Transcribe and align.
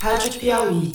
Rádio 0.00 0.32
Piauí. 0.38 0.92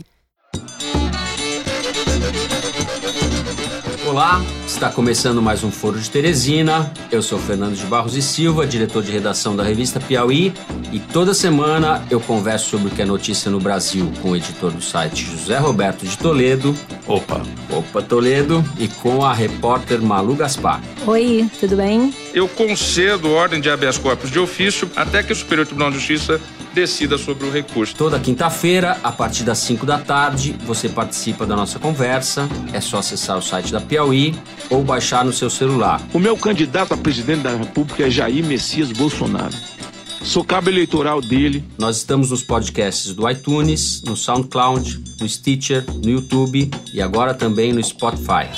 Olá, 4.07 4.41
está 4.65 4.89
começando 4.89 5.41
mais 5.41 5.63
um 5.63 5.71
Foro 5.71 5.99
de 5.99 6.09
Teresina. 6.09 6.91
Eu 7.11 7.21
sou 7.21 7.37
Fernando 7.37 7.75
de 7.75 7.85
Barros 7.85 8.15
e 8.15 8.21
Silva, 8.21 8.65
diretor 8.65 9.03
de 9.03 9.11
redação 9.11 9.55
da 9.55 9.63
revista 9.63 9.99
Piauí, 9.99 10.53
e 10.91 10.99
toda 10.99 11.33
semana 11.33 12.05
eu 12.09 12.19
converso 12.19 12.69
sobre 12.69 12.87
o 12.87 12.91
que 12.91 13.01
é 13.01 13.05
notícia 13.05 13.51
no 13.51 13.59
Brasil 13.59 14.11
com 14.21 14.31
o 14.31 14.35
editor 14.37 14.71
do 14.71 14.81
site 14.81 15.25
José 15.25 15.57
Roberto 15.57 16.05
de 16.05 16.17
Toledo. 16.17 16.73
Opa! 17.05 17.41
Opa, 17.69 18.01
Toledo, 18.01 18.63
e 18.79 18.87
com 18.87 19.25
a 19.25 19.33
repórter 19.33 20.01
Malu 20.01 20.35
Gaspar. 20.35 20.81
Oi, 21.05 21.49
tudo 21.59 21.75
bem? 21.75 22.13
Eu 22.33 22.47
concedo 22.47 23.31
ordem 23.31 23.61
de 23.61 23.69
habeas 23.69 23.97
corpus 23.97 24.31
de 24.31 24.39
ofício 24.39 24.89
até 24.95 25.21
que 25.21 25.31
o 25.31 25.35
Superior 25.35 25.67
Tribunal 25.67 25.91
de 25.91 25.97
Justiça 25.97 26.41
decida 26.73 27.15
sobre 27.15 27.45
o 27.45 27.51
recurso. 27.51 27.95
Toda 27.95 28.19
quinta-feira, 28.19 28.97
a 29.03 29.11
partir 29.11 29.43
das 29.43 29.59
5 29.59 29.85
da 29.85 29.99
tarde, 29.99 30.55
você 30.65 30.89
participa 30.89 31.45
da 31.45 31.55
nossa 31.55 31.77
conversa. 31.77 32.49
É 32.73 32.81
só 32.81 32.97
acessar 32.97 33.37
o 33.37 33.41
site 33.41 33.71
da 33.71 33.79
Piauí 33.79 34.33
ou 34.71 34.83
baixar 34.83 35.23
no 35.23 35.31
seu 35.31 35.47
celular. 35.47 36.01
O 36.11 36.17
meu 36.17 36.35
candidato 36.35 36.95
a 36.95 36.97
presidente 36.97 37.43
da 37.43 37.55
República 37.55 38.07
é 38.07 38.09
Jair 38.09 38.43
Messias 38.43 38.91
Bolsonaro. 38.91 39.53
Sou 40.23 40.43
cabo 40.43 40.69
eleitoral 40.69 41.21
dele. 41.21 41.63
Nós 41.77 41.97
estamos 41.97 42.31
nos 42.31 42.41
podcasts 42.41 43.13
do 43.13 43.29
iTunes, 43.29 44.01
no 44.01 44.17
SoundCloud, 44.17 45.03
no 45.19 45.29
Stitcher, 45.29 45.85
no 46.03 46.09
YouTube 46.09 46.71
e 46.91 46.99
agora 46.99 47.35
também 47.35 47.71
no 47.71 47.83
Spotify. 47.83 48.49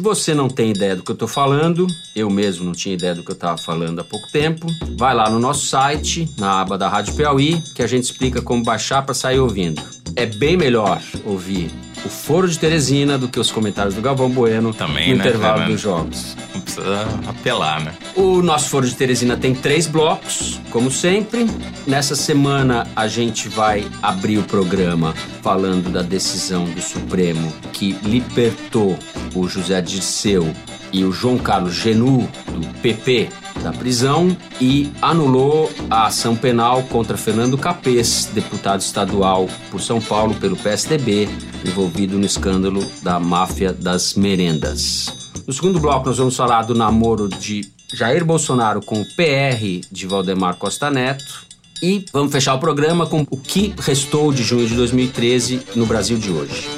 Se 0.00 0.02
você 0.02 0.34
não 0.34 0.48
tem 0.48 0.70
ideia 0.70 0.96
do 0.96 1.02
que 1.02 1.10
eu 1.10 1.12
estou 1.12 1.28
falando, 1.28 1.86
eu 2.16 2.30
mesmo 2.30 2.64
não 2.64 2.72
tinha 2.72 2.94
ideia 2.94 3.14
do 3.14 3.22
que 3.22 3.30
eu 3.30 3.34
estava 3.34 3.58
falando 3.58 4.00
há 4.00 4.04
pouco 4.04 4.32
tempo, 4.32 4.66
vai 4.96 5.14
lá 5.14 5.28
no 5.28 5.38
nosso 5.38 5.66
site, 5.66 6.26
na 6.38 6.62
aba 6.62 6.78
da 6.78 6.88
Rádio 6.88 7.12
Piauí, 7.12 7.60
que 7.74 7.82
a 7.82 7.86
gente 7.86 8.04
explica 8.04 8.40
como 8.40 8.64
baixar 8.64 9.02
para 9.02 9.12
sair 9.12 9.38
ouvindo. 9.38 9.82
É 10.16 10.24
bem 10.24 10.56
melhor 10.56 11.02
ouvir 11.22 11.70
o 12.04 12.08
Foro 12.08 12.48
de 12.48 12.58
Teresina 12.58 13.18
do 13.18 13.28
que 13.28 13.38
os 13.38 13.50
comentários 13.50 13.94
do 13.94 14.00
Galvão 14.00 14.30
Bueno 14.30 14.72
Também, 14.72 15.10
no 15.10 15.16
né, 15.16 15.20
intervalo 15.24 15.58
Fernando? 15.58 15.72
dos 15.72 15.80
jogos. 15.80 16.36
Não 16.54 16.60
precisa 16.60 17.08
apelar, 17.26 17.80
né? 17.84 17.92
O 18.16 18.42
nosso 18.42 18.68
Foro 18.68 18.86
de 18.86 18.94
Teresina 18.94 19.36
tem 19.36 19.54
três 19.54 19.86
blocos, 19.86 20.60
como 20.70 20.90
sempre. 20.90 21.46
Nessa 21.86 22.14
semana 22.16 22.86
a 22.94 23.06
gente 23.06 23.48
vai 23.48 23.86
abrir 24.02 24.38
o 24.38 24.42
programa 24.42 25.14
falando 25.42 25.90
da 25.90 26.02
decisão 26.02 26.64
do 26.64 26.80
Supremo 26.80 27.52
que 27.72 27.92
libertou 28.02 28.98
o 29.34 29.48
José 29.48 29.80
Dirceu 29.80 30.52
e 30.92 31.04
o 31.04 31.12
João 31.12 31.38
Carlos 31.38 31.74
Genu, 31.74 32.28
do 32.48 32.66
PP, 32.80 33.28
da 33.60 33.72
prisão 33.72 34.36
e 34.60 34.90
anulou 35.00 35.70
a 35.90 36.06
ação 36.06 36.34
penal 36.34 36.82
contra 36.84 37.16
Fernando 37.16 37.56
Capês, 37.58 38.30
deputado 38.32 38.80
estadual 38.80 39.48
por 39.70 39.80
São 39.80 40.00
Paulo 40.00 40.34
pelo 40.34 40.56
PSDB, 40.56 41.28
envolvido 41.64 42.18
no 42.18 42.24
escândalo 42.24 42.84
da 43.02 43.20
máfia 43.20 43.72
das 43.72 44.14
merendas. 44.14 45.32
No 45.46 45.52
segundo 45.52 45.78
bloco, 45.78 46.06
nós 46.06 46.18
vamos 46.18 46.36
falar 46.36 46.62
do 46.62 46.74
namoro 46.74 47.28
de 47.28 47.70
Jair 47.92 48.24
Bolsonaro 48.24 48.80
com 48.80 49.00
o 49.00 49.04
PR 49.16 49.86
de 49.90 50.06
Valdemar 50.06 50.56
Costa 50.56 50.90
Neto. 50.90 51.46
E 51.82 52.04
vamos 52.12 52.30
fechar 52.30 52.54
o 52.54 52.58
programa 52.58 53.06
com 53.06 53.26
o 53.30 53.36
que 53.36 53.74
restou 53.78 54.32
de 54.32 54.42
junho 54.42 54.68
de 54.68 54.74
2013 54.74 55.62
no 55.74 55.86
Brasil 55.86 56.18
de 56.18 56.30
hoje. 56.30 56.68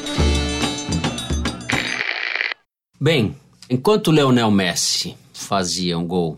Bem, 3.00 3.34
enquanto 3.68 4.12
Leonel 4.12 4.50
Messi 4.50 5.16
fazia 5.32 5.98
um 5.98 6.06
gol 6.06 6.36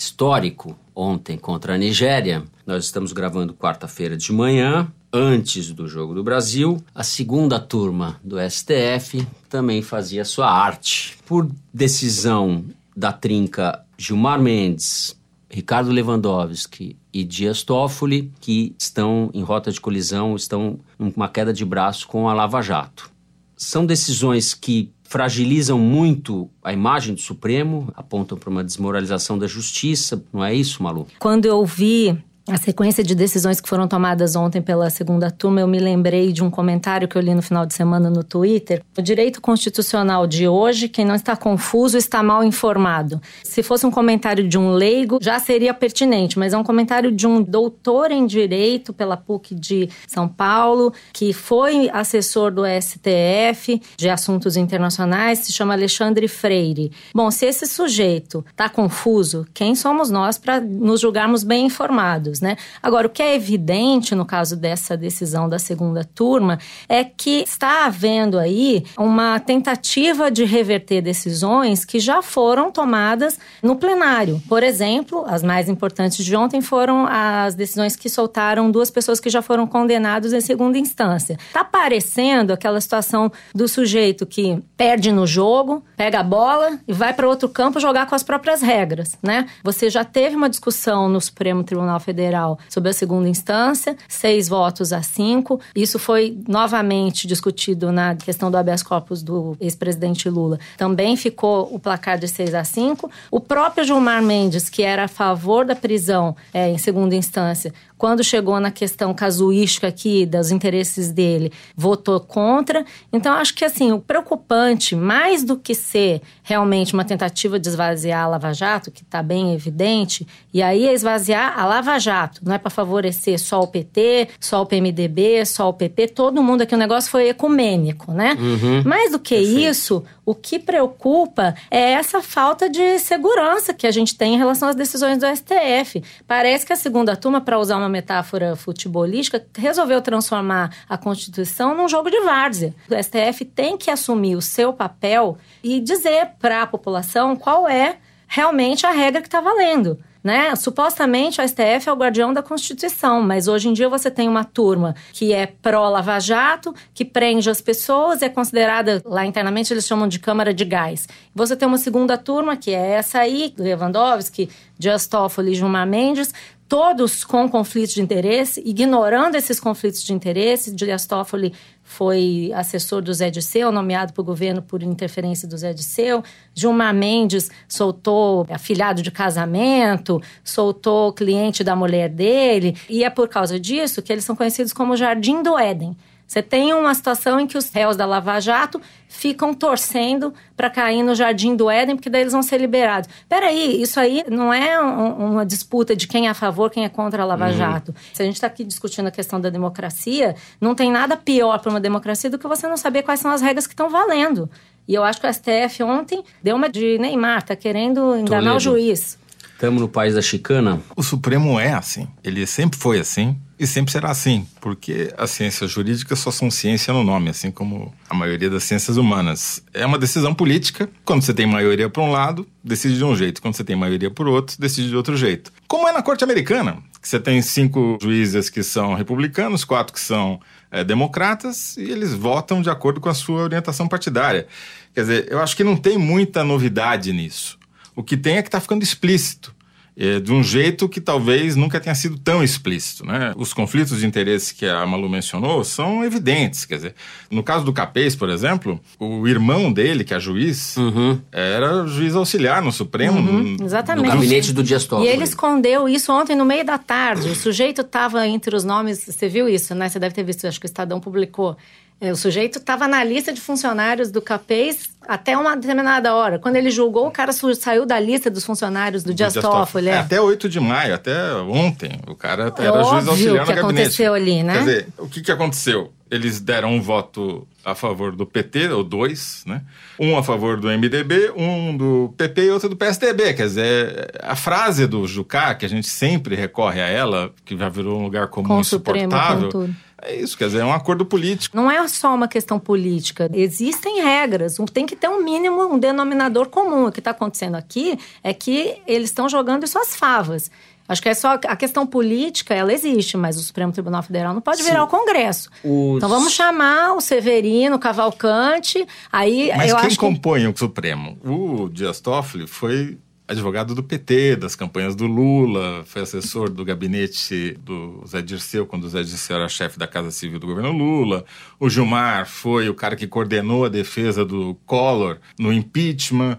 histórico 0.00 0.78
ontem 0.96 1.36
contra 1.36 1.74
a 1.74 1.78
Nigéria, 1.78 2.42
nós 2.66 2.84
estamos 2.84 3.12
gravando 3.12 3.52
quarta-feira 3.52 4.16
de 4.16 4.32
manhã, 4.32 4.90
antes 5.12 5.72
do 5.72 5.86
Jogo 5.86 6.14
do 6.14 6.24
Brasil. 6.24 6.82
A 6.94 7.02
segunda 7.02 7.60
turma 7.60 8.18
do 8.24 8.36
STF 8.40 9.26
também 9.48 9.82
fazia 9.82 10.24
sua 10.24 10.50
arte. 10.50 11.18
Por 11.26 11.50
decisão 11.72 12.64
da 12.96 13.12
trinca 13.12 13.84
Gilmar 13.98 14.40
Mendes, 14.40 15.18
Ricardo 15.50 15.90
Lewandowski 15.90 16.96
e 17.12 17.22
Dias 17.22 17.62
Toffoli, 17.62 18.32
que 18.40 18.74
estão 18.78 19.30
em 19.34 19.42
rota 19.42 19.70
de 19.70 19.80
colisão, 19.80 20.34
estão 20.34 20.80
numa 20.98 21.28
queda 21.28 21.52
de 21.52 21.64
braço 21.64 22.06
com 22.08 22.26
a 22.26 22.32
Lava 22.32 22.62
Jato. 22.62 23.10
São 23.54 23.84
decisões 23.84 24.54
que 24.54 24.90
fragilizam 25.10 25.76
muito 25.76 26.48
a 26.62 26.72
imagem 26.72 27.16
do 27.16 27.20
Supremo, 27.20 27.92
apontam 27.96 28.38
para 28.38 28.48
uma 28.48 28.62
desmoralização 28.62 29.36
da 29.36 29.48
justiça, 29.48 30.24
não 30.32 30.44
é 30.44 30.54
isso, 30.54 30.84
Malu? 30.84 31.08
Quando 31.18 31.46
eu 31.46 31.66
vi 31.66 32.16
a 32.48 32.56
sequência 32.56 33.04
de 33.04 33.14
decisões 33.14 33.60
que 33.60 33.68
foram 33.68 33.86
tomadas 33.86 34.34
ontem 34.34 34.60
pela 34.60 34.90
segunda 34.90 35.30
turma, 35.30 35.60
eu 35.60 35.68
me 35.68 35.78
lembrei 35.78 36.32
de 36.32 36.42
um 36.42 36.50
comentário 36.50 37.06
que 37.06 37.16
eu 37.16 37.22
li 37.22 37.34
no 37.34 37.42
final 37.42 37.66
de 37.66 37.74
semana 37.74 38.10
no 38.10 38.24
Twitter. 38.24 38.82
O 38.96 39.02
direito 39.02 39.40
constitucional 39.40 40.26
de 40.26 40.48
hoje, 40.48 40.88
quem 40.88 41.04
não 41.04 41.14
está 41.14 41.36
confuso 41.36 41.96
está 41.96 42.22
mal 42.22 42.42
informado. 42.42 43.20
Se 43.44 43.62
fosse 43.62 43.86
um 43.86 43.90
comentário 43.90 44.48
de 44.48 44.58
um 44.58 44.72
leigo, 44.72 45.18
já 45.20 45.38
seria 45.38 45.72
pertinente, 45.74 46.38
mas 46.38 46.52
é 46.52 46.58
um 46.58 46.64
comentário 46.64 47.12
de 47.12 47.26
um 47.26 47.42
doutor 47.42 48.10
em 48.10 48.26
direito 48.26 48.92
pela 48.92 49.16
PUC 49.16 49.54
de 49.54 49.88
São 50.06 50.26
Paulo, 50.26 50.92
que 51.12 51.32
foi 51.32 51.88
assessor 51.92 52.50
do 52.50 52.62
STF 52.64 53.80
de 53.96 54.08
assuntos 54.08 54.56
internacionais, 54.56 55.40
se 55.40 55.52
chama 55.52 55.74
Alexandre 55.74 56.26
Freire. 56.26 56.90
Bom, 57.14 57.30
se 57.30 57.46
esse 57.46 57.66
sujeito 57.66 58.44
está 58.50 58.68
confuso, 58.68 59.46
quem 59.52 59.74
somos 59.74 60.10
nós 60.10 60.38
para 60.38 60.60
nos 60.60 61.00
julgarmos 61.00 61.44
bem 61.44 61.66
informados? 61.66 62.29
Né? 62.38 62.56
Agora, 62.82 63.06
o 63.06 63.10
que 63.10 63.22
é 63.22 63.34
evidente 63.34 64.14
no 64.14 64.26
caso 64.26 64.56
dessa 64.56 64.96
decisão 64.96 65.48
da 65.48 65.58
segunda 65.58 66.04
turma 66.04 66.58
é 66.86 67.02
que 67.02 67.42
está 67.42 67.86
havendo 67.86 68.38
aí 68.38 68.84
uma 68.98 69.40
tentativa 69.40 70.30
de 70.30 70.44
reverter 70.44 71.00
decisões 71.00 71.84
que 71.84 71.98
já 71.98 72.20
foram 72.20 72.70
tomadas 72.70 73.38
no 73.62 73.76
plenário. 73.76 74.42
Por 74.48 74.62
exemplo, 74.62 75.24
as 75.26 75.42
mais 75.42 75.68
importantes 75.68 76.24
de 76.24 76.36
ontem 76.36 76.60
foram 76.60 77.06
as 77.08 77.54
decisões 77.54 77.96
que 77.96 78.08
soltaram 78.08 78.70
duas 78.70 78.90
pessoas 78.90 79.18
que 79.18 79.30
já 79.30 79.40
foram 79.40 79.66
condenadas 79.66 80.32
em 80.32 80.40
segunda 80.40 80.78
instância. 80.78 81.38
Está 81.46 81.64
parecendo 81.64 82.52
aquela 82.52 82.80
situação 82.80 83.32
do 83.54 83.66
sujeito 83.66 84.26
que 84.26 84.62
perde 84.76 85.10
no 85.12 85.26
jogo, 85.26 85.82
pega 85.96 86.20
a 86.20 86.22
bola 86.22 86.78
e 86.86 86.92
vai 86.92 87.12
para 87.14 87.28
outro 87.28 87.48
campo 87.48 87.80
jogar 87.80 88.06
com 88.06 88.14
as 88.14 88.22
próprias 88.22 88.60
regras, 88.60 89.16
né? 89.22 89.46
Você 89.62 89.88
já 89.88 90.04
teve 90.04 90.36
uma 90.36 90.50
discussão 90.50 91.08
no 91.08 91.20
Supremo 91.20 91.64
Tribunal 91.64 92.00
Federal 92.00 92.19
sobre 92.68 92.90
a 92.90 92.92
segunda 92.92 93.28
instância, 93.28 93.96
seis 94.08 94.48
votos 94.48 94.92
a 94.92 95.02
cinco. 95.02 95.60
Isso 95.74 95.98
foi 95.98 96.36
novamente 96.48 97.26
discutido 97.26 97.92
na 97.92 98.14
questão 98.14 98.50
do 98.50 98.56
habeas 98.56 98.82
corpus 98.82 99.22
do 99.22 99.56
ex-presidente 99.60 100.28
Lula. 100.28 100.58
Também 100.76 101.16
ficou 101.16 101.72
o 101.72 101.78
placar 101.78 102.18
de 102.18 102.28
seis 102.28 102.54
a 102.54 102.64
cinco. 102.64 103.10
O 103.30 103.40
próprio 103.40 103.84
Gilmar 103.84 104.22
Mendes, 104.22 104.68
que 104.68 104.82
era 104.82 105.04
a 105.04 105.08
favor 105.08 105.64
da 105.64 105.76
prisão 105.76 106.36
é, 106.52 106.68
em 106.68 106.78
segunda 106.78 107.14
instância, 107.14 107.72
quando 108.00 108.24
chegou 108.24 108.58
na 108.58 108.70
questão 108.70 109.12
casuística 109.12 109.86
aqui 109.86 110.24
dos 110.24 110.50
interesses 110.50 111.12
dele, 111.12 111.52
votou 111.76 112.18
contra. 112.18 112.82
Então, 113.12 113.34
acho 113.34 113.54
que 113.54 113.62
assim, 113.62 113.92
o 113.92 114.00
preocupante, 114.00 114.96
mais 114.96 115.44
do 115.44 115.54
que 115.54 115.74
ser 115.74 116.22
realmente 116.42 116.94
uma 116.94 117.04
tentativa 117.04 117.60
de 117.60 117.68
esvaziar 117.68 118.24
a 118.24 118.26
Lava 118.26 118.54
Jato, 118.54 118.90
que 118.90 119.02
está 119.02 119.22
bem 119.22 119.52
evidente, 119.52 120.26
e 120.50 120.62
aí 120.62 120.86
é 120.86 120.94
esvaziar 120.94 121.52
a 121.60 121.66
Lava 121.66 121.98
Jato, 121.98 122.40
não 122.42 122.54
é 122.54 122.58
para 122.58 122.70
favorecer 122.70 123.38
só 123.38 123.60
o 123.60 123.66
PT, 123.66 124.28
só 124.40 124.62
o 124.62 124.66
PMDB, 124.66 125.44
só 125.44 125.68
o 125.68 125.74
PP, 125.74 126.08
todo 126.08 126.42
mundo 126.42 126.62
aqui, 126.62 126.74
o 126.74 126.78
negócio 126.78 127.10
foi 127.10 127.28
ecumênico, 127.28 128.12
né? 128.12 128.34
Uhum. 128.40 128.82
Mais 128.82 129.12
do 129.12 129.18
que 129.18 129.34
Perfeito. 129.34 129.60
isso, 129.60 130.02
o 130.24 130.34
que 130.34 130.58
preocupa 130.58 131.54
é 131.70 131.92
essa 131.92 132.22
falta 132.22 132.70
de 132.70 132.98
segurança 132.98 133.74
que 133.74 133.86
a 133.86 133.90
gente 133.90 134.16
tem 134.16 134.36
em 134.36 134.38
relação 134.38 134.70
às 134.70 134.76
decisões 134.76 135.18
do 135.18 135.26
STF. 135.26 136.02
Parece 136.26 136.64
que 136.64 136.72
a 136.72 136.76
segunda 136.76 137.14
turma, 137.14 137.42
para 137.42 137.58
usar 137.58 137.76
uma 137.76 137.89
metáfora 137.90 138.56
futebolística, 138.56 139.44
resolveu 139.56 140.00
transformar 140.00 140.74
a 140.88 140.96
Constituição 140.96 141.74
num 141.76 141.88
jogo 141.88 142.10
de 142.10 142.20
várzea. 142.20 142.74
O 142.88 142.94
STF 142.94 143.44
tem 143.44 143.76
que 143.76 143.90
assumir 143.90 144.36
o 144.36 144.42
seu 144.42 144.72
papel 144.72 145.36
e 145.62 145.80
dizer 145.80 146.30
para 146.38 146.62
a 146.62 146.66
população 146.66 147.36
qual 147.36 147.68
é 147.68 147.96
realmente 148.26 148.86
a 148.86 148.90
regra 148.90 149.20
que 149.20 149.26
está 149.28 149.40
valendo. 149.40 149.98
né? 150.22 150.54
Supostamente 150.54 151.40
o 151.40 151.48
STF 151.48 151.88
é 151.88 151.92
o 151.92 151.96
guardião 151.96 152.32
da 152.32 152.42
Constituição, 152.42 153.22
mas 153.22 153.48
hoje 153.48 153.68
em 153.68 153.72
dia 153.72 153.88
você 153.88 154.10
tem 154.10 154.28
uma 154.28 154.44
turma 154.44 154.94
que 155.12 155.32
é 155.32 155.46
pró-Lava 155.46 156.20
Jato, 156.20 156.74
que 156.92 157.04
prende 157.04 157.48
as 157.48 157.60
pessoas, 157.60 158.20
é 158.22 158.28
considerada, 158.28 159.02
lá 159.04 159.24
internamente 159.24 159.72
eles 159.72 159.86
chamam 159.86 160.06
de 160.06 160.18
Câmara 160.18 160.52
de 160.52 160.64
Gás. 160.64 161.08
Você 161.34 161.56
tem 161.56 161.66
uma 161.66 161.78
segunda 161.78 162.18
turma, 162.18 162.56
que 162.56 162.70
é 162.70 162.90
essa 162.92 163.20
aí, 163.20 163.54
Lewandowski, 163.58 164.50
Just 164.78 165.10
Toffoli 165.10 165.52
e 165.52 165.54
Gilmar 165.54 165.86
Mendes, 165.86 166.32
todos 166.70 167.24
com 167.24 167.48
conflitos 167.48 167.94
de 167.94 168.00
interesse, 168.00 168.62
ignorando 168.64 169.34
esses 169.34 169.58
conflitos 169.58 170.04
de 170.04 170.12
interesse. 170.12 170.72
Dias 170.72 171.04
Toffoli 171.04 171.52
foi 171.82 172.52
assessor 172.54 173.02
do 173.02 173.12
Zé 173.12 173.28
Disseu, 173.28 173.72
nomeado 173.72 174.12
pelo 174.12 174.24
governo 174.24 174.62
por 174.62 174.80
interferência 174.80 175.48
do 175.48 175.58
Zé 175.58 175.72
Disseu. 175.72 176.22
Gilmar 176.54 176.94
Mendes 176.94 177.50
soltou 177.68 178.46
afilhado 178.48 179.02
de 179.02 179.10
casamento, 179.10 180.22
soltou 180.44 181.12
cliente 181.12 181.64
da 181.64 181.74
mulher 181.74 182.08
dele. 182.08 182.76
E 182.88 183.02
é 183.02 183.10
por 183.10 183.26
causa 183.26 183.58
disso 183.58 184.00
que 184.00 184.12
eles 184.12 184.24
são 184.24 184.36
conhecidos 184.36 184.72
como 184.72 184.96
Jardim 184.96 185.42
do 185.42 185.58
Éden. 185.58 185.96
Você 186.30 186.42
tem 186.42 186.72
uma 186.72 186.94
situação 186.94 187.40
em 187.40 187.46
que 187.48 187.58
os 187.58 187.68
réus 187.70 187.96
da 187.96 188.06
Lava 188.06 188.38
Jato 188.38 188.80
ficam 189.08 189.52
torcendo 189.52 190.32
para 190.56 190.70
cair 190.70 191.02
no 191.02 191.12
Jardim 191.12 191.56
do 191.56 191.68
Éden, 191.68 191.96
porque 191.96 192.08
daí 192.08 192.20
eles 192.20 192.32
vão 192.32 192.40
ser 192.40 192.58
liberados. 192.58 193.10
Peraí, 193.28 193.82
isso 193.82 193.98
aí 193.98 194.22
não 194.30 194.54
é 194.54 194.80
um, 194.80 195.32
uma 195.32 195.44
disputa 195.44 195.96
de 195.96 196.06
quem 196.06 196.28
é 196.28 196.30
a 196.30 196.34
favor, 196.34 196.70
quem 196.70 196.84
é 196.84 196.88
contra 196.88 197.24
a 197.24 197.26
Lava 197.26 197.46
uhum. 197.46 197.52
Jato. 197.54 197.92
Se 198.14 198.22
a 198.22 198.24
gente 198.24 198.36
está 198.36 198.46
aqui 198.46 198.62
discutindo 198.62 199.08
a 199.08 199.10
questão 199.10 199.40
da 199.40 199.50
democracia, 199.50 200.36
não 200.60 200.72
tem 200.72 200.88
nada 200.88 201.16
pior 201.16 201.58
para 201.58 201.68
uma 201.68 201.80
democracia 201.80 202.30
do 202.30 202.38
que 202.38 202.46
você 202.46 202.68
não 202.68 202.76
saber 202.76 203.02
quais 203.02 203.18
são 203.18 203.32
as 203.32 203.42
regras 203.42 203.66
que 203.66 203.72
estão 203.72 203.90
valendo. 203.90 204.48
E 204.86 204.94
eu 204.94 205.02
acho 205.02 205.20
que 205.20 205.26
o 205.26 205.34
STF 205.34 205.82
ontem 205.82 206.22
deu 206.40 206.54
uma 206.54 206.68
de 206.68 206.96
Neymar, 206.98 207.42
tá 207.42 207.56
querendo 207.56 208.14
enganar 208.14 208.52
Toledo. 208.52 208.56
o 208.56 208.60
juiz. 208.60 209.18
Estamos 209.60 209.82
no 209.82 209.88
país 209.90 210.14
da 210.14 210.22
chicana? 210.22 210.80
O 210.96 211.02
Supremo 211.02 211.60
é 211.60 211.74
assim. 211.74 212.08
Ele 212.24 212.46
sempre 212.46 212.78
foi 212.78 212.98
assim 212.98 213.36
e 213.58 213.66
sempre 213.66 213.92
será 213.92 214.10
assim, 214.10 214.48
porque 214.58 215.12
as 215.18 215.32
ciências 215.32 215.70
jurídicas 215.70 216.18
só 216.18 216.30
são 216.30 216.50
ciência 216.50 216.94
no 216.94 217.04
nome, 217.04 217.28
assim 217.28 217.50
como 217.50 217.92
a 218.08 218.14
maioria 218.14 218.48
das 218.48 218.64
ciências 218.64 218.96
humanas. 218.96 219.62
É 219.74 219.84
uma 219.84 219.98
decisão 219.98 220.32
política. 220.32 220.88
Quando 221.04 221.20
você 221.20 221.34
tem 221.34 221.44
maioria 221.44 221.90
por 221.90 222.00
um 222.00 222.10
lado, 222.10 222.48
decide 222.64 222.96
de 222.96 223.04
um 223.04 223.14
jeito. 223.14 223.42
Quando 223.42 223.54
você 223.54 223.62
tem 223.62 223.76
maioria 223.76 224.10
por 224.10 224.26
outro, 224.26 224.56
decide 224.58 224.88
de 224.88 224.96
outro 224.96 225.14
jeito. 225.14 225.52
Como 225.68 225.86
é 225.86 225.92
na 225.92 226.00
corte 226.00 226.24
americana, 226.24 226.78
que 226.98 227.06
você 227.06 227.20
tem 227.20 227.42
cinco 227.42 227.98
juízes 228.00 228.48
que 228.48 228.62
são 228.62 228.94
republicanos, 228.94 229.62
quatro 229.62 229.92
que 229.92 230.00
são 230.00 230.40
é, 230.70 230.82
democratas, 230.82 231.76
e 231.76 231.82
eles 231.82 232.14
votam 232.14 232.62
de 232.62 232.70
acordo 232.70 232.98
com 232.98 233.10
a 233.10 233.14
sua 233.14 233.42
orientação 233.42 233.86
partidária. 233.86 234.46
Quer 234.94 235.00
dizer, 235.02 235.28
eu 235.30 235.38
acho 235.38 235.54
que 235.54 235.62
não 235.62 235.76
tem 235.76 235.98
muita 235.98 236.42
novidade 236.42 237.12
nisso. 237.12 237.59
O 237.94 238.02
que 238.02 238.16
tem 238.16 238.36
é 238.36 238.42
que 238.42 238.48
está 238.48 238.60
ficando 238.60 238.82
explícito 238.82 239.54
é, 240.00 240.18
de 240.18 240.32
um 240.32 240.42
jeito 240.42 240.88
que 240.88 241.00
talvez 241.00 241.56
nunca 241.56 241.78
tenha 241.78 241.94
sido 241.94 242.18
tão 242.18 242.42
explícito. 242.42 243.04
Né? 243.04 243.34
Os 243.36 243.52
conflitos 243.52 244.00
de 244.00 244.06
interesse 244.06 244.54
que 244.54 244.66
a 244.66 244.86
Malu 244.86 245.10
mencionou 245.10 245.62
são 245.62 246.02
evidentes. 246.02 246.64
Quer 246.64 246.76
dizer, 246.76 246.94
no 247.30 247.42
caso 247.42 247.66
do 247.66 247.72
Capês, 247.72 248.16
por 248.16 248.30
exemplo, 248.30 248.80
o 248.98 249.28
irmão 249.28 249.70
dele, 249.70 250.02
que 250.02 250.14
é 250.14 250.18
juiz, 250.18 250.76
uhum. 250.78 251.20
era 251.30 251.86
juiz 251.86 252.14
auxiliar 252.14 252.62
no 252.62 252.72
Supremo. 252.72 253.18
Uhum, 253.18 253.56
exatamente. 253.62 254.06
No 254.06 254.12
gabinete 254.12 254.52
do 254.54 254.62
Dias 254.62 254.86
Toffoli. 254.86 255.08
E 255.08 255.12
ele 255.12 255.24
escondeu 255.24 255.86
isso 255.86 256.10
ontem 256.12 256.34
no 256.34 256.46
meio 256.46 256.64
da 256.64 256.78
tarde. 256.78 257.28
O 257.28 257.34
sujeito 257.34 257.82
estava 257.82 258.26
entre 258.26 258.56
os 258.56 258.64
nomes, 258.64 259.04
você 259.04 259.28
viu 259.28 259.48
isso, 259.48 259.74
né? 259.74 259.88
Você 259.88 259.98
deve 259.98 260.14
ter 260.14 260.22
visto, 260.22 260.46
acho 260.46 260.58
que 260.58 260.66
o 260.66 260.68
Estadão 260.68 260.98
publicou. 260.98 261.56
É, 262.00 262.10
o 262.10 262.16
sujeito 262.16 262.58
estava 262.58 262.88
na 262.88 263.04
lista 263.04 263.30
de 263.30 263.40
funcionários 263.40 264.10
do 264.10 264.22
CAPES 264.22 264.88
até 265.06 265.36
uma 265.36 265.54
determinada 265.54 266.14
hora. 266.14 266.38
Quando 266.38 266.56
ele 266.56 266.70
julgou, 266.70 267.06
o 267.06 267.10
cara 267.10 267.30
saiu 267.32 267.84
da 267.84 268.00
lista 268.00 268.30
dos 268.30 268.44
funcionários 268.44 269.02
do, 269.02 269.12
Dias 269.12 269.34
Toffoli. 269.34 269.88
É. 269.88 269.92
É, 269.92 269.98
até 269.98 270.20
8 270.20 270.48
de 270.48 270.60
maio, 270.60 270.94
até 270.94 271.34
ontem. 271.34 272.00
O 272.06 272.14
cara 272.14 272.54
é 272.56 272.62
era 272.64 272.82
juiz 272.82 273.06
auxiliar 273.06 273.46
no 273.46 273.54
gabinete. 273.54 273.58
aconteceu 273.58 274.14
ali, 274.14 274.42
né? 274.42 274.52
Quer 274.54 274.58
dizer, 274.60 274.88
o 274.96 275.08
que, 275.08 275.20
que 275.20 275.30
aconteceu? 275.30 275.92
Eles 276.10 276.40
deram 276.40 276.72
um 276.72 276.80
voto 276.80 277.46
a 277.64 277.74
favor 277.74 278.16
do 278.16 278.24
PT, 278.24 278.70
ou 278.70 278.82
dois, 278.82 279.44
né? 279.46 279.62
Um 279.98 280.16
a 280.16 280.22
favor 280.22 280.58
do 280.58 280.68
MDB, 280.68 281.32
um 281.36 281.76
do 281.76 282.14
PP 282.16 282.44
e 282.46 282.50
outro 282.50 282.68
do 282.68 282.76
PSDB. 282.76 283.34
Quer 283.34 283.46
dizer, 283.46 284.10
a 284.22 284.34
frase 284.34 284.86
do 284.86 285.06
Jucá, 285.06 285.54
que 285.54 285.66
a 285.66 285.68
gente 285.68 285.86
sempre 285.86 286.34
recorre 286.34 286.80
a 286.80 286.88
ela, 286.88 287.32
que 287.44 287.56
já 287.56 287.68
virou 287.68 288.00
um 288.00 288.04
lugar 288.04 288.28
comum 288.28 288.48
com 288.48 288.60
insuportável... 288.60 289.50
Supremo, 289.50 289.76
é 290.02 290.14
isso, 290.14 290.36
quer 290.36 290.46
dizer, 290.46 290.60
é 290.60 290.64
um 290.64 290.72
acordo 290.72 291.04
político. 291.04 291.56
Não 291.56 291.70
é 291.70 291.86
só 291.88 292.14
uma 292.14 292.28
questão 292.28 292.58
política. 292.58 293.30
Existem 293.32 294.02
regras. 294.02 294.56
Tem 294.72 294.86
que 294.86 294.96
ter 294.96 295.08
um 295.08 295.22
mínimo, 295.22 295.62
um 295.66 295.78
denominador 295.78 296.48
comum. 296.48 296.86
O 296.86 296.92
que 296.92 297.00
está 297.00 297.10
acontecendo 297.10 297.56
aqui 297.56 297.98
é 298.22 298.32
que 298.32 298.80
eles 298.86 299.10
estão 299.10 299.28
jogando 299.28 299.64
às 299.64 299.96
favas. 299.96 300.50
Acho 300.90 301.00
que 301.00 301.08
é 301.08 301.14
só 301.14 301.38
a 301.46 301.54
questão 301.54 301.86
política, 301.86 302.52
ela 302.52 302.72
existe, 302.72 303.16
mas 303.16 303.36
o 303.36 303.42
Supremo 303.42 303.70
Tribunal 303.72 304.02
Federal 304.02 304.34
não 304.34 304.40
pode 304.40 304.58
Sim. 304.58 304.70
virar 304.70 304.82
o 304.82 304.88
Congresso. 304.88 305.48
Os... 305.62 305.98
Então 305.98 306.08
vamos 306.08 306.32
chamar 306.32 306.94
o 306.94 307.00
Severino, 307.00 307.76
o 307.76 307.78
Cavalcante, 307.78 308.84
aí 309.12 309.52
Mas 309.56 309.70
eu 309.70 309.76
quem 309.76 309.86
acho 309.86 309.96
compõe 310.00 310.40
que... 310.40 310.48
o 310.48 310.58
Supremo? 310.58 311.16
O 311.24 311.68
Dias 311.68 312.00
Toffoli 312.00 312.48
foi 312.48 312.98
advogado 313.30 313.76
do 313.76 313.82
PT, 313.82 314.34
das 314.34 314.56
campanhas 314.56 314.96
do 314.96 315.06
Lula, 315.06 315.84
foi 315.86 316.02
assessor 316.02 316.50
do 316.50 316.64
gabinete 316.64 317.56
do 317.64 318.04
Zé 318.04 318.20
Dirceu, 318.20 318.66
quando 318.66 318.84
o 318.84 318.88
Zé 318.88 319.02
Dirceu 319.02 319.36
era 319.36 319.48
chefe 319.48 319.78
da 319.78 319.86
Casa 319.86 320.10
Civil 320.10 320.40
do 320.40 320.48
governo 320.48 320.72
Lula. 320.72 321.24
O 321.58 321.70
Gilmar 321.70 322.26
foi 322.26 322.68
o 322.68 322.74
cara 322.74 322.96
que 322.96 323.06
coordenou 323.06 323.64
a 323.64 323.68
defesa 323.68 324.24
do 324.24 324.56
Collor 324.66 325.18
no 325.38 325.52
impeachment 325.52 326.38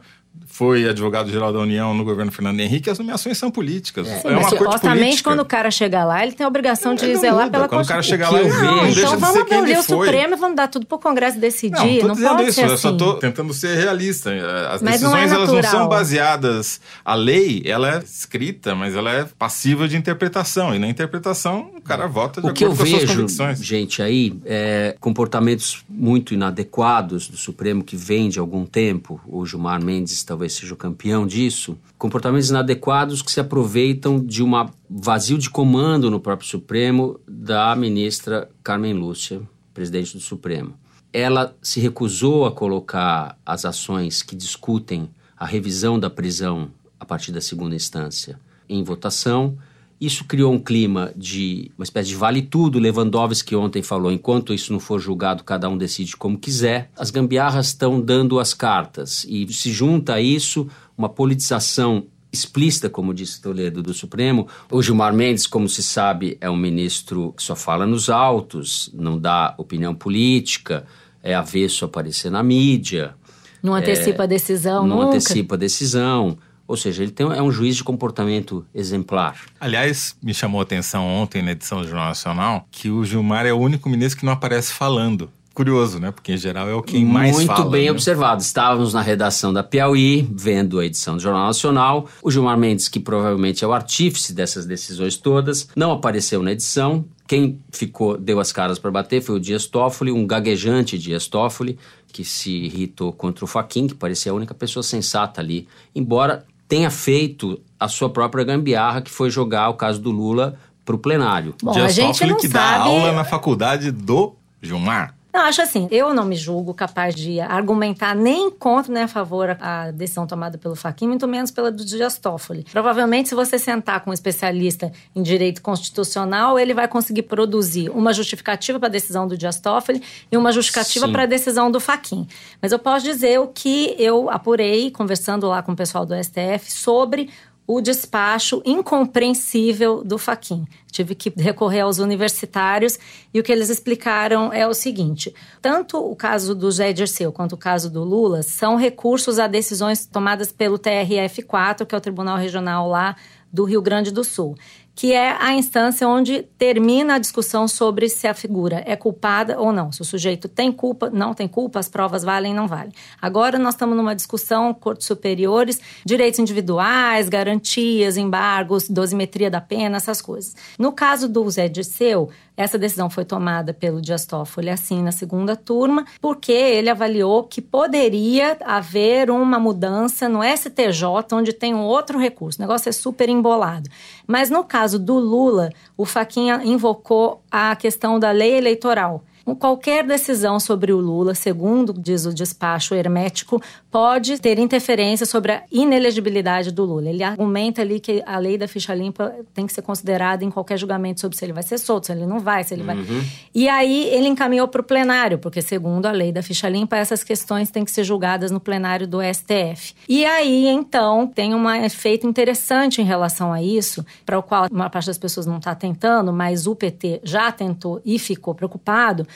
foi 0.51 0.87
advogado-geral 0.87 1.53
da 1.53 1.59
União 1.59 1.93
no 1.93 2.03
governo 2.03 2.31
Fernando 2.31 2.59
Henrique, 2.59 2.89
as 2.89 2.99
nomeações 2.99 3.37
são 3.37 3.49
políticas. 3.49 4.07
É, 4.07 4.21
é 4.25 4.37
uma 4.37 4.49
supostamente, 4.49 5.23
quando 5.23 5.39
o 5.39 5.45
cara 5.45 5.71
chegar 5.71 6.03
lá, 6.03 6.23
ele 6.23 6.33
tem 6.33 6.43
a 6.43 6.47
obrigação 6.47 6.93
de 6.93 7.15
zelar 7.15 7.49
pela 7.49 7.67
Quando 7.67 7.85
o 7.85 7.87
cara 7.87 8.03
chegar 8.03 8.29
lá, 8.29 8.39
ele 8.39 8.49
não, 8.49 8.75
não 8.75 8.87
então 8.89 9.17
vamos 9.17 9.41
abolir 9.41 9.79
o 9.79 9.83
Supremo 9.83 10.33
e 10.33 10.37
vamos 10.37 10.55
dar 10.55 10.67
tudo 10.67 10.85
pro 10.85 10.99
Congresso 10.99 11.39
decidir. 11.39 12.03
Não, 12.03 12.15
não 12.15 12.15
pode 12.15 12.43
isso, 12.43 12.53
ser 12.53 12.65
assim. 12.65 12.71
Eu 12.71 12.77
só 12.77 12.89
assim. 12.89 12.97
tô 12.97 13.13
tentando 13.15 13.53
ser 13.53 13.77
realista. 13.77 14.31
As 14.69 14.81
mas 14.81 14.99
decisões, 14.99 15.31
não 15.31 15.37
é 15.37 15.43
elas 15.43 15.51
não 15.51 15.63
são 15.63 15.87
baseadas... 15.87 16.79
A 17.03 17.15
lei, 17.15 17.63
ela 17.65 17.95
é 17.95 17.99
escrita, 17.99 18.75
mas 18.75 18.95
ela 18.95 19.11
é 19.11 19.25
passiva 19.37 19.87
de 19.87 19.97
interpretação. 19.97 20.75
E 20.75 20.79
na 20.79 20.87
interpretação, 20.87 21.71
o 21.75 21.80
cara 21.97 22.07
vota 22.07 22.41
de 22.41 22.47
o 22.47 22.71
as 22.71 22.77
suas 22.77 23.05
convicções. 23.05 23.63
gente, 23.63 24.01
aí, 24.01 24.37
é 24.45 24.95
comportamentos 24.99 25.83
muito 25.89 26.33
inadequados 26.33 27.29
do 27.29 27.37
Supremo 27.37 27.83
que 27.83 27.95
vem 27.95 28.29
de 28.29 28.39
algum 28.39 28.65
tempo. 28.65 29.21
O 29.25 29.45
Gilmar 29.45 29.83
Mendes 29.83 30.23
talvez 30.23 30.41
talvez 30.41 30.53
seja 30.53 30.73
o 30.73 30.77
campeão 30.77 31.27
disso, 31.27 31.77
comportamentos 31.97 32.49
inadequados 32.49 33.21
que 33.21 33.31
se 33.31 33.39
aproveitam 33.39 34.19
de 34.19 34.43
um 34.43 34.51
vazio 34.89 35.37
de 35.37 35.49
comando 35.49 36.09
no 36.09 36.19
próprio 36.19 36.47
Supremo 36.49 37.19
da 37.27 37.75
ministra 37.75 38.49
Carmen 38.63 38.93
Lúcia, 38.93 39.41
presidente 39.73 40.13
do 40.13 40.19
Supremo. 40.19 40.73
Ela 41.13 41.55
se 41.61 41.79
recusou 41.79 42.45
a 42.45 42.51
colocar 42.51 43.37
as 43.45 43.65
ações 43.65 44.23
que 44.23 44.35
discutem 44.35 45.09
a 45.37 45.45
revisão 45.45 45.99
da 45.99 46.09
prisão 46.09 46.69
a 46.99 47.05
partir 47.05 47.31
da 47.31 47.41
segunda 47.41 47.75
instância 47.75 48.39
em 48.67 48.83
votação 48.83 49.57
isso 50.01 50.25
criou 50.25 50.51
um 50.51 50.57
clima 50.57 51.13
de 51.15 51.71
uma 51.77 51.83
espécie 51.83 52.09
de 52.09 52.15
vale 52.15 52.41
tudo. 52.41 52.79
Lewandowski 52.79 53.55
ontem 53.55 53.83
falou: 53.83 54.11
enquanto 54.11 54.51
isso 54.51 54.73
não 54.73 54.79
for 54.79 54.99
julgado, 54.99 55.43
cada 55.43 55.69
um 55.69 55.77
decide 55.77 56.17
como 56.17 56.39
quiser. 56.39 56.89
As 56.97 57.11
gambiarras 57.11 57.67
estão 57.67 58.01
dando 58.01 58.39
as 58.39 58.51
cartas 58.51 59.23
e 59.29 59.47
se 59.53 59.71
junta 59.71 60.15
a 60.15 60.21
isso 60.21 60.67
uma 60.97 61.07
politização 61.07 62.07
explícita, 62.33 62.89
como 62.89 63.13
disse 63.13 63.41
Toledo, 63.41 63.83
do 63.83 63.93
Supremo. 63.93 64.47
O 64.71 64.81
Gilmar 64.81 65.13
Mendes, 65.13 65.45
como 65.45 65.69
se 65.69 65.83
sabe, 65.83 66.35
é 66.41 66.49
um 66.49 66.57
ministro 66.57 67.33
que 67.37 67.43
só 67.43 67.55
fala 67.55 67.85
nos 67.85 68.09
autos, 68.09 68.89
não 68.93 69.19
dá 69.19 69.53
opinião 69.57 69.93
política, 69.93 70.85
é 71.21 71.35
avesso 71.35 71.85
a 71.85 71.87
aparecer 71.87 72.31
na 72.31 72.41
mídia. 72.41 73.13
Não 73.61 73.75
antecipa 73.75 74.23
é, 74.23 74.25
a 74.25 74.27
decisão, 74.27 74.87
Não 74.87 74.95
nunca. 74.97 75.09
antecipa 75.09 75.53
a 75.53 75.57
decisão. 75.57 76.37
Ou 76.71 76.77
seja, 76.77 77.03
ele 77.03 77.11
tem, 77.11 77.25
é 77.25 77.41
um 77.41 77.51
juiz 77.51 77.75
de 77.75 77.83
comportamento 77.83 78.65
exemplar. 78.73 79.41
Aliás, 79.59 80.15
me 80.23 80.33
chamou 80.33 80.61
a 80.61 80.63
atenção 80.63 81.05
ontem 81.05 81.41
na 81.41 81.51
edição 81.51 81.81
do 81.81 81.85
Jornal 81.85 82.07
Nacional 82.07 82.65
que 82.71 82.89
o 82.89 83.03
Gilmar 83.03 83.45
é 83.45 83.51
o 83.51 83.57
único 83.57 83.89
ministro 83.89 84.21
que 84.21 84.25
não 84.25 84.31
aparece 84.31 84.71
falando. 84.71 85.29
Curioso, 85.53 85.99
né? 85.99 86.11
Porque 86.11 86.31
em 86.31 86.37
geral 86.37 86.69
é 86.69 86.73
o 86.73 86.81
quem 86.81 87.03
mais 87.03 87.35
Muito 87.35 87.47
fala. 87.47 87.59
Muito 87.59 87.71
bem 87.71 87.85
né? 87.87 87.91
observado. 87.91 88.41
Estávamos 88.41 88.93
na 88.93 89.01
redação 89.01 89.51
da 89.51 89.61
Piauí, 89.61 90.25
vendo 90.31 90.79
a 90.79 90.85
edição 90.85 91.17
do 91.17 91.21
Jornal 91.21 91.47
Nacional. 91.47 92.07
O 92.23 92.31
Gilmar 92.31 92.57
Mendes, 92.57 92.87
que 92.87 93.01
provavelmente 93.01 93.65
é 93.65 93.67
o 93.67 93.73
artífice 93.73 94.33
dessas 94.33 94.65
decisões 94.65 95.17
todas, 95.17 95.67
não 95.75 95.91
apareceu 95.91 96.41
na 96.41 96.53
edição. 96.53 97.03
Quem 97.27 97.59
ficou, 97.69 98.17
deu 98.17 98.39
as 98.39 98.53
caras 98.53 98.79
para 98.79 98.91
bater 98.91 99.21
foi 99.21 99.35
o 99.35 99.39
Dias 99.39 99.65
Toffoli, 99.65 100.09
um 100.09 100.25
gaguejante 100.25 100.97
Dias 100.97 101.27
Toffoli, 101.27 101.77
que 102.11 102.23
se 102.23 102.51
irritou 102.51 103.11
contra 103.11 103.43
o 103.43 103.47
Faquin, 103.47 103.87
que 103.87 103.95
parecia 103.95 104.31
a 104.31 104.35
única 104.35 104.53
pessoa 104.53 104.83
sensata 104.83 105.41
ali. 105.41 105.67
Embora 105.93 106.45
tenha 106.71 106.89
feito 106.89 107.59
a 107.77 107.89
sua 107.89 108.09
própria 108.09 108.45
gambiarra, 108.45 109.01
que 109.01 109.11
foi 109.11 109.29
jogar 109.29 109.67
o 109.67 109.73
caso 109.73 109.99
do 109.99 110.09
Lula 110.09 110.57
para 110.85 110.95
o 110.95 110.97
plenário. 110.97 111.53
Bom, 111.61 111.73
Dias 111.73 111.85
a 111.87 111.89
gente 111.89 112.25
não 112.25 112.37
que 112.37 112.47
sabe... 112.47 112.53
dá 112.53 112.85
aula 112.85 113.11
na 113.11 113.25
faculdade 113.25 113.91
do 113.91 114.33
Gilmar. 114.61 115.13
Não, 115.33 115.41
acho 115.41 115.61
assim, 115.61 115.87
eu 115.89 116.13
não 116.13 116.25
me 116.25 116.35
julgo 116.35 116.73
capaz 116.73 117.15
de 117.15 117.39
argumentar 117.39 118.13
nem 118.13 118.51
contra 118.51 118.93
nem 118.93 119.03
a 119.03 119.07
favor 119.07 119.57
a 119.61 119.89
decisão 119.91 120.27
tomada 120.27 120.57
pelo 120.57 120.75
Fachin, 120.75 121.07
muito 121.07 121.27
menos 121.27 121.51
pela 121.51 121.71
do 121.71 121.85
Dias 121.85 122.17
Toffoli. 122.17 122.65
Provavelmente, 122.69 123.29
se 123.29 123.35
você 123.35 123.57
sentar 123.57 124.01
com 124.01 124.09
um 124.09 124.13
especialista 124.13 124.91
em 125.15 125.23
direito 125.23 125.61
constitucional, 125.61 126.59
ele 126.59 126.73
vai 126.73 126.87
conseguir 126.87 127.23
produzir 127.23 127.89
uma 127.89 128.11
justificativa 128.13 128.77
para 128.77 128.89
a 128.89 128.91
decisão 128.91 129.25
do 129.25 129.37
Dias 129.37 129.59
Toffoli 129.59 130.01
e 130.29 130.35
uma 130.35 130.51
justificativa 130.51 131.07
para 131.07 131.23
a 131.23 131.25
decisão 131.25 131.71
do 131.71 131.79
Fachin. 131.79 132.27
Mas 132.61 132.73
eu 132.73 132.79
posso 132.79 133.05
dizer 133.05 133.39
o 133.39 133.47
que 133.47 133.95
eu 133.97 134.29
apurei, 134.29 134.91
conversando 134.91 135.47
lá 135.47 135.63
com 135.63 135.71
o 135.71 135.75
pessoal 135.75 136.05
do 136.05 136.13
STF, 136.13 136.71
sobre 136.71 137.29
o 137.73 137.79
despacho 137.79 138.61
incompreensível 138.65 140.03
do 140.03 140.17
Faquin. 140.17 140.65
Tive 140.91 141.15
que 141.15 141.31
recorrer 141.37 141.79
aos 141.79 141.99
universitários 141.99 142.99
e 143.33 143.39
o 143.39 143.43
que 143.43 143.49
eles 143.49 143.69
explicaram 143.69 144.51
é 144.51 144.67
o 144.67 144.73
seguinte: 144.73 145.33
tanto 145.61 145.97
o 145.97 146.13
caso 146.13 146.53
do 146.53 146.69
Zé 146.69 146.91
Dirceu 146.91 147.31
quanto 147.31 147.53
o 147.53 147.57
caso 147.57 147.89
do 147.89 148.03
Lula 148.03 148.43
são 148.43 148.75
recursos 148.75 149.39
a 149.39 149.47
decisões 149.47 150.05
tomadas 150.05 150.51
pelo 150.51 150.77
TRF4, 150.77 151.85
que 151.85 151.95
é 151.95 151.97
o 151.97 152.01
Tribunal 152.01 152.37
Regional 152.37 152.89
lá 152.89 153.15
do 153.51 153.63
Rio 153.63 153.81
Grande 153.81 154.11
do 154.11 154.23
Sul 154.23 154.57
que 154.95 155.13
é 155.13 155.35
a 155.39 155.53
instância 155.53 156.07
onde 156.07 156.43
termina 156.57 157.15
a 157.15 157.19
discussão 157.19 157.67
sobre 157.67 158.09
se 158.09 158.27
a 158.27 158.33
figura 158.33 158.83
é 158.85 158.95
culpada 158.95 159.59
ou 159.59 159.71
não. 159.71 159.91
Se 159.91 160.01
o 160.01 160.05
sujeito 160.05 160.47
tem 160.47 160.71
culpa, 160.71 161.09
não 161.09 161.33
tem 161.33 161.47
culpa, 161.47 161.79
as 161.79 161.87
provas 161.87 162.23
valem, 162.23 162.53
não 162.53 162.67
valem. 162.67 162.91
Agora 163.21 163.57
nós 163.57 163.73
estamos 163.73 163.95
numa 163.95 164.15
discussão, 164.15 164.73
cortes 164.73 165.07
superiores, 165.07 165.79
direitos 166.05 166.39
individuais, 166.39 167.29
garantias, 167.29 168.17
embargos, 168.17 168.89
dosimetria 168.89 169.49
da 169.49 169.61
pena, 169.61 169.97
essas 169.97 170.21
coisas. 170.21 170.55
No 170.77 170.91
caso 170.91 171.27
do 171.27 171.49
Zé 171.49 171.67
Dirceu, 171.67 172.29
essa 172.55 172.77
decisão 172.77 173.09
foi 173.09 173.25
tomada 173.25 173.73
pelo 173.73 174.01
Dias 174.01 174.25
Toffoli 174.25 174.69
assim 174.69 175.01
na 175.01 175.11
segunda 175.11 175.55
turma, 175.55 176.05
porque 176.19 176.51
ele 176.51 176.89
avaliou 176.89 177.43
que 177.43 177.61
poderia 177.61 178.57
haver 178.65 179.29
uma 179.31 179.59
mudança 179.59 180.27
no 180.27 180.41
STJ, 180.43 181.03
onde 181.33 181.53
tem 181.53 181.73
um 181.73 181.81
outro 181.81 182.19
recurso. 182.19 182.59
O 182.59 182.61
negócio 182.61 182.89
é 182.89 182.91
super 182.91 183.29
embolado. 183.29 183.89
Mas 184.27 184.49
no 184.49 184.63
caso 184.63 184.99
do 184.99 185.17
Lula, 185.17 185.69
o 185.97 186.05
Faquinha 186.05 186.61
invocou 186.63 187.41
a 187.49 187.75
questão 187.75 188.19
da 188.19 188.31
lei 188.31 188.57
eleitoral 188.57 189.23
Qualquer 189.59 190.05
decisão 190.05 190.59
sobre 190.59 190.93
o 190.93 190.99
Lula, 190.99 191.33
segundo 191.33 191.93
diz 191.93 192.25
o 192.25 192.33
despacho 192.33 192.93
hermético, 192.93 193.61
pode 193.91 194.39
ter 194.39 194.57
interferência 194.57 195.25
sobre 195.25 195.51
a 195.51 195.63
inelegibilidade 195.69 196.71
do 196.71 196.85
Lula. 196.85 197.09
Ele 197.09 197.23
argumenta 197.23 197.81
ali 197.81 197.99
que 197.99 198.23
a 198.25 198.37
lei 198.37 198.57
da 198.57 198.67
ficha 198.67 198.95
limpa 198.95 199.35
tem 199.53 199.67
que 199.67 199.73
ser 199.73 199.81
considerada 199.81 200.45
em 200.45 200.49
qualquer 200.49 200.77
julgamento 200.77 201.19
sobre 201.19 201.37
se 201.37 201.43
ele 201.43 201.51
vai 201.51 201.61
ser 201.61 201.77
solto, 201.77 202.07
se 202.07 202.13
ele 202.13 202.25
não 202.25 202.39
vai, 202.39 202.63
se 202.63 202.73
ele 202.73 202.83
uhum. 202.83 202.87
vai. 202.87 203.23
E 203.53 203.67
aí 203.67 204.05
ele 204.07 204.29
encaminhou 204.29 204.67
para 204.69 204.79
o 204.79 204.83
plenário, 204.83 205.37
porque 205.37 205.61
segundo 205.61 206.05
a 206.05 206.11
lei 206.11 206.31
da 206.31 206.41
ficha 206.41 206.69
limpa, 206.69 206.95
essas 206.95 207.21
questões 207.21 207.69
têm 207.69 207.83
que 207.83 207.91
ser 207.91 208.05
julgadas 208.05 208.49
no 208.49 208.61
plenário 208.61 209.05
do 209.05 209.19
STF. 209.21 209.93
E 210.07 210.23
aí, 210.23 210.67
então, 210.67 211.27
tem 211.27 211.53
um 211.53 211.69
efeito 211.69 212.25
interessante 212.25 213.01
em 213.01 213.05
relação 213.05 213.51
a 213.51 213.61
isso, 213.61 214.05
para 214.25 214.39
o 214.39 214.43
qual 214.43 214.67
uma 214.71 214.89
parte 214.89 215.07
das 215.07 215.17
pessoas 215.17 215.45
não 215.45 215.57
está 215.57 215.75
tentando, 215.75 216.31
mas 216.31 216.65
o 216.65 216.75
PT 216.75 217.19
já 217.23 217.51
tentou 217.51 218.01
e 218.05 218.17
ficou 218.17 218.55
preocupado 218.55 219.27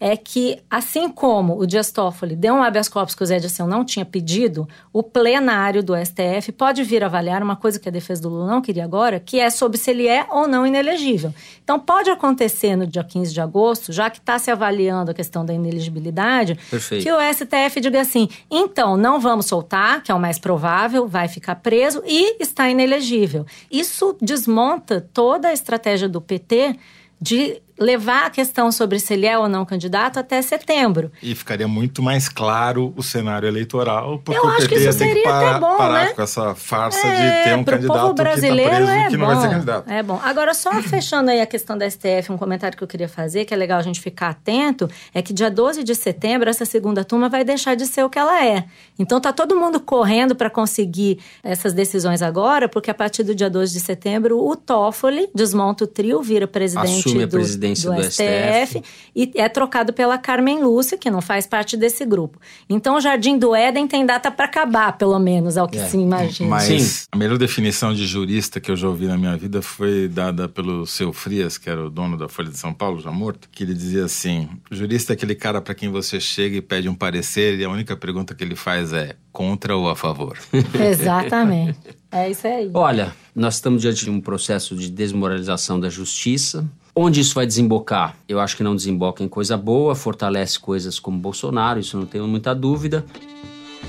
é 0.00 0.16
que, 0.16 0.58
assim 0.68 1.08
como 1.08 1.58
o 1.58 1.66
Dias 1.66 1.90
Toffoli 1.90 2.36
deu 2.36 2.54
um 2.54 2.62
habeas 2.62 2.88
corpus 2.88 3.14
que 3.14 3.22
o 3.22 3.26
Zé 3.26 3.38
Dirceu 3.38 3.66
não 3.66 3.84
tinha 3.84 4.04
pedido, 4.04 4.68
o 4.92 5.02
plenário 5.02 5.82
do 5.82 5.94
STF 5.96 6.52
pode 6.52 6.82
vir 6.82 7.02
avaliar 7.02 7.42
uma 7.42 7.56
coisa 7.56 7.78
que 7.78 7.88
a 7.88 7.92
defesa 7.92 8.22
do 8.22 8.28
Lula 8.28 8.46
não 8.46 8.60
queria 8.60 8.84
agora, 8.84 9.20
que 9.20 9.38
é 9.38 9.48
sobre 9.50 9.78
se 9.78 9.90
ele 9.90 10.06
é 10.06 10.26
ou 10.30 10.48
não 10.48 10.66
inelegível. 10.66 11.32
Então, 11.62 11.78
pode 11.78 12.10
acontecer 12.10 12.76
no 12.76 12.86
dia 12.86 13.04
15 13.04 13.32
de 13.32 13.40
agosto, 13.40 13.92
já 13.92 14.10
que 14.10 14.18
está 14.18 14.38
se 14.38 14.50
avaliando 14.50 15.10
a 15.10 15.14
questão 15.14 15.44
da 15.44 15.54
inelegibilidade, 15.54 16.58
Perfeito. 16.70 17.02
que 17.02 17.12
o 17.12 17.16
STF 17.32 17.80
diga 17.80 18.00
assim: 18.00 18.28
então, 18.50 18.96
não 18.96 19.20
vamos 19.20 19.46
soltar, 19.46 20.02
que 20.02 20.10
é 20.10 20.14
o 20.14 20.20
mais 20.20 20.38
provável, 20.38 21.06
vai 21.06 21.28
ficar 21.28 21.56
preso 21.56 22.02
e 22.04 22.36
está 22.42 22.68
inelegível. 22.68 23.46
Isso 23.70 24.16
desmonta 24.20 25.00
toda 25.12 25.48
a 25.48 25.52
estratégia 25.52 26.08
do 26.08 26.20
PT 26.20 26.76
de 27.20 27.62
levar 27.78 28.26
a 28.26 28.30
questão 28.30 28.70
sobre 28.70 28.98
se 29.00 29.14
ele 29.14 29.26
é 29.26 29.36
ou 29.36 29.48
não 29.48 29.64
candidato 29.64 30.18
até 30.18 30.40
setembro. 30.40 31.10
E 31.22 31.34
ficaria 31.34 31.66
muito 31.66 32.02
mais 32.02 32.28
claro 32.28 32.92
o 32.96 33.02
cenário 33.02 33.48
eleitoral, 33.48 34.20
porque 34.24 34.38
Eu 34.38 34.48
o 34.48 34.56
PT 34.56 34.80
ia 34.80 34.94
ter 34.94 35.14
que 35.14 35.22
parar, 35.22 35.60
bom, 35.60 35.76
parar 35.76 36.04
né? 36.04 36.12
com 36.12 36.22
essa 36.22 36.54
farsa 36.54 37.06
é, 37.06 37.38
de 37.38 37.44
ter 37.44 37.56
um 37.56 37.64
candidato 37.64 38.00
povo 38.00 38.14
brasileiro 38.14 38.70
que 38.70 38.70
tá 38.70 38.86
preso 38.86 38.92
é 38.92 39.08
que 39.08 39.16
bom, 39.16 39.26
não 39.26 39.34
vai 39.34 39.42
ser 39.42 39.54
candidato. 39.54 39.90
É 39.90 40.02
bom. 40.02 40.20
Agora, 40.22 40.54
só 40.54 40.70
fechando 40.82 41.30
aí 41.30 41.40
a 41.40 41.46
questão 41.46 41.76
da 41.76 41.88
STF, 41.88 42.30
um 42.30 42.38
comentário 42.38 42.76
que 42.76 42.84
eu 42.84 42.88
queria 42.88 43.08
fazer, 43.08 43.44
que 43.44 43.52
é 43.52 43.56
legal 43.56 43.78
a 43.78 43.82
gente 43.82 44.00
ficar 44.00 44.30
atento, 44.30 44.88
é 45.12 45.20
que 45.20 45.32
dia 45.32 45.50
12 45.50 45.82
de 45.82 45.94
setembro, 45.94 46.48
essa 46.48 46.64
segunda 46.64 47.04
turma 47.04 47.28
vai 47.28 47.44
deixar 47.44 47.74
de 47.74 47.86
ser 47.86 48.04
o 48.04 48.10
que 48.10 48.18
ela 48.18 48.44
é. 48.44 48.64
Então, 48.98 49.20
tá 49.20 49.32
todo 49.32 49.56
mundo 49.56 49.80
correndo 49.80 50.36
para 50.36 50.48
conseguir 50.48 51.18
essas 51.42 51.72
decisões 51.72 52.22
agora, 52.22 52.68
porque 52.68 52.90
a 52.90 52.94
partir 52.94 53.24
do 53.24 53.34
dia 53.34 53.50
12 53.50 53.72
de 53.72 53.80
setembro, 53.80 54.38
o 54.38 54.54
Toffoli 54.54 55.28
desmonta 55.34 55.84
o 55.84 55.86
trio, 55.86 56.22
vira 56.22 56.46
presidente 56.46 57.08
Assume 57.08 57.24
a 57.24 57.26
do 57.26 57.36
presidência 57.64 57.90
do, 57.90 57.96
do 57.96 58.02
STF, 58.02 58.78
STF, 58.78 58.82
e 59.16 59.32
é 59.36 59.48
trocado 59.48 59.92
pela 59.92 60.18
Carmen 60.18 60.62
Lúcia, 60.62 60.98
que 60.98 61.10
não 61.10 61.22
faz 61.22 61.46
parte 61.46 61.76
desse 61.76 62.04
grupo. 62.04 62.38
Então 62.68 62.96
o 62.96 63.00
Jardim 63.00 63.38
do 63.38 63.54
Éden 63.54 63.86
tem 63.86 64.04
data 64.04 64.30
para 64.30 64.44
acabar, 64.44 64.96
pelo 64.98 65.18
menos, 65.18 65.56
ao 65.56 65.68
que 65.68 65.78
é. 65.78 65.86
se 65.86 65.96
imagina. 65.96 66.50
Mas 66.50 66.64
Sim. 66.64 67.06
a 67.12 67.16
melhor 67.16 67.38
definição 67.38 67.94
de 67.94 68.06
jurista 68.06 68.60
que 68.60 68.70
eu 68.70 68.76
já 68.76 68.88
ouvi 68.88 69.06
na 69.06 69.16
minha 69.16 69.36
vida 69.36 69.62
foi 69.62 70.08
dada 70.08 70.48
pelo 70.48 70.86
seu 70.86 71.12
Frias, 71.12 71.56
que 71.56 71.70
era 71.70 71.86
o 71.86 71.90
dono 71.90 72.16
da 72.16 72.28
Folha 72.28 72.50
de 72.50 72.58
São 72.58 72.72
Paulo, 72.72 73.00
já 73.00 73.10
morto, 73.10 73.48
que 73.50 73.62
ele 73.62 73.74
dizia 73.74 74.04
assim: 74.04 74.48
jurista 74.70 75.12
é 75.12 75.14
aquele 75.14 75.34
cara 75.34 75.60
para 75.60 75.74
quem 75.74 75.88
você 75.88 76.20
chega 76.20 76.56
e 76.56 76.62
pede 76.62 76.88
um 76.88 76.94
parecer 76.94 77.58
e 77.58 77.64
a 77.64 77.70
única 77.70 77.96
pergunta 77.96 78.34
que 78.34 78.44
ele 78.44 78.56
faz 78.56 78.92
é 78.92 79.16
contra 79.32 79.76
ou 79.76 79.88
a 79.88 79.96
favor. 79.96 80.38
Exatamente. 80.78 81.78
É 82.10 82.30
isso 82.30 82.46
aí. 82.46 82.70
Olha, 82.72 83.12
nós 83.34 83.54
estamos 83.54 83.82
diante 83.82 84.04
de 84.04 84.10
um 84.10 84.20
processo 84.20 84.76
de 84.76 84.88
desmoralização 84.88 85.80
da 85.80 85.88
justiça. 85.88 86.64
Onde 86.96 87.20
isso 87.20 87.34
vai 87.34 87.44
desembocar? 87.44 88.16
Eu 88.28 88.38
acho 88.38 88.56
que 88.56 88.62
não 88.62 88.76
desemboca 88.76 89.24
em 89.24 89.28
coisa 89.28 89.56
boa, 89.56 89.96
fortalece 89.96 90.60
coisas 90.60 91.00
como 91.00 91.18
Bolsonaro, 91.18 91.80
isso 91.80 91.98
não 91.98 92.06
tenho 92.06 92.28
muita 92.28 92.54
dúvida. 92.54 93.04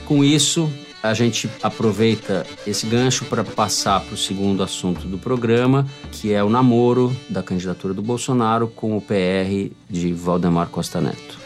Com 0.08 0.24
isso, 0.24 0.68
a 1.04 1.14
gente 1.14 1.48
aproveita 1.62 2.48
esse 2.66 2.88
gancho 2.88 3.26
para 3.26 3.44
passar 3.44 4.02
para 4.02 4.16
o 4.16 4.18
segundo 4.18 4.64
assunto 4.64 5.08
do 5.08 5.20
programa, 5.20 5.86
que 6.12 6.34
é 6.34 6.44
o 6.44 6.50
namoro 6.50 7.16
da 7.30 7.44
candidatura 7.44 7.94
do 7.94 8.02
Bolsonaro 8.02 8.68
com 8.68 8.98
o 8.98 9.02
PR 9.02 9.72
de 9.88 10.12
Valdemar 10.12 10.70
Costa 10.70 11.00
Neto. 11.00 11.45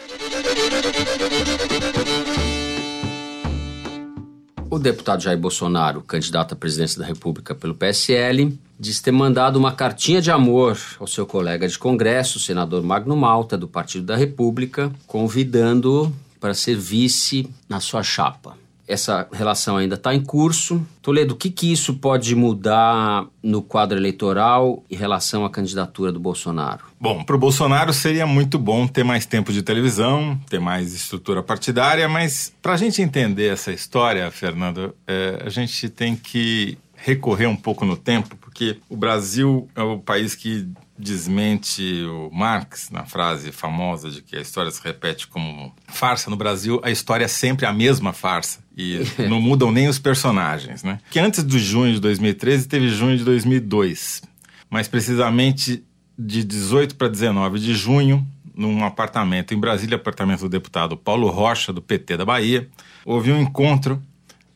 O 4.71 4.77
deputado 4.77 5.23
Jair 5.23 5.39
Bolsonaro, 5.39 6.03
candidato 6.03 6.53
à 6.53 6.55
presidência 6.55 6.99
da 6.99 7.05
República 7.05 7.55
pelo 7.55 7.73
PSL, 7.73 8.55
diz 8.79 9.01
ter 9.01 9.11
mandado 9.11 9.57
uma 9.57 9.71
cartinha 9.71 10.21
de 10.21 10.29
amor 10.29 10.77
ao 10.99 11.07
seu 11.07 11.25
colega 11.25 11.67
de 11.67 11.77
Congresso, 11.79 12.37
o 12.37 12.41
senador 12.41 12.83
Magno 12.83 13.15
Malta, 13.15 13.57
do 13.57 13.67
Partido 13.67 14.05
da 14.05 14.15
República, 14.15 14.91
convidando-o 15.07 16.13
para 16.39 16.53
ser 16.53 16.75
vice 16.75 17.49
na 17.67 17.79
sua 17.79 18.03
chapa. 18.03 18.55
Essa 18.89 19.27
relação 19.31 19.77
ainda 19.77 19.93
está 19.93 20.15
em 20.15 20.21
curso. 20.21 20.83
Toledo, 20.99 21.35
o 21.35 21.37
que, 21.37 21.51
que 21.51 21.71
isso 21.71 21.93
pode 21.93 22.35
mudar 22.35 23.27
no 23.43 23.61
quadro 23.61 23.97
eleitoral 23.97 24.83
em 24.89 24.95
relação 24.95 25.45
à 25.45 25.49
candidatura 25.49 26.11
do 26.11 26.19
Bolsonaro? 26.19 26.85
Bom, 26.99 27.23
para 27.23 27.35
o 27.35 27.39
Bolsonaro 27.39 27.93
seria 27.93 28.25
muito 28.25 28.57
bom 28.57 28.87
ter 28.87 29.03
mais 29.03 29.27
tempo 29.27 29.53
de 29.53 29.61
televisão, 29.61 30.39
ter 30.49 30.59
mais 30.59 30.93
estrutura 30.93 31.43
partidária, 31.43 32.09
mas 32.09 32.51
para 32.63 32.73
a 32.73 32.77
gente 32.77 32.99
entender 32.99 33.53
essa 33.53 33.71
história, 33.71 34.29
Fernando, 34.31 34.95
é, 35.07 35.43
a 35.45 35.49
gente 35.49 35.87
tem 35.87 36.15
que 36.15 36.75
recorrer 36.95 37.47
um 37.47 37.55
pouco 37.55 37.85
no 37.85 37.95
tempo, 37.95 38.35
porque 38.37 38.77
o 38.89 38.97
Brasil 38.97 39.69
é 39.75 39.81
o 39.81 39.99
país 39.99 40.35
que 40.35 40.67
desmente 40.99 42.03
o 42.03 42.29
Marx 42.29 42.89
na 42.91 43.05
frase 43.05 43.53
famosa 43.53 44.11
de 44.11 44.21
que 44.21 44.35
a 44.35 44.41
história 44.41 44.69
se 44.69 44.83
repete 44.83 45.27
como 45.27 45.73
farsa 45.87 46.29
no 46.29 46.35
Brasil, 46.35 46.81
a 46.83 46.91
história 46.91 47.23
é 47.23 47.27
sempre 47.27 47.65
a 47.65 47.71
mesma 47.71 48.11
farsa 48.11 48.59
e 48.75 48.99
não 49.29 49.39
mudam 49.39 49.71
nem 49.71 49.87
os 49.87 49.97
personagens, 49.97 50.83
né? 50.83 50.99
Que 51.09 51.17
antes 51.17 51.41
do 51.41 51.57
junho 51.57 51.93
de 51.93 52.01
2013 52.01 52.67
teve 52.67 52.89
junho 52.89 53.17
de 53.17 53.23
2002, 53.23 54.21
mais 54.69 54.89
precisamente 54.89 55.81
de 56.17 56.43
18 56.43 56.95
para 56.95 57.07
19 57.07 57.59
de 57.59 57.73
junho, 57.73 58.27
num 58.53 58.83
apartamento 58.83 59.53
em 59.53 59.59
Brasília, 59.59 59.95
apartamento 59.95 60.41
do 60.41 60.49
deputado 60.49 60.97
Paulo 60.97 61.29
Rocha 61.29 61.71
do 61.71 61.81
PT 61.81 62.17
da 62.17 62.25
Bahia, 62.25 62.67
houve 63.05 63.31
um 63.31 63.39
encontro 63.39 64.03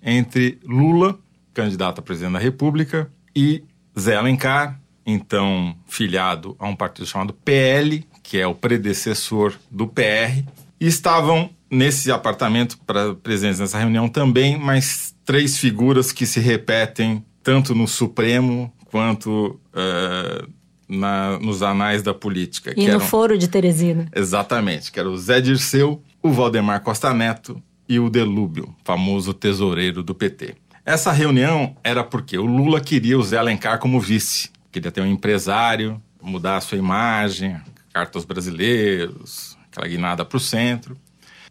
entre 0.01 0.59
Lula, 0.65 1.17
candidato 1.53 1.99
a 1.99 2.01
presidente 2.01 2.33
da 2.33 2.39
República, 2.39 3.09
e 3.33 3.63
Zé 3.97 4.17
Alencar, 4.17 4.82
então 5.05 5.75
filiado 5.87 6.55
a 6.59 6.67
um 6.67 6.75
partido 6.75 7.05
chamado 7.05 7.33
PL, 7.33 8.05
que 8.21 8.37
é 8.37 8.47
o 8.47 8.55
predecessor 8.55 9.53
do 9.69 9.87
PR, 9.87 10.43
e 10.79 10.87
estavam 10.87 11.49
nesse 11.69 12.11
apartamento 12.11 12.77
para 12.85 13.15
presentes 13.15 13.59
nessa 13.59 13.79
reunião 13.79 14.07
também 14.07 14.57
mais 14.57 15.15
três 15.25 15.57
figuras 15.57 16.11
que 16.11 16.25
se 16.25 16.39
repetem 16.39 17.23
tanto 17.41 17.73
no 17.73 17.87
Supremo 17.87 18.71
quanto 18.85 19.59
uh, 19.73 20.47
na, 20.87 21.39
nos 21.39 21.63
anais 21.63 22.01
da 22.01 22.13
política. 22.13 22.73
E 22.77 22.85
no 22.85 22.91
eram, 22.91 22.99
Foro 22.99 23.37
de 23.37 23.47
Teresina. 23.47 24.07
Exatamente, 24.15 24.91
que 24.91 24.99
era 24.99 25.09
o 25.09 25.17
Zé 25.17 25.41
Dirceu, 25.41 26.01
o 26.21 26.31
Valdemar 26.31 26.81
Costa 26.81 27.13
Neto 27.13 27.61
e 27.89 27.99
o 27.99 28.09
Delúbio, 28.09 28.73
famoso 28.83 29.33
tesoureiro 29.33 30.03
do 30.03 30.13
PT. 30.13 30.55
Essa 30.85 31.11
reunião 31.11 31.75
era 31.83 32.03
porque 32.03 32.37
o 32.37 32.45
Lula 32.45 32.81
queria 32.81 33.17
o 33.17 33.23
Zé 33.23 33.37
Alencar 33.37 33.79
como 33.79 33.99
vice. 33.99 34.49
Queria 34.73 34.91
ter 34.91 35.01
um 35.01 35.05
empresário, 35.05 36.01
mudar 36.19 36.57
a 36.57 36.61
sua 36.61 36.79
imagem, 36.79 37.61
carta 37.93 38.17
aos 38.17 38.25
brasileiros, 38.25 39.55
aquela 39.71 39.87
guinada 39.87 40.25
para 40.25 40.35
o 40.35 40.39
centro. 40.39 40.97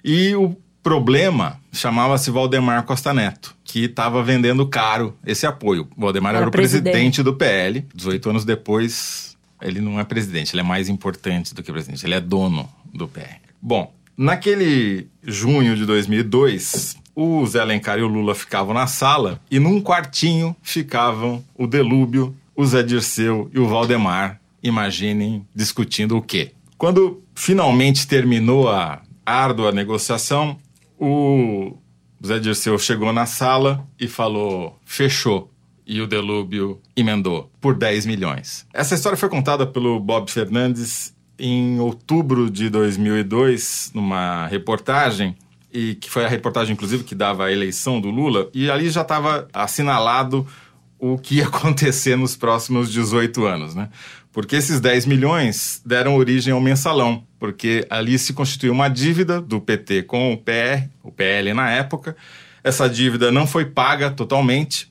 E 0.05 0.35
o 0.35 0.57
problema 0.83 1.61
chamava-se 1.73 2.33
Valdemar 2.33 2.83
Costa 2.83 3.14
Neto, 3.14 3.55
que 3.62 3.85
estava 3.85 4.25
vendendo 4.25 4.67
caro 4.67 5.17
esse 5.25 5.47
apoio. 5.47 5.88
O 5.97 6.00
Valdemar 6.00 6.31
era, 6.31 6.41
era 6.41 6.49
o 6.49 6.50
presidente. 6.50 6.91
presidente 6.91 7.23
do 7.23 7.35
PL. 7.35 7.87
18 7.95 8.31
anos 8.31 8.45
depois, 8.45 9.38
ele 9.61 9.81
não 9.81 10.00
é 10.00 10.05
presidente, 10.05 10.52
ele 10.52 10.61
é 10.61 10.64
mais 10.64 10.88
importante 10.88 11.55
do 11.55 11.62
que 11.62 11.71
presidente, 11.71 12.05
ele 12.05 12.14
é 12.14 12.21
dono 12.21 12.69
do 12.93 13.07
PL. 13.07 13.41
Bom, 13.61 13.95
naquele 14.17 15.07
junho 15.23 15.76
de 15.76 15.87
2002, 15.87 16.97
o 17.14 17.47
Zé 17.47 17.61
Alencar 17.61 18.00
e 18.00 18.02
o 18.02 18.09
Lula 18.09 18.35
ficavam 18.35 18.75
na 18.75 18.88
sala 18.88 19.41
e 19.49 19.61
num 19.61 19.81
quartinho 19.81 20.57
ficavam 20.61 21.45
o 21.55 21.69
Delúbio, 21.69 22.37
o 22.54 22.64
Zé 22.64 22.82
Dirceu 22.82 23.50
e 23.52 23.59
o 23.59 23.66
Valdemar. 23.66 24.40
Imaginem 24.62 25.47
discutindo 25.54 26.16
o 26.16 26.23
quê? 26.23 26.52
Quando 26.78 27.23
finalmente 27.35 28.06
terminou 28.06 28.68
a 28.68 29.02
árdua 29.25 29.73
negociação, 29.73 30.59
o 30.99 31.76
Zé 32.25 32.38
Dirceu 32.38 32.78
chegou 32.78 33.12
na 33.12 33.26
sala 33.26 33.87
e 33.99 34.06
falou: 34.06 34.78
fechou. 34.85 35.50
E 35.85 36.00
o 36.00 36.06
Delúbio 36.06 36.80
emendou 36.94 37.50
por 37.61 37.75
10 37.75 38.06
milhões. 38.06 38.64
Essa 38.73 38.94
história 38.94 39.18
foi 39.18 39.28
contada 39.28 39.66
pelo 39.66 39.99
Bob 39.99 40.30
Fernandes 40.30 41.12
em 41.38 41.80
outubro 41.80 42.49
de 42.49 42.71
2002, 42.71 43.90
numa 43.92 44.47
reportagem, 44.47 45.37
e 45.73 45.97
que 45.97 46.09
foi 46.09 46.25
a 46.25 46.28
reportagem, 46.28 46.73
inclusive, 46.73 47.02
que 47.02 47.16
dava 47.16 47.47
a 47.47 47.52
eleição 47.52 48.00
do 48.00 48.11
Lula, 48.11 48.49
e 48.54 48.71
ali 48.71 48.88
já 48.90 49.02
estava 49.02 49.49
assinalado 49.52 50.47
o 51.02 51.18
que 51.18 51.37
ia 51.37 51.47
acontecer 51.49 52.16
nos 52.16 52.37
próximos 52.37 52.90
18 52.92 53.44
anos, 53.44 53.75
né? 53.75 53.88
Porque 54.32 54.56
esses 54.56 54.80
10 54.80 55.04
milhões 55.04 55.82
deram 55.85 56.16
origem 56.16 56.54
ao 56.54 56.61
mensalão, 56.61 57.25
porque 57.38 57.85
ali 57.90 58.18
se 58.18 58.32
constituiu 58.32 58.73
uma 58.73 58.88
dívida 58.88 59.40
do 59.40 59.61
PT 59.61 60.04
com 60.04 60.32
o 60.32 60.38
PR, 60.38 60.88
o 61.02 61.11
PL 61.11 61.52
na 61.52 61.71
época. 61.71 62.16
Essa 62.64 62.88
dívida 62.88 63.30
não 63.30 63.47
foi 63.47 63.66
paga 63.66 64.11
totalmente 64.11 64.90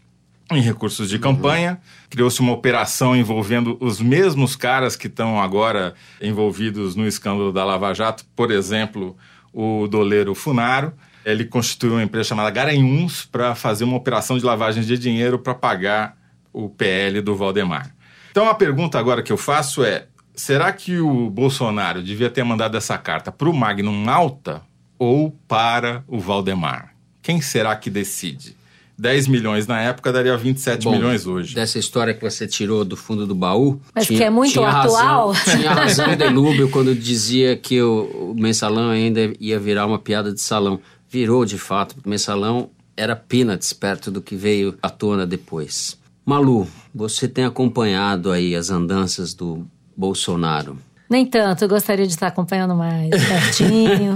em 0.51 0.61
recursos 0.61 1.09
de 1.09 1.17
campanha. 1.17 1.71
Uhum. 1.71 1.77
Criou-se 2.09 2.39
uma 2.41 2.51
operação 2.51 3.15
envolvendo 3.15 3.77
os 3.79 3.99
mesmos 3.99 4.55
caras 4.55 4.95
que 4.95 5.07
estão 5.07 5.41
agora 5.41 5.95
envolvidos 6.21 6.95
no 6.95 7.07
escândalo 7.07 7.51
da 7.51 7.63
Lava 7.63 7.93
Jato, 7.93 8.25
por 8.35 8.51
exemplo, 8.51 9.15
o 9.51 9.87
doleiro 9.87 10.35
Funaro. 10.35 10.93
Ele 11.25 11.45
constituiu 11.45 11.93
uma 11.93 12.03
empresa 12.03 12.29
chamada 12.29 12.49
Garanhuns 12.49 13.25
para 13.25 13.53
fazer 13.55 13.83
uma 13.83 13.97
operação 13.97 14.37
de 14.37 14.43
lavagem 14.43 14.83
de 14.83 14.97
dinheiro 14.97 15.37
para 15.39 15.53
pagar 15.53 16.17
o 16.51 16.69
PL 16.69 17.21
do 17.21 17.35
Valdemar. 17.35 17.93
Então 18.31 18.49
a 18.49 18.55
pergunta 18.55 18.97
agora 18.97 19.21
que 19.21 19.31
eu 19.31 19.37
faço 19.37 19.83
é: 19.83 20.07
será 20.33 20.71
que 20.71 20.99
o 20.99 21.29
Bolsonaro 21.29 22.01
devia 22.01 22.29
ter 22.29 22.43
mandado 22.43 22.77
essa 22.77 22.97
carta 22.97 23.31
para 23.31 23.49
o 23.49 23.53
Magnum 23.53 24.09
Alta 24.09 24.61
ou 24.97 25.31
para 25.47 26.03
o 26.07 26.19
Valdemar? 26.19 26.93
Quem 27.21 27.41
será 27.41 27.75
que 27.75 27.89
decide? 27.89 28.55
10 29.01 29.27
milhões 29.29 29.65
na 29.65 29.81
época 29.81 30.13
daria 30.13 30.37
27 30.37 30.83
Bom, 30.83 30.91
milhões 30.91 31.25
hoje. 31.25 31.55
Dessa 31.55 31.79
história 31.79 32.13
que 32.13 32.21
você 32.21 32.45
tirou 32.45 32.85
do 32.85 32.95
fundo 32.95 33.25
do 33.25 33.33
baú. 33.33 33.81
Mas 33.95 34.05
tinha, 34.05 34.19
que 34.19 34.23
é 34.23 34.29
muito 34.29 34.63
atual. 34.63 35.31
Razão, 35.31 35.57
tinha 35.57 35.73
razão 35.73 36.15
Delúbio 36.15 36.69
quando 36.69 36.93
dizia 36.93 37.57
que 37.57 37.81
o, 37.81 38.31
o 38.31 38.35
mensalão 38.39 38.91
ainda 38.91 39.33
ia 39.39 39.59
virar 39.59 39.87
uma 39.87 39.97
piada 39.97 40.31
de 40.31 40.39
salão. 40.39 40.79
Virou 41.11 41.43
de 41.43 41.57
fato, 41.57 41.97
o 42.05 42.09
mensalão 42.09 42.69
era 42.95 43.17
peanuts 43.17 43.73
perto 43.73 44.09
do 44.09 44.21
que 44.21 44.33
veio 44.33 44.77
à 44.81 44.89
tona 44.89 45.27
depois. 45.27 45.99
Malu, 46.25 46.65
você 46.95 47.27
tem 47.27 47.43
acompanhado 47.43 48.31
aí 48.31 48.55
as 48.55 48.69
andanças 48.69 49.33
do 49.33 49.67
Bolsonaro. 49.93 50.77
Nem 51.09 51.25
tanto, 51.25 51.65
eu 51.65 51.67
gostaria 51.67 52.07
de 52.07 52.13
estar 52.13 52.27
acompanhando 52.27 52.73
mais, 52.75 53.09
pertinho, 53.27 54.13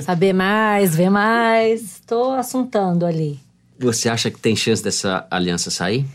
saber 0.00 0.32
mais, 0.32 0.96
ver 0.96 1.10
mais. 1.10 1.82
Estou 1.82 2.32
assuntando 2.32 3.04
ali. 3.04 3.38
Você 3.78 4.08
acha 4.08 4.30
que 4.30 4.40
tem 4.40 4.56
chance 4.56 4.82
dessa 4.82 5.26
aliança 5.30 5.70
sair? 5.70 6.06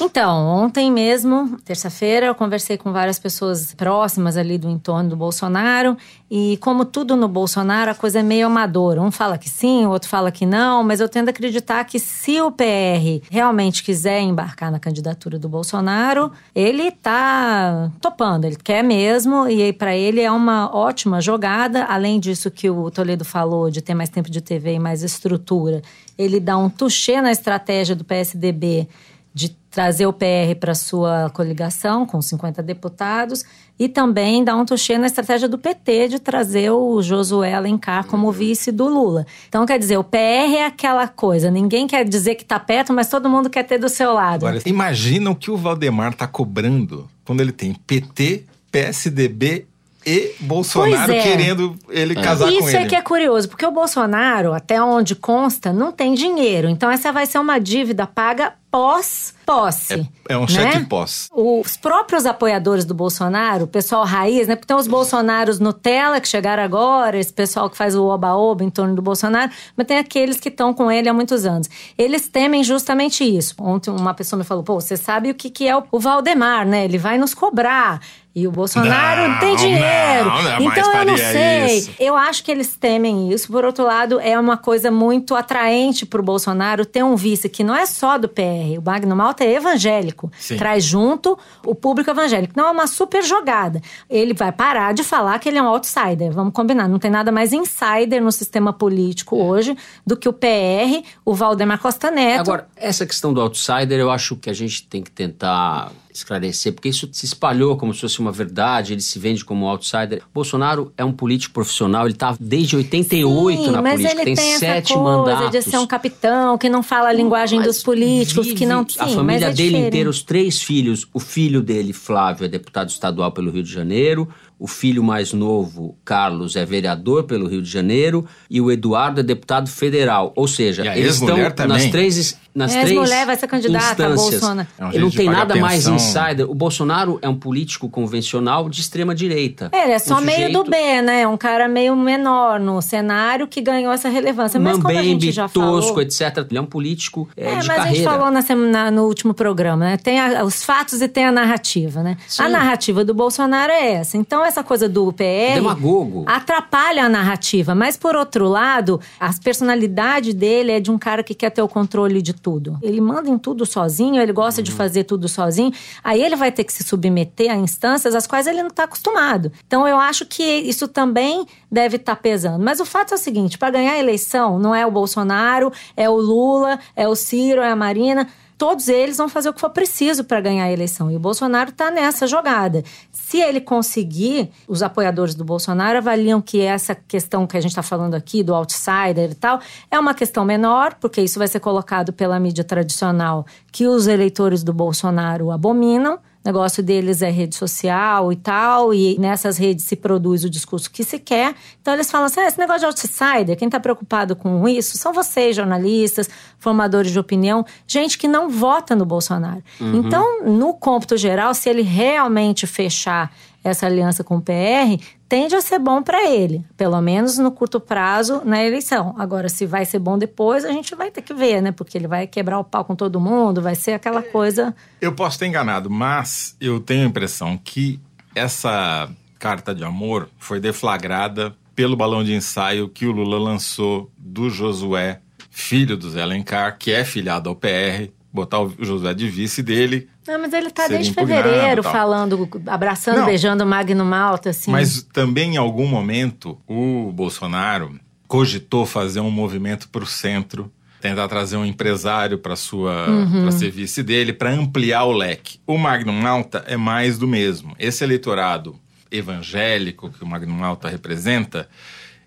Então, 0.00 0.46
ontem 0.46 0.90
mesmo, 0.90 1.58
terça-feira, 1.64 2.26
eu 2.26 2.34
conversei 2.34 2.76
com 2.76 2.92
várias 2.92 3.18
pessoas 3.18 3.74
próximas 3.74 4.36
ali 4.36 4.58
do 4.58 4.68
entorno 4.68 5.10
do 5.10 5.16
Bolsonaro. 5.16 5.96
E 6.30 6.58
como 6.58 6.84
tudo 6.84 7.16
no 7.16 7.28
Bolsonaro, 7.28 7.90
a 7.90 7.94
coisa 7.94 8.18
é 8.18 8.22
meio 8.22 8.46
amadora. 8.46 9.00
Um 9.00 9.10
fala 9.10 9.38
que 9.38 9.48
sim, 9.48 9.86
o 9.86 9.90
outro 9.90 10.08
fala 10.08 10.30
que 10.30 10.44
não, 10.44 10.82
mas 10.82 11.00
eu 11.00 11.08
tendo 11.08 11.28
a 11.28 11.30
acreditar 11.30 11.82
que 11.84 11.98
se 11.98 12.40
o 12.40 12.50
PR 12.50 13.24
realmente 13.30 13.82
quiser 13.82 14.20
embarcar 14.20 14.70
na 14.70 14.78
candidatura 14.78 15.38
do 15.38 15.48
Bolsonaro, 15.48 16.30
ele 16.54 16.90
tá 16.90 17.90
topando, 18.00 18.44
ele 18.44 18.56
quer 18.56 18.82
mesmo, 18.82 19.48
e 19.48 19.72
para 19.72 19.96
ele 19.96 20.20
é 20.20 20.30
uma 20.30 20.74
ótima 20.74 21.20
jogada. 21.20 21.84
Além 21.84 22.20
disso 22.20 22.50
que 22.50 22.68
o 22.68 22.90
Toledo 22.90 23.24
falou 23.24 23.70
de 23.70 23.80
ter 23.80 23.94
mais 23.94 24.10
tempo 24.10 24.30
de 24.30 24.40
TV 24.40 24.74
e 24.74 24.78
mais 24.78 25.02
estrutura, 25.02 25.80
ele 26.18 26.40
dá 26.40 26.58
um 26.58 26.68
touché 26.68 27.22
na 27.22 27.30
estratégia 27.30 27.94
do 27.94 28.04
PSDB 28.04 28.88
de 29.36 29.50
trazer 29.70 30.06
o 30.06 30.14
PR 30.14 30.56
para 30.58 30.74
sua 30.74 31.28
coligação 31.28 32.06
com 32.06 32.22
50 32.22 32.62
deputados 32.62 33.44
e 33.78 33.86
também 33.86 34.42
dar 34.42 34.56
um 34.56 34.64
touché 34.64 34.96
na 34.96 35.08
estratégia 35.08 35.46
do 35.46 35.58
PT 35.58 36.08
de 36.08 36.18
trazer 36.18 36.70
o 36.70 37.02
Josué 37.02 37.52
Alencar 37.52 38.06
como 38.06 38.32
vice 38.32 38.72
do 38.72 38.88
Lula. 38.88 39.26
Então, 39.46 39.66
quer 39.66 39.78
dizer, 39.78 39.98
o 39.98 40.02
PR 40.02 40.56
é 40.56 40.64
aquela 40.64 41.06
coisa, 41.06 41.50
ninguém 41.50 41.86
quer 41.86 42.08
dizer 42.08 42.36
que 42.36 42.44
está 42.44 42.58
perto, 42.58 42.94
mas 42.94 43.10
todo 43.10 43.28
mundo 43.28 43.50
quer 43.50 43.64
ter 43.64 43.76
do 43.76 43.90
seu 43.90 44.14
lado. 44.14 44.46
Agora, 44.46 44.62
imagina 44.64 45.30
o 45.30 45.36
que 45.36 45.50
o 45.50 45.56
Valdemar 45.58 46.12
está 46.12 46.26
cobrando 46.26 47.06
quando 47.22 47.42
ele 47.42 47.52
tem 47.52 47.74
PT, 47.74 48.44
PSDB 48.72 49.66
e 50.06 50.34
Bolsonaro 50.38 51.12
é. 51.12 51.20
querendo 51.20 51.76
ele 51.90 52.16
é. 52.16 52.22
casar 52.22 52.48
Isso 52.48 52.60
com 52.60 52.68
ele. 52.68 52.76
Isso 52.78 52.86
é 52.86 52.88
que 52.88 52.94
é 52.94 53.02
curioso, 53.02 53.48
porque 53.48 53.66
o 53.66 53.72
Bolsonaro, 53.72 54.54
até 54.54 54.80
onde 54.80 55.16
consta, 55.16 55.72
não 55.72 55.90
tem 55.90 56.14
dinheiro. 56.14 56.68
Então 56.68 56.88
essa 56.88 57.12
vai 57.12 57.26
ser 57.26 57.40
uma 57.40 57.58
dívida 57.58 58.06
paga 58.06 58.54
pós 58.76 59.34
posse. 59.46 60.06
É, 60.28 60.34
é 60.34 60.36
um 60.38 60.46
cheque 60.46 60.80
né? 60.80 60.86
pós. 60.88 61.30
Os 61.32 61.76
próprios 61.76 62.26
apoiadores 62.26 62.84
do 62.84 62.92
Bolsonaro, 62.92 63.64
o 63.64 63.68
pessoal 63.68 64.04
raiz, 64.04 64.48
né? 64.48 64.56
Porque 64.56 64.66
tem 64.66 64.76
os 64.76 64.88
Bolsonaros 64.88 65.60
Nutella 65.60 66.20
que 66.20 66.26
chegaram 66.26 66.62
agora, 66.64 67.16
esse 67.16 67.32
pessoal 67.32 67.70
que 67.70 67.76
faz 67.76 67.94
o 67.94 68.04
oba-oba 68.04 68.64
em 68.64 68.70
torno 68.70 68.96
do 68.96 69.00
Bolsonaro, 69.00 69.52
mas 69.76 69.86
tem 69.86 69.98
aqueles 69.98 70.40
que 70.40 70.48
estão 70.48 70.74
com 70.74 70.90
ele 70.90 71.08
há 71.08 71.14
muitos 71.14 71.46
anos. 71.46 71.70
Eles 71.96 72.26
temem 72.26 72.64
justamente 72.64 73.24
isso. 73.24 73.54
Ontem 73.58 73.90
uma 73.90 74.12
pessoa 74.12 74.36
me 74.36 74.44
falou: 74.44 74.64
pô, 74.64 74.80
você 74.80 74.96
sabe 74.96 75.30
o 75.30 75.34
que, 75.34 75.48
que 75.48 75.68
é 75.68 75.76
o 75.76 76.00
Valdemar, 76.00 76.66
né? 76.66 76.84
Ele 76.84 76.98
vai 76.98 77.16
nos 77.16 77.32
cobrar. 77.32 78.00
E 78.34 78.46
o 78.46 78.50
Bolsonaro 78.50 79.30
não, 79.30 79.38
tem 79.38 79.56
dinheiro. 79.56 80.28
Não, 80.28 80.42
não 80.42 80.60
então 80.60 80.92
eu 80.92 81.06
não 81.06 81.16
sei. 81.16 81.78
Isso. 81.78 81.90
Eu 81.98 82.14
acho 82.14 82.44
que 82.44 82.50
eles 82.50 82.76
temem 82.76 83.32
isso. 83.32 83.50
Por 83.50 83.64
outro 83.64 83.82
lado, 83.82 84.20
é 84.20 84.38
uma 84.38 84.58
coisa 84.58 84.90
muito 84.90 85.34
atraente 85.34 86.04
para 86.04 86.20
o 86.20 86.22
Bolsonaro 86.22 86.84
ter 86.84 87.02
um 87.02 87.16
vice 87.16 87.48
que 87.48 87.64
não 87.64 87.74
é 87.74 87.86
só 87.86 88.18
do 88.18 88.28
PR. 88.28 88.42
O 88.78 88.82
Magno 88.82 89.14
Malta 89.14 89.44
é 89.44 89.54
evangélico. 89.54 90.30
Sim. 90.38 90.56
Traz 90.56 90.84
junto 90.84 91.38
o 91.64 91.74
público 91.74 92.10
evangélico. 92.10 92.54
Não 92.56 92.66
é 92.66 92.70
uma 92.70 92.86
super 92.86 93.22
jogada. 93.22 93.80
Ele 94.08 94.34
vai 94.34 94.52
parar 94.52 94.92
de 94.92 95.04
falar 95.04 95.38
que 95.38 95.48
ele 95.48 95.58
é 95.58 95.62
um 95.62 95.68
outsider. 95.68 96.32
Vamos 96.32 96.52
combinar. 96.52 96.88
Não 96.88 96.98
tem 96.98 97.10
nada 97.10 97.30
mais 97.30 97.52
insider 97.52 98.22
no 98.22 98.32
sistema 98.32 98.72
político 98.72 99.36
hoje 99.36 99.76
do 100.06 100.16
que 100.16 100.28
o 100.28 100.32
PR, 100.32 101.06
o 101.24 101.34
Valdemar 101.34 101.78
Costa 101.78 102.10
Neto. 102.10 102.40
Agora, 102.40 102.68
essa 102.76 103.06
questão 103.06 103.32
do 103.32 103.40
outsider, 103.40 103.98
eu 103.98 104.10
acho 104.10 104.36
que 104.36 104.50
a 104.50 104.54
gente 104.54 104.86
tem 104.86 105.02
que 105.02 105.10
tentar 105.10 105.92
esclarecer, 106.18 106.72
porque 106.72 106.88
isso 106.88 107.08
se 107.12 107.24
espalhou 107.24 107.76
como 107.76 107.94
se 107.94 108.00
fosse 108.00 108.18
uma 108.20 108.32
verdade, 108.32 108.92
ele 108.92 109.02
se 109.02 109.18
vende 109.18 109.44
como 109.44 109.66
outsider. 109.66 110.22
Bolsonaro 110.32 110.92
é 110.96 111.04
um 111.04 111.12
político 111.12 111.54
profissional, 111.54 112.06
ele 112.06 112.14
está 112.14 112.36
desde 112.38 112.76
88 112.76 113.64
Sim, 113.64 113.70
na 113.70 113.82
mas 113.82 113.94
política, 113.94 114.22
ele 114.22 114.34
tem, 114.34 114.34
tem 114.34 114.58
sete 114.58 114.94
coisa 114.94 115.02
mandatos. 115.02 115.50
de 115.50 115.62
ser 115.62 115.78
um 115.78 115.86
capitão 115.86 116.58
que 116.58 116.68
não 116.68 116.82
fala 116.82 117.08
a 117.08 117.12
linguagem 117.12 117.60
dos 117.60 117.82
políticos, 117.82 118.52
que 118.52 118.66
não 118.66 118.86
Sim, 118.88 119.00
a 119.00 119.08
família 119.08 119.46
é 119.46 119.52
dele 119.52 119.78
inteira, 119.86 120.08
os 120.10 120.22
três 120.22 120.62
filhos, 120.62 121.06
o 121.12 121.20
filho 121.20 121.62
dele, 121.62 121.92
Flávio, 121.92 122.44
é 122.44 122.48
deputado 122.48 122.88
estadual 122.88 123.32
pelo 123.32 123.50
Rio 123.50 123.62
de 123.62 123.72
Janeiro, 123.72 124.28
o 124.58 124.66
filho 124.66 125.02
mais 125.04 125.32
novo, 125.32 125.96
Carlos, 126.04 126.56
é 126.56 126.64
vereador 126.64 127.24
pelo 127.24 127.46
Rio 127.46 127.60
de 127.60 127.70
Janeiro 127.70 128.26
e 128.48 128.60
o 128.60 128.70
Eduardo 128.70 129.20
é 129.20 129.22
deputado 129.22 129.68
federal. 129.68 130.32
Ou 130.34 130.48
seja, 130.48 130.84
E 130.84 130.88
a 130.88 130.96
eles 130.98 131.14
estão 131.20 131.36
também. 131.50 131.68
nas 131.76 131.84
três, 131.90 132.38
nas 132.54 132.74
É, 132.74 132.80
três 132.84 133.10
vai 133.26 133.36
ser 133.36 133.46
candidata 133.48 133.84
a 133.84 133.90
instâncias. 134.14 134.40
Bolsonaro. 134.40 134.68
É 134.78 134.84
um 134.84 134.88
Ele 134.92 134.98
não 135.00 135.10
tem 135.10 135.28
nada 135.28 135.56
mais 135.56 135.84
pensão. 135.84 135.96
insider. 135.96 136.50
O 136.50 136.54
Bolsonaro 136.54 137.18
é 137.20 137.28
um 137.28 137.36
político 137.38 137.88
convencional 137.90 138.70
de 138.70 138.80
extrema 138.80 139.14
direita. 139.14 139.68
É, 139.72 139.82
ele 139.84 139.92
é 139.92 139.98
só 139.98 140.16
Um 140.18 140.20
meio 140.22 140.38
sujeito 140.38 140.62
do 140.64 140.70
B, 140.70 141.02
né? 141.02 141.20
É 141.22 141.28
um 141.28 141.36
cara 141.36 141.68
meio 141.68 141.94
menor 141.94 142.58
no 142.58 142.80
cenário 142.80 143.46
que 143.46 143.60
ganhou 143.60 143.92
essa 143.92 144.08
relevância. 144.08 144.58
Mas 144.58 144.76
como 144.76 144.88
a 144.88 145.02
gente 145.02 145.06
Mambembe, 145.12 145.32
já 145.32 145.48
tosco, 145.50 145.88
falou... 145.88 146.00
etc. 146.02 146.46
Ele 146.48 146.58
é 146.58 146.62
um 146.62 146.66
político 146.66 147.28
é, 147.36 147.44
É, 147.44 147.48
de 147.48 147.54
mas 147.56 147.68
a 147.68 147.72
gente 147.72 147.82
carreira. 147.82 148.10
falou 148.10 148.30
na 148.30 148.40
semana- 148.40 148.90
no 148.90 149.02
último 149.04 149.34
programa, 149.34 149.84
né? 149.84 149.96
Tem 149.98 150.18
a- 150.18 150.42
os 150.44 150.64
fatos 150.64 151.02
e 151.02 151.08
tem 151.08 151.26
a 151.26 151.32
narrativa, 151.32 152.02
né? 152.02 152.16
Sim. 152.26 152.42
A 152.44 152.48
narrativa 152.48 153.04
do 153.04 153.12
Bolsonaro 153.12 153.70
é 153.70 153.92
essa. 153.94 154.16
Então, 154.16 154.45
essa 154.48 154.62
coisa 154.62 154.88
do 154.88 155.12
PR 155.12 155.54
Demagogo. 155.56 156.24
atrapalha 156.26 157.04
a 157.04 157.08
narrativa. 157.08 157.74
Mas, 157.74 157.96
por 157.96 158.14
outro 158.16 158.48
lado, 158.48 159.00
a 159.20 159.30
personalidade 159.42 160.32
dele 160.32 160.72
é 160.72 160.80
de 160.80 160.90
um 160.90 160.98
cara 160.98 161.22
que 161.22 161.34
quer 161.34 161.50
ter 161.50 161.62
o 161.62 161.68
controle 161.68 162.20
de 162.22 162.32
tudo. 162.32 162.78
Ele 162.82 163.00
manda 163.00 163.28
em 163.28 163.38
tudo 163.38 163.64
sozinho, 163.66 164.20
ele 164.20 164.32
gosta 164.32 164.60
Uhum. 164.60 164.64
de 164.64 164.72
fazer 164.72 165.04
tudo 165.04 165.28
sozinho. 165.28 165.72
Aí 166.04 166.22
ele 166.22 166.36
vai 166.36 166.52
ter 166.52 166.64
que 166.64 166.72
se 166.72 166.82
submeter 166.84 167.50
a 167.50 167.56
instâncias 167.56 168.14
às 168.14 168.26
quais 168.26 168.46
ele 168.46 168.60
não 168.62 168.68
está 168.68 168.84
acostumado. 168.84 169.50
Então, 169.66 169.86
eu 169.86 169.98
acho 169.98 170.24
que 170.26 170.42
isso 170.42 170.86
também 170.88 171.46
deve 171.70 171.96
estar 171.96 172.16
pesando. 172.16 172.62
Mas 172.64 172.80
o 172.80 172.84
fato 172.84 173.12
é 173.12 173.16
o 173.16 173.18
seguinte: 173.18 173.58
para 173.58 173.70
ganhar 173.70 173.92
a 173.92 173.98
eleição, 173.98 174.58
não 174.58 174.74
é 174.74 174.86
o 174.86 174.90
Bolsonaro, 174.90 175.72
é 175.96 176.08
o 176.08 176.14
Lula, 176.16 176.78
é 176.94 177.08
o 177.08 177.14
Ciro, 177.16 177.60
é 177.60 177.70
a 177.70 177.76
Marina. 177.76 178.26
Todos 178.58 178.88
eles 178.88 179.18
vão 179.18 179.28
fazer 179.28 179.50
o 179.50 179.52
que 179.52 179.60
for 179.60 179.70
preciso 179.70 180.24
para 180.24 180.40
ganhar 180.40 180.64
a 180.64 180.72
eleição. 180.72 181.10
E 181.10 181.16
o 181.16 181.20
Bolsonaro 181.20 181.70
está 181.70 181.90
nessa 181.90 182.26
jogada. 182.26 182.82
Se 183.12 183.38
ele 183.38 183.60
conseguir, 183.60 184.50
os 184.66 184.82
apoiadores 184.82 185.34
do 185.34 185.44
Bolsonaro 185.44 185.98
avaliam 185.98 186.40
que 186.40 186.60
essa 186.60 186.94
questão 186.94 187.46
que 187.46 187.56
a 187.56 187.60
gente 187.60 187.72
está 187.72 187.82
falando 187.82 188.14
aqui, 188.14 188.42
do 188.42 188.54
outsider 188.54 189.30
e 189.30 189.34
tal, 189.34 189.60
é 189.90 189.98
uma 189.98 190.14
questão 190.14 190.44
menor, 190.44 190.94
porque 190.94 191.20
isso 191.20 191.38
vai 191.38 191.48
ser 191.48 191.60
colocado 191.60 192.12
pela 192.12 192.40
mídia 192.40 192.64
tradicional, 192.64 193.44
que 193.70 193.86
os 193.86 194.06
eleitores 194.06 194.62
do 194.62 194.72
Bolsonaro 194.72 195.50
abominam. 195.50 196.18
O 196.46 196.48
negócio 196.48 196.80
deles 196.80 197.22
é 197.22 197.28
rede 197.28 197.56
social 197.56 198.32
e 198.32 198.36
tal, 198.36 198.94
e 198.94 199.18
nessas 199.18 199.58
redes 199.58 199.84
se 199.84 199.96
produz 199.96 200.44
o 200.44 200.48
discurso 200.48 200.88
que 200.88 201.02
se 201.02 201.18
quer. 201.18 201.56
Então 201.82 201.92
eles 201.92 202.08
falam 202.08 202.26
assim: 202.26 202.38
ah, 202.38 202.46
esse 202.46 202.56
negócio 202.56 202.82
de 202.82 202.86
outsider, 202.86 203.56
quem 203.56 203.66
está 203.66 203.80
preocupado 203.80 204.36
com 204.36 204.68
isso 204.68 204.96
são 204.96 205.12
vocês, 205.12 205.56
jornalistas, 205.56 206.30
formadores 206.60 207.10
de 207.10 207.18
opinião, 207.18 207.66
gente 207.84 208.16
que 208.16 208.28
não 208.28 208.48
vota 208.48 208.94
no 208.94 209.04
Bolsonaro. 209.04 209.60
Então, 209.80 210.44
no 210.44 210.72
cômputo 210.72 211.16
geral, 211.16 211.52
se 211.52 211.68
ele 211.68 211.82
realmente 211.82 212.64
fechar 212.64 213.32
essa 213.68 213.86
aliança 213.86 214.22
com 214.22 214.36
o 214.36 214.40
PR, 214.40 215.02
tende 215.28 215.54
a 215.54 215.60
ser 215.60 215.78
bom 215.78 216.02
para 216.02 216.28
ele, 216.30 216.64
pelo 216.76 217.00
menos 217.00 217.38
no 217.38 217.50
curto 217.50 217.80
prazo 217.80 218.42
na 218.44 218.64
eleição. 218.64 219.14
Agora, 219.18 219.48
se 219.48 219.66
vai 219.66 219.84
ser 219.84 219.98
bom 219.98 220.16
depois, 220.16 220.64
a 220.64 220.72
gente 220.72 220.94
vai 220.94 221.10
ter 221.10 221.22
que 221.22 221.34
ver, 221.34 221.60
né? 221.60 221.72
Porque 221.72 221.98
ele 221.98 222.06
vai 222.06 222.26
quebrar 222.26 222.58
o 222.58 222.64
pau 222.64 222.84
com 222.84 222.94
todo 222.94 223.20
mundo, 223.20 223.60
vai 223.60 223.74
ser 223.74 223.92
aquela 223.92 224.22
coisa. 224.22 224.74
Eu 225.00 225.12
posso 225.12 225.36
estar 225.36 225.46
enganado, 225.46 225.90
mas 225.90 226.56
eu 226.60 226.80
tenho 226.80 227.04
a 227.04 227.08
impressão 227.08 227.58
que 227.62 228.00
essa 228.34 229.08
carta 229.38 229.74
de 229.74 229.84
amor 229.84 230.28
foi 230.38 230.60
deflagrada 230.60 231.54
pelo 231.74 231.96
balão 231.96 232.24
de 232.24 232.32
ensaio 232.34 232.88
que 232.88 233.06
o 233.06 233.12
Lula 233.12 233.38
lançou 233.38 234.10
do 234.16 234.48
Josué, 234.48 235.20
filho 235.50 235.96
do 235.96 236.10
Zé 236.10 236.22
Alencar, 236.22 236.78
que 236.78 236.90
é 236.90 237.04
filiado 237.04 237.48
ao 237.48 237.56
PR, 237.56 238.10
botar 238.32 238.60
o 238.60 238.72
Josué 238.78 239.12
de 239.14 239.28
vice 239.28 239.62
dele. 239.62 240.08
Não, 240.26 240.40
mas 240.40 240.52
ele 240.52 240.70
tá 240.70 240.88
desde 240.88 241.12
fevereiro 241.12 241.82
tal. 241.82 241.92
falando, 241.92 242.48
abraçando, 242.66 243.18
Não. 243.18 243.26
beijando 243.26 243.64
o 243.64 243.66
Magno 243.66 244.04
Malta, 244.04 244.50
assim. 244.50 244.70
Mas 244.70 245.02
também 245.02 245.54
em 245.54 245.56
algum 245.56 245.86
momento 245.86 246.58
o 246.66 247.12
Bolsonaro 247.12 247.98
cogitou 248.26 248.84
fazer 248.84 249.20
um 249.20 249.30
movimento 249.30 249.88
para 249.88 250.02
o 250.02 250.06
centro, 250.06 250.70
tentar 251.00 251.28
trazer 251.28 251.56
um 251.56 251.64
empresário 251.64 252.38
para 252.38 252.56
sua 252.56 253.06
para 253.42 253.52
ser 253.52 253.70
vice 253.70 254.02
dele, 254.02 254.32
para 254.32 254.50
ampliar 254.50 255.04
o 255.04 255.12
leque. 255.12 255.60
O 255.66 255.78
Magno 255.78 256.12
Malta 256.12 256.64
é 256.66 256.76
mais 256.76 257.18
do 257.18 257.28
mesmo. 257.28 257.74
Esse 257.78 258.02
eleitorado 258.02 258.76
evangélico 259.10 260.10
que 260.10 260.24
o 260.24 260.26
Magno 260.26 260.52
Malta 260.52 260.88
representa, 260.88 261.68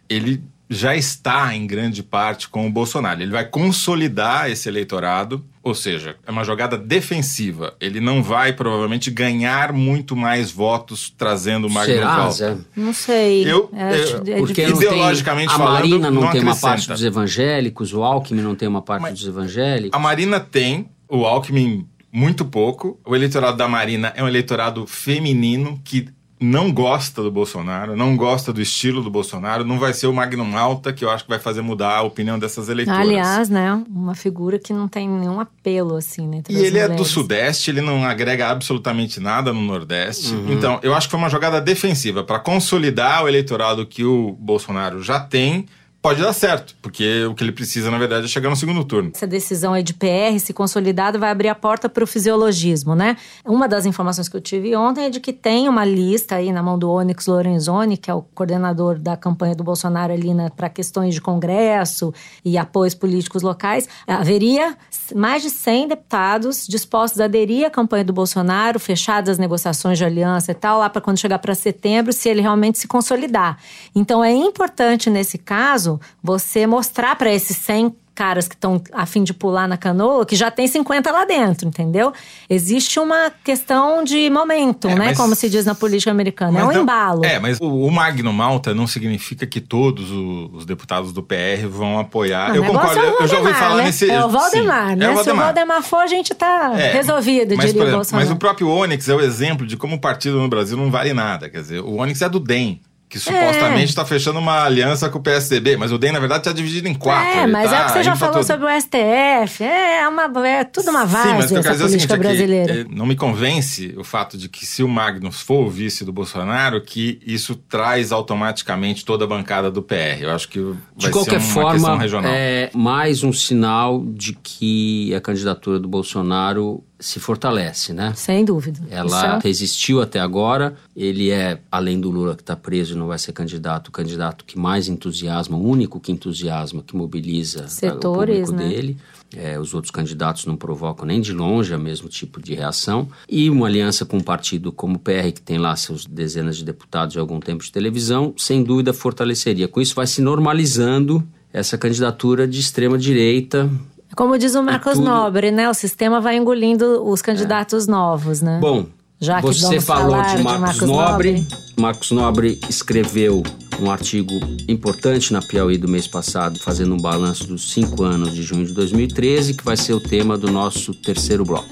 ele 0.08 0.42
já 0.70 0.96
está 0.96 1.54
em 1.56 1.66
grande 1.66 2.04
parte 2.04 2.48
com 2.48 2.68
o 2.68 2.72
Bolsonaro. 2.72 3.22
Ele 3.22 3.32
vai 3.32 3.46
consolidar 3.46 4.50
esse 4.50 4.70
eleitorado, 4.70 5.44
ou 5.62 5.76
seja, 5.76 6.15
é 6.26 6.32
uma 6.32 6.43
jogada 6.43 6.78
defensiva. 6.78 7.74
Ele 7.82 8.00
não 8.00 8.24
vai 8.24 8.54
provavelmente 8.54 9.12
ganhar 9.12 9.74
muito 9.74 10.15
mais 10.15 10.52
votos 10.52 11.13
trazendo 11.17 11.67
o 11.67 11.69
Magno 11.69 11.93
Será. 11.95 12.30
Zé? 12.30 12.58
Não 12.76 12.93
sei. 12.93 13.43
Eu- 13.50 13.69
É, 13.74 14.00
eu- 14.00 14.04
acho- 14.04 14.15
é 14.17 14.38
Porque 14.38 14.54
difícil. 14.54 14.69
não 14.69 14.80
tem, 14.80 14.88
Ideologicamente 14.89 15.54
a 15.54 15.58
falando, 15.58 15.74
Marina 15.74 16.12
não, 16.12 16.22
não 16.22 16.32
tem 16.32 16.41
uma 16.41 16.52
acrescenta. 16.52 16.67
parte 16.67 16.88
dos 16.89 17.04
evangélicos, 17.04 17.93
o 17.93 18.04
Alckmin 18.04 18.41
não 18.41 18.56
tem 18.56 18.67
uma 18.67 18.82
parte 18.82 19.02
Mas- 19.02 19.19
dos 19.19 19.28
evangélicos. 19.28 19.91
A 19.93 20.00
Marina 20.02 20.39
tem, 20.39 20.89
o 21.10 21.26
Alckmin 21.26 21.86
muito 22.12 22.43
pouco. 22.45 23.00
O 23.06 23.15
eleitorado 23.15 23.58
da 23.58 23.67
Marina 23.67 24.12
é 24.15 24.24
um 24.24 24.28
eleitorado 24.28 24.88
feminino 24.88 25.80
que 25.84 26.08
não 26.39 26.71
gosta 26.71 27.21
do 27.21 27.30
Bolsonaro, 27.30 27.95
não 27.95 28.15
gosta 28.15 28.54
do 28.54 28.62
estilo 28.62 29.04
do 29.04 29.10
Bolsonaro. 29.10 29.65
Não 29.65 29.78
vai 29.78 29.93
ser 29.93 30.08
o 30.08 30.13
Magno 30.13 30.45
Malta 30.45 30.93
que 30.93 31.04
eu 31.04 31.10
acho 31.10 31.25
que 31.25 31.30
vai 31.30 31.39
fazer 31.39 31.62
mudar 31.62 31.97
a 31.97 32.02
opinião 32.02 32.39
dessas 32.39 32.69
eleitoras. 32.69 33.02
Aliás, 33.02 33.49
né? 33.49 33.84
Uma 33.89 34.15
figura 34.15 34.58
que 34.58 34.71
não 34.71 34.88
tem 34.88 35.08
nenhum 35.08 35.39
apelo, 35.39 35.95
assim, 35.95 36.28
né? 36.28 36.38
entre 36.38 36.54
E 36.54 36.58
as 36.58 36.63
ele 36.63 36.78
é 36.78 36.84
do 36.84 36.91
mulheres. 36.91 37.08
Sudeste, 37.08 37.71
ele 37.71 37.82
não 37.82 38.06
agrega 38.06 38.49
absolutamente 38.49 39.19
nada 39.19 39.52
no 39.52 39.62
Nordeste. 39.62 40.34
Uhum. 40.34 40.54
Então, 40.54 40.80
eu 40.82 40.93
acho 40.93 41.08
que 41.08 41.12
foi 41.12 41.19
uma 41.19 41.30
jogada 41.30 41.60
defensiva 41.60 42.23
para 42.23 42.39
consolidar 42.39 43.23
o 43.23 43.28
eleitorado 43.28 43.86
que 43.86 44.06
o 44.06 44.32
Bolsonaro 44.39 45.04
já 45.04 45.19
tem. 45.19 45.65
Pode 46.02 46.22
dar 46.22 46.32
certo, 46.32 46.76
porque 46.82 47.26
o 47.26 47.36
que 47.36 47.44
ele 47.44 47.52
precisa, 47.52 47.92
na 47.92 47.98
verdade, 47.98 48.24
é 48.24 48.28
chegar 48.30 48.50
no 48.50 48.56
segundo 48.56 48.86
turno. 48.86 49.12
Essa 49.14 49.28
decisão 49.28 49.74
aí 49.74 49.84
de 49.84 49.94
PR, 49.94 50.40
se 50.40 50.54
consolidada, 50.54 51.20
vai 51.20 51.30
abrir 51.30 51.50
a 51.50 51.56
porta 51.56 51.90
para 51.90 52.02
o 52.02 52.08
fisiologismo, 52.08 52.96
né? 52.96 53.18
Uma 53.46 53.68
das 53.68 53.86
informações 53.86 54.30
que 54.30 54.38
eu 54.38 54.40
tive 54.40 54.74
ontem 54.78 55.06
é 55.06 55.10
de 55.10 55.20
que 55.20 55.34
tem 55.34 55.68
uma 55.68 55.84
lista 55.84 56.36
aí 56.36 56.54
na 56.54 56.64
mão 56.64 56.80
do 56.80 56.90
Onyx 56.90 57.28
Lorenzoni, 57.28 57.98
que 57.98 58.10
é 58.10 58.14
o 58.14 58.22
coordenador 58.22 58.98
da 58.98 59.18
campanha 59.18 59.54
do 59.54 59.64
Bolsonaro 59.64 60.14
ali 60.14 60.30
para 60.56 60.70
questões 60.70 61.14
de 61.16 61.20
congresso 61.20 62.14
e 62.46 62.58
apoios 62.58 62.96
políticos 62.96 63.42
locais. 63.42 63.90
Haveria 64.08 64.78
mais 65.14 65.42
de 65.42 65.50
100 65.50 65.90
deputados 65.90 66.66
dispostos 66.66 67.20
a 67.20 67.26
aderir 67.26 67.66
à 67.66 67.70
campanha 67.70 68.06
do 68.06 68.14
Bolsonaro, 68.14 68.80
fechadas 68.80 69.32
as 69.32 69.38
negociações 69.38 69.98
de 69.98 70.06
aliança 70.06 70.52
e 70.52 70.56
tal, 70.56 70.80
lá 70.80 70.90
para 70.90 71.02
quando 71.02 71.18
chegar 71.18 71.40
para 71.40 71.54
setembro, 71.56 72.14
se 72.14 72.30
ele 72.30 72.40
realmente 72.40 72.78
se 72.78 72.88
consolidar. 72.88 73.58
Então 73.94 74.24
é 74.24 74.32
importante 74.32 75.10
nesse 75.10 75.38
caso 75.38 75.88
você 76.21 76.67
mostrar 76.67 77.15
para 77.15 77.32
esses 77.32 77.56
100 77.58 77.95
caras 78.15 78.49
que 78.49 78.56
estão 78.56 78.82
a 78.91 79.06
fim 79.06 79.23
de 79.23 79.34
pular 79.34 79.65
na 79.65 79.78
canoa, 79.78 80.25
que 80.25 80.36
já 80.36 80.52
tem 80.52 80.67
50 80.67 81.10
lá 81.10 81.23
dentro, 81.23 81.65
entendeu? 81.65 82.12
Existe 82.49 82.99
uma 82.99 83.32
questão 83.45 84.04
de 84.04 84.30
momento, 84.30 84.89
É, 84.89 84.95
né? 84.95 85.06
mas- 85.06 85.17
Como 85.17 85.34
se 85.36 85.49
diz 85.49 85.63
na 85.65 85.73
política 85.73 86.12
americana. 86.12 86.60
é 86.60 86.63
um 86.65 86.71
não- 86.73 86.82
embalo. 86.82 87.23
É, 87.23 87.39
mas 87.39 87.58
o, 87.62 87.65
o 87.86 87.89
Magno 87.89 88.34
Malta 88.34 88.75
não 88.75 88.86
significa 88.88 89.47
que 89.47 89.62
todos 89.62 90.12
os 90.12 90.65
deputados 90.65 91.13
do 91.13 91.23
PR 91.23 91.65
vão 91.69 91.97
apoiar. 91.97 92.52
Ah, 92.52 92.56
eu 92.58 92.63
negócio 92.63 92.89
concordo, 92.89 92.99
é 92.99 93.23
eu 93.23 93.28
já 93.30 93.38
ouvi 93.38 93.52
Valdemar, 93.52 93.60
falar 93.60 93.75
né? 93.78 93.84
nesse. 93.86 94.12
É 94.12 94.25
o 94.25 94.28
Valdemar, 94.28 94.89
sim, 94.89 94.95
né? 94.97 95.06
É 95.06 95.08
o 95.08 95.12
Se 95.12 95.13
o 95.13 95.15
Valdemar. 95.15 95.45
Valdemar 95.45 95.84
for, 95.84 95.99
a 96.02 96.08
gente 96.08 96.34
tá 96.36 96.73
É, 96.78 96.91
resolvido, 96.91 97.56
mas, 97.56 97.67
diria 97.67 97.82
exemplo, 97.84 97.95
Bolsonaro. 97.95 98.28
Mas 98.28 98.36
o 98.36 98.38
próprio 98.38 98.67
Onyx 98.69 99.08
é 99.08 99.15
o 99.15 99.21
exemplo 99.21 99.65
de 99.65 99.78
como 99.78 99.95
o 99.95 99.99
partido 100.02 100.38
no 100.41 100.49
Brasil 100.49 100.75
não 100.75 100.91
vale 100.91 101.13
nada. 101.13 101.49
Quer 101.49 101.62
dizer, 101.62 101.80
o 101.80 101.95
Onyx 102.02 102.21
é 102.21 102.28
do 102.28 102.41
DEM. 102.41 102.82
Que 103.10 103.17
supostamente 103.17 103.86
está 103.89 104.06
fechando 104.06 104.38
uma 104.38 104.63
aliança 104.63 105.10
com 105.10 105.17
o 105.17 105.22
PSDB, 105.22 105.76
mas 105.78 105.91
o 105.91 105.98
DEM, 105.98 106.12
na 106.12 106.19
verdade, 106.19 106.41
está 106.41 106.52
dividido 106.52 106.88
em 106.88 106.93
quatro. 106.93 107.39
É, 107.39 107.48
mas 107.48 107.72
tá 107.72 107.78
é 107.78 107.82
o 107.82 107.86
que 107.88 107.91
você 107.93 108.04
já 108.04 108.15
pra 108.15 108.28
falou 108.28 108.43
sobre 108.43 108.67
o 108.67 108.82
STF. 108.82 109.63
É, 109.63 110.08
uma, 110.08 110.48
é 110.48 110.63
tudo 110.63 110.91
uma 110.91 111.08
Sim, 111.08 111.34
mas 111.34 111.45
o 111.45 111.48
que 111.48 111.56
eu 111.56 111.63
quero 111.63 111.74
dizer 111.74 111.84
é 111.84 111.88
o 111.88 111.89
seguinte, 111.89 112.08
política 112.08 112.13
é 112.13 112.17
que, 112.17 112.24
brasileira. 112.24 112.88
não 112.91 113.08
me 113.08 113.15
convence 113.15 113.95
o 113.98 114.04
fato 114.04 114.38
de 114.38 114.48
que 114.48 114.63
se 114.63 114.84
o 114.84 114.88
Magnus 114.88 115.41
for 115.41 115.65
o 115.65 115.69
vice 115.69 116.06
do 116.06 116.13
Bolsonaro, 116.13 116.80
que 116.82 117.19
isso 117.26 117.56
traz 117.56 118.12
automaticamente 118.12 119.04
toda 119.04 119.26
a 119.26 119.28
bancada 119.28 119.72
do 119.72 119.82
PR. 119.82 120.22
Eu 120.22 120.30
acho 120.30 120.48
que 120.48 120.60
vai 120.60 120.76
De 120.95 121.10
qualquer 121.10 121.41
ser 121.41 121.60
uma 121.60 121.72
questão 121.72 121.82
forma, 121.88 122.00
regional. 122.00 122.32
é 122.32 122.69
mais 122.76 123.24
um 123.24 123.34
sinal 123.34 124.04
de 124.06 124.34
que 124.34 125.15
a 125.15 125.19
candidatura 125.19 125.80
do 125.80 125.88
Bolsonaro 125.88 126.84
se 127.00 127.20
fortalece, 127.20 127.94
né? 127.94 128.14
Sem 128.16 128.44
dúvida. 128.44 128.80
Ela 128.90 129.38
é- 129.38 129.40
resistiu 129.42 130.02
até 130.02 130.20
agora. 130.20 130.76
Ele 130.96 131.30
é, 131.32 131.60
além 131.72 132.00
do 132.00 132.10
Lula 132.12 132.36
que 132.36 132.42
está 132.42 132.56
preso 132.56 132.94
e 132.94 132.98
não 132.98 133.08
vai 133.08 133.18
ser 133.18 133.32
candidato, 133.32 133.88
o 133.88 133.92
candidato 133.92 134.44
que 134.44 134.60
mais 134.60 134.88
entusiasma, 134.90 135.58
o 135.58 135.66
único 135.66 136.00
que 136.00 136.12
entusiasma, 136.12 136.84
que 136.86 136.96
mobiliza 136.96 137.68
Setores, 137.68 138.50
o 138.50 138.52
público 138.52 138.52
né? 138.52 138.70
dele. 138.70 138.98
É, 139.36 139.60
os 139.60 139.74
outros 139.74 139.92
candidatos 139.92 140.46
não 140.46 140.58
provocam 140.58 141.06
nem 141.06 141.22
de 141.22 141.32
longe 141.32 141.74
o 141.74 141.80
mesmo 141.80 142.10
tipo 142.10 142.42
de 142.42 142.56
reação. 142.56 143.08
E 143.30 143.50
uma 143.50 143.68
aliança 143.68 144.04
com 144.06 144.18
um 144.18 144.24
partido 144.24 144.72
como 144.72 144.96
o 144.96 145.00
PR, 145.00 145.32
que 145.32 145.42
tem 145.42 145.58
lá 145.58 145.76
seus 145.76 146.06
dezenas 146.06 146.58
de 146.58 146.66
deputados 146.66 147.16
e 147.16 147.20
algum 147.20 147.40
tempo 147.40 147.64
de 147.64 147.72
televisão, 147.72 148.34
sem 148.36 148.64
dúvida 148.64 148.92
fortaleceria. 148.92 149.68
Com 149.68 149.80
isso 149.80 149.96
vai 149.96 150.08
se 150.08 150.22
normalizando 150.22 151.24
essa 151.54 151.78
candidatura 151.78 152.48
de 152.48 152.60
extrema 152.60 152.98
direita. 152.98 153.70
Como 154.15 154.38
diz 154.38 154.56
o 154.56 154.63
Marcos 154.63 154.93
tudo- 154.93 155.06
Nobre, 155.06 155.52
né? 155.52 155.69
O 155.69 155.74
sistema 155.74 156.19
vai 156.19 156.36
engolindo 156.38 157.04
os 157.08 157.22
candidatos 157.22 157.88
novos, 157.88 158.41
né? 158.41 158.60
Bom, 158.60 158.86
Já 159.19 159.41
que 159.41 159.48
você 159.54 159.80
falou 159.80 160.22
de 160.24 160.38
de 160.38 160.43
Marcos, 160.43 160.62
Marcos 160.62 160.82
Nobre, 160.89 161.32
Nobre. 161.34 161.48
Marcos 161.78 162.12
Nobre 162.12 162.60
escreveu 162.69 163.43
um 163.80 163.89
artigo 163.89 164.34
importante 164.67 165.32
na 165.32 165.41
Piauí 165.41 165.78
do 165.78 165.88
mês 165.88 166.08
passado, 166.08 166.60
fazendo 166.60 166.93
um 166.93 166.98
balanço 166.98 167.45
dos 167.48 167.72
cinco 167.72 168.04
anos 168.04 168.34
de 168.34 168.41
junho 168.43 168.65
de 168.65 168.74
2013, 168.74 169.54
que 169.54 169.63
vai 169.63 169.78
ser 169.78 169.93
o 169.93 170.00
tema 170.02 170.38
do 170.38 170.52
nosso 170.52 170.93
terceiro 170.93 171.45
bloco. 171.45 171.67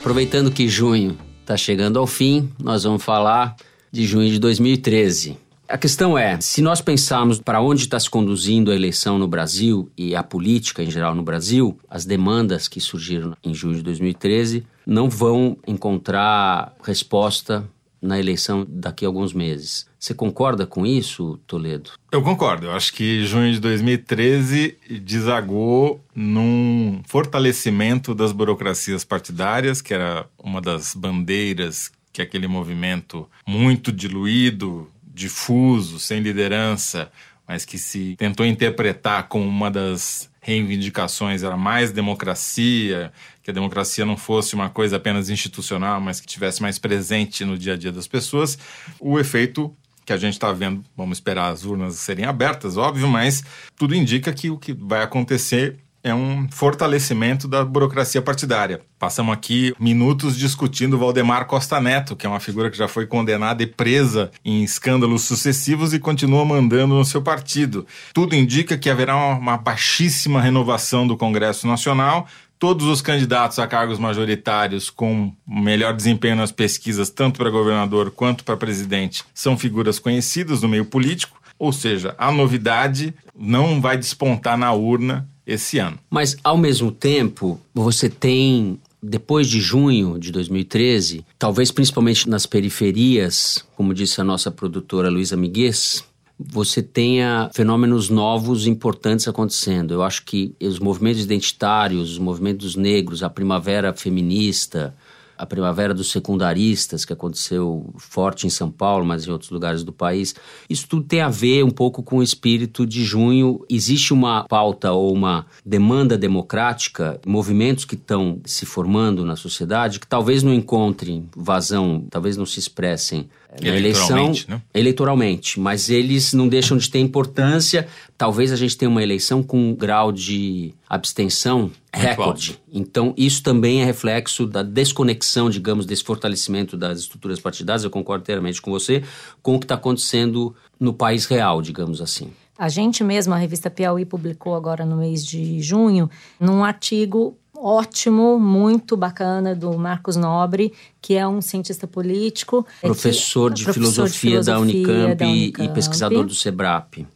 Aproveitando 0.00 0.50
que 0.50 0.68
junho 0.68 1.16
está 1.40 1.56
chegando 1.56 1.98
ao 1.98 2.06
fim, 2.06 2.50
nós 2.58 2.82
vamos 2.84 3.02
falar 3.02 3.56
de 3.92 4.04
junho 4.06 4.28
de 4.28 4.38
2013. 4.38 5.36
A 5.66 5.78
questão 5.78 6.16
é, 6.16 6.38
se 6.40 6.60
nós 6.60 6.82
pensarmos 6.82 7.40
para 7.40 7.60
onde 7.60 7.82
está 7.82 7.98
se 7.98 8.10
conduzindo 8.10 8.70
a 8.70 8.74
eleição 8.74 9.18
no 9.18 9.26
Brasil 9.26 9.90
e 9.96 10.14
a 10.14 10.22
política 10.22 10.82
em 10.82 10.90
geral 10.90 11.14
no 11.14 11.22
Brasil, 11.22 11.78
as 11.88 12.04
demandas 12.04 12.68
que 12.68 12.80
surgiram 12.80 13.34
em 13.42 13.54
junho 13.54 13.76
de 13.76 13.82
2013 13.82 14.66
não 14.86 15.08
vão 15.08 15.56
encontrar 15.66 16.74
resposta 16.82 17.66
na 18.00 18.20
eleição 18.20 18.66
daqui 18.68 19.06
a 19.06 19.08
alguns 19.08 19.32
meses. 19.32 19.86
Você 19.98 20.12
concorda 20.12 20.66
com 20.66 20.84
isso, 20.84 21.40
Toledo? 21.46 21.92
Eu 22.12 22.22
concordo. 22.22 22.66
Eu 22.66 22.72
acho 22.72 22.92
que 22.92 23.24
junho 23.24 23.50
de 23.50 23.58
2013 23.60 24.76
desagou 25.00 26.04
num 26.14 27.00
fortalecimento 27.06 28.14
das 28.14 28.32
burocracias 28.32 29.02
partidárias, 29.02 29.80
que 29.80 29.94
era 29.94 30.26
uma 30.38 30.60
das 30.60 30.94
bandeiras 30.94 31.90
que 32.12 32.20
aquele 32.20 32.46
movimento 32.46 33.26
muito 33.46 33.90
diluído, 33.90 34.88
difuso, 35.14 36.00
sem 36.00 36.20
liderança, 36.20 37.10
mas 37.46 37.64
que 37.64 37.78
se 37.78 38.16
tentou 38.16 38.44
interpretar 38.44 39.28
como 39.28 39.46
uma 39.46 39.70
das 39.70 40.28
reivindicações 40.40 41.42
era 41.42 41.56
mais 41.56 41.92
democracia, 41.92 43.12
que 43.42 43.50
a 43.50 43.54
democracia 43.54 44.04
não 44.04 44.16
fosse 44.16 44.54
uma 44.54 44.68
coisa 44.68 44.96
apenas 44.96 45.30
institucional, 45.30 46.00
mas 46.00 46.20
que 46.20 46.26
tivesse 46.26 46.60
mais 46.60 46.78
presente 46.78 47.44
no 47.44 47.56
dia 47.56 47.74
a 47.74 47.76
dia 47.76 47.92
das 47.92 48.06
pessoas, 48.06 48.58
o 48.98 49.18
efeito 49.18 49.74
que 50.04 50.12
a 50.12 50.18
gente 50.18 50.34
está 50.34 50.52
vendo, 50.52 50.84
vamos 50.94 51.16
esperar 51.16 51.50
as 51.50 51.64
urnas 51.64 51.94
serem 51.94 52.26
abertas, 52.26 52.76
óbvio, 52.76 53.08
mas 53.08 53.42
tudo 53.76 53.94
indica 53.94 54.32
que 54.34 54.50
o 54.50 54.58
que 54.58 54.74
vai 54.74 55.02
acontecer 55.02 55.78
é 56.04 56.14
um 56.14 56.46
fortalecimento 56.50 57.48
da 57.48 57.64
burocracia 57.64 58.20
partidária. 58.20 58.82
Passamos 58.98 59.32
aqui 59.32 59.74
minutos 59.80 60.36
discutindo 60.36 60.98
Valdemar 60.98 61.46
Costa 61.46 61.80
Neto, 61.80 62.14
que 62.14 62.26
é 62.26 62.28
uma 62.28 62.38
figura 62.38 62.70
que 62.70 62.76
já 62.76 62.86
foi 62.86 63.06
condenada 63.06 63.62
e 63.62 63.66
presa 63.66 64.30
em 64.44 64.62
escândalos 64.62 65.22
sucessivos 65.22 65.94
e 65.94 65.98
continua 65.98 66.44
mandando 66.44 66.94
no 66.94 67.04
seu 67.06 67.22
partido. 67.22 67.86
Tudo 68.12 68.36
indica 68.36 68.76
que 68.76 68.90
haverá 68.90 69.16
uma 69.16 69.56
baixíssima 69.56 70.42
renovação 70.42 71.06
do 71.06 71.16
Congresso 71.16 71.66
Nacional. 71.66 72.28
Todos 72.58 72.86
os 72.86 73.00
candidatos 73.00 73.58
a 73.58 73.66
cargos 73.66 73.98
majoritários 73.98 74.90
com 74.90 75.32
melhor 75.46 75.94
desempenho 75.94 76.36
nas 76.36 76.52
pesquisas, 76.52 77.08
tanto 77.08 77.38
para 77.38 77.48
governador 77.48 78.10
quanto 78.10 78.44
para 78.44 78.58
presidente, 78.58 79.24
são 79.32 79.56
figuras 79.56 79.98
conhecidas 79.98 80.60
no 80.60 80.68
meio 80.68 80.84
político. 80.84 81.40
Ou 81.58 81.72
seja, 81.72 82.14
a 82.18 82.30
novidade 82.30 83.14
não 83.34 83.80
vai 83.80 83.96
despontar 83.96 84.58
na 84.58 84.72
urna 84.72 85.26
esse 85.46 85.78
ano. 85.78 85.98
Mas, 86.10 86.36
ao 86.42 86.56
mesmo 86.56 86.90
tempo, 86.90 87.60
você 87.74 88.08
tem 88.08 88.78
depois 89.02 89.46
de 89.46 89.60
junho 89.60 90.18
de 90.18 90.32
2013, 90.32 91.26
talvez 91.38 91.70
principalmente 91.70 92.28
nas 92.28 92.46
periferias, 92.46 93.62
como 93.76 93.92
disse 93.92 94.20
a 94.20 94.24
nossa 94.24 94.50
produtora 94.50 95.10
Luísa 95.10 95.36
Miguez, 95.36 96.02
você 96.38 96.82
tenha 96.82 97.50
fenômenos 97.54 98.08
novos 98.08 98.66
importantes 98.66 99.28
acontecendo. 99.28 99.94
Eu 99.94 100.02
acho 100.02 100.24
que 100.24 100.54
os 100.60 100.78
movimentos 100.78 101.22
identitários, 101.22 102.12
os 102.12 102.18
movimentos 102.18 102.74
negros, 102.74 103.22
a 103.22 103.30
primavera 103.30 103.92
feminista, 103.92 104.94
a 105.36 105.46
primavera 105.46 105.92
dos 105.92 106.10
secundaristas, 106.10 107.04
que 107.04 107.12
aconteceu 107.12 107.92
forte 107.98 108.46
em 108.46 108.50
São 108.50 108.70
Paulo, 108.70 109.04
mas 109.04 109.26
em 109.26 109.30
outros 109.30 109.50
lugares 109.50 109.82
do 109.82 109.92
país. 109.92 110.34
Isso 110.68 110.86
tudo 110.88 111.04
tem 111.06 111.20
a 111.20 111.28
ver 111.28 111.64
um 111.64 111.70
pouco 111.70 112.02
com 112.02 112.18
o 112.18 112.22
espírito 112.22 112.86
de 112.86 113.04
junho. 113.04 113.64
Existe 113.68 114.12
uma 114.12 114.44
pauta 114.44 114.92
ou 114.92 115.12
uma 115.12 115.46
demanda 115.64 116.16
democrática, 116.16 117.20
movimentos 117.26 117.84
que 117.84 117.94
estão 117.94 118.40
se 118.44 118.64
formando 118.66 119.24
na 119.24 119.36
sociedade, 119.36 120.00
que 120.00 120.06
talvez 120.06 120.42
não 120.42 120.52
encontrem 120.52 121.28
vazão, 121.36 122.06
talvez 122.10 122.36
não 122.36 122.46
se 122.46 122.58
expressem 122.58 123.28
na 123.62 123.76
eleição 123.76 124.32
né? 124.48 124.60
eleitoralmente, 124.72 125.60
mas 125.60 125.88
eles 125.88 126.32
não 126.32 126.48
deixam 126.48 126.76
de 126.76 126.90
ter 126.90 126.98
importância. 126.98 127.86
Talvez 128.16 128.52
a 128.52 128.56
gente 128.56 128.76
tenha 128.76 128.88
uma 128.88 129.02
eleição 129.02 129.42
com 129.42 129.70
um 129.70 129.74
grau 129.74 130.10
de 130.10 130.74
abstenção 130.88 131.70
recorde. 131.92 132.58
Então, 132.72 133.14
isso 133.16 133.42
também 133.42 133.82
é 133.82 133.84
reflexo 133.84 134.46
da 134.46 134.62
desconexão, 134.62 135.48
digamos, 135.48 135.86
desse 135.86 136.02
fortalecimento 136.02 136.76
das 136.76 137.00
estruturas 137.00 137.38
partidárias. 137.38 137.84
Eu 137.84 137.90
concordo 137.90 138.22
inteiramente 138.22 138.60
com 138.60 138.70
você, 138.70 139.02
com 139.42 139.54
o 139.54 139.58
que 139.58 139.64
está 139.64 139.76
acontecendo 139.76 140.54
no 140.78 140.92
país 140.92 141.26
real, 141.26 141.62
digamos 141.62 142.00
assim. 142.00 142.30
A 142.56 142.68
gente 142.68 143.02
mesmo, 143.02 143.34
a 143.34 143.36
revista 143.36 143.68
Piauí 143.68 144.04
publicou 144.04 144.54
agora 144.54 144.86
no 144.86 144.96
mês 144.96 145.24
de 145.24 145.60
junho, 145.60 146.08
num 146.38 146.62
artigo 146.62 147.36
ótimo, 147.56 148.38
muito 148.38 148.96
bacana 148.96 149.54
do 149.54 149.76
Marcos 149.78 150.16
Nobre, 150.16 150.72
que 151.00 151.14
é 151.14 151.26
um 151.26 151.40
cientista 151.40 151.86
político. 151.86 152.66
Professor, 152.80 153.50
que, 153.50 153.58
de, 153.58 153.64
professor 153.64 154.08
filosofia 154.08 154.40
de, 154.40 154.44
filosofia 154.44 154.54
da 154.54 154.60
Unicamp, 154.60 155.14
da 155.16 155.26
Unicamp 155.26 155.70
e 155.70 155.74
pesquisador 155.74 156.24
do 156.24 156.34
SEBRAP 156.34 157.06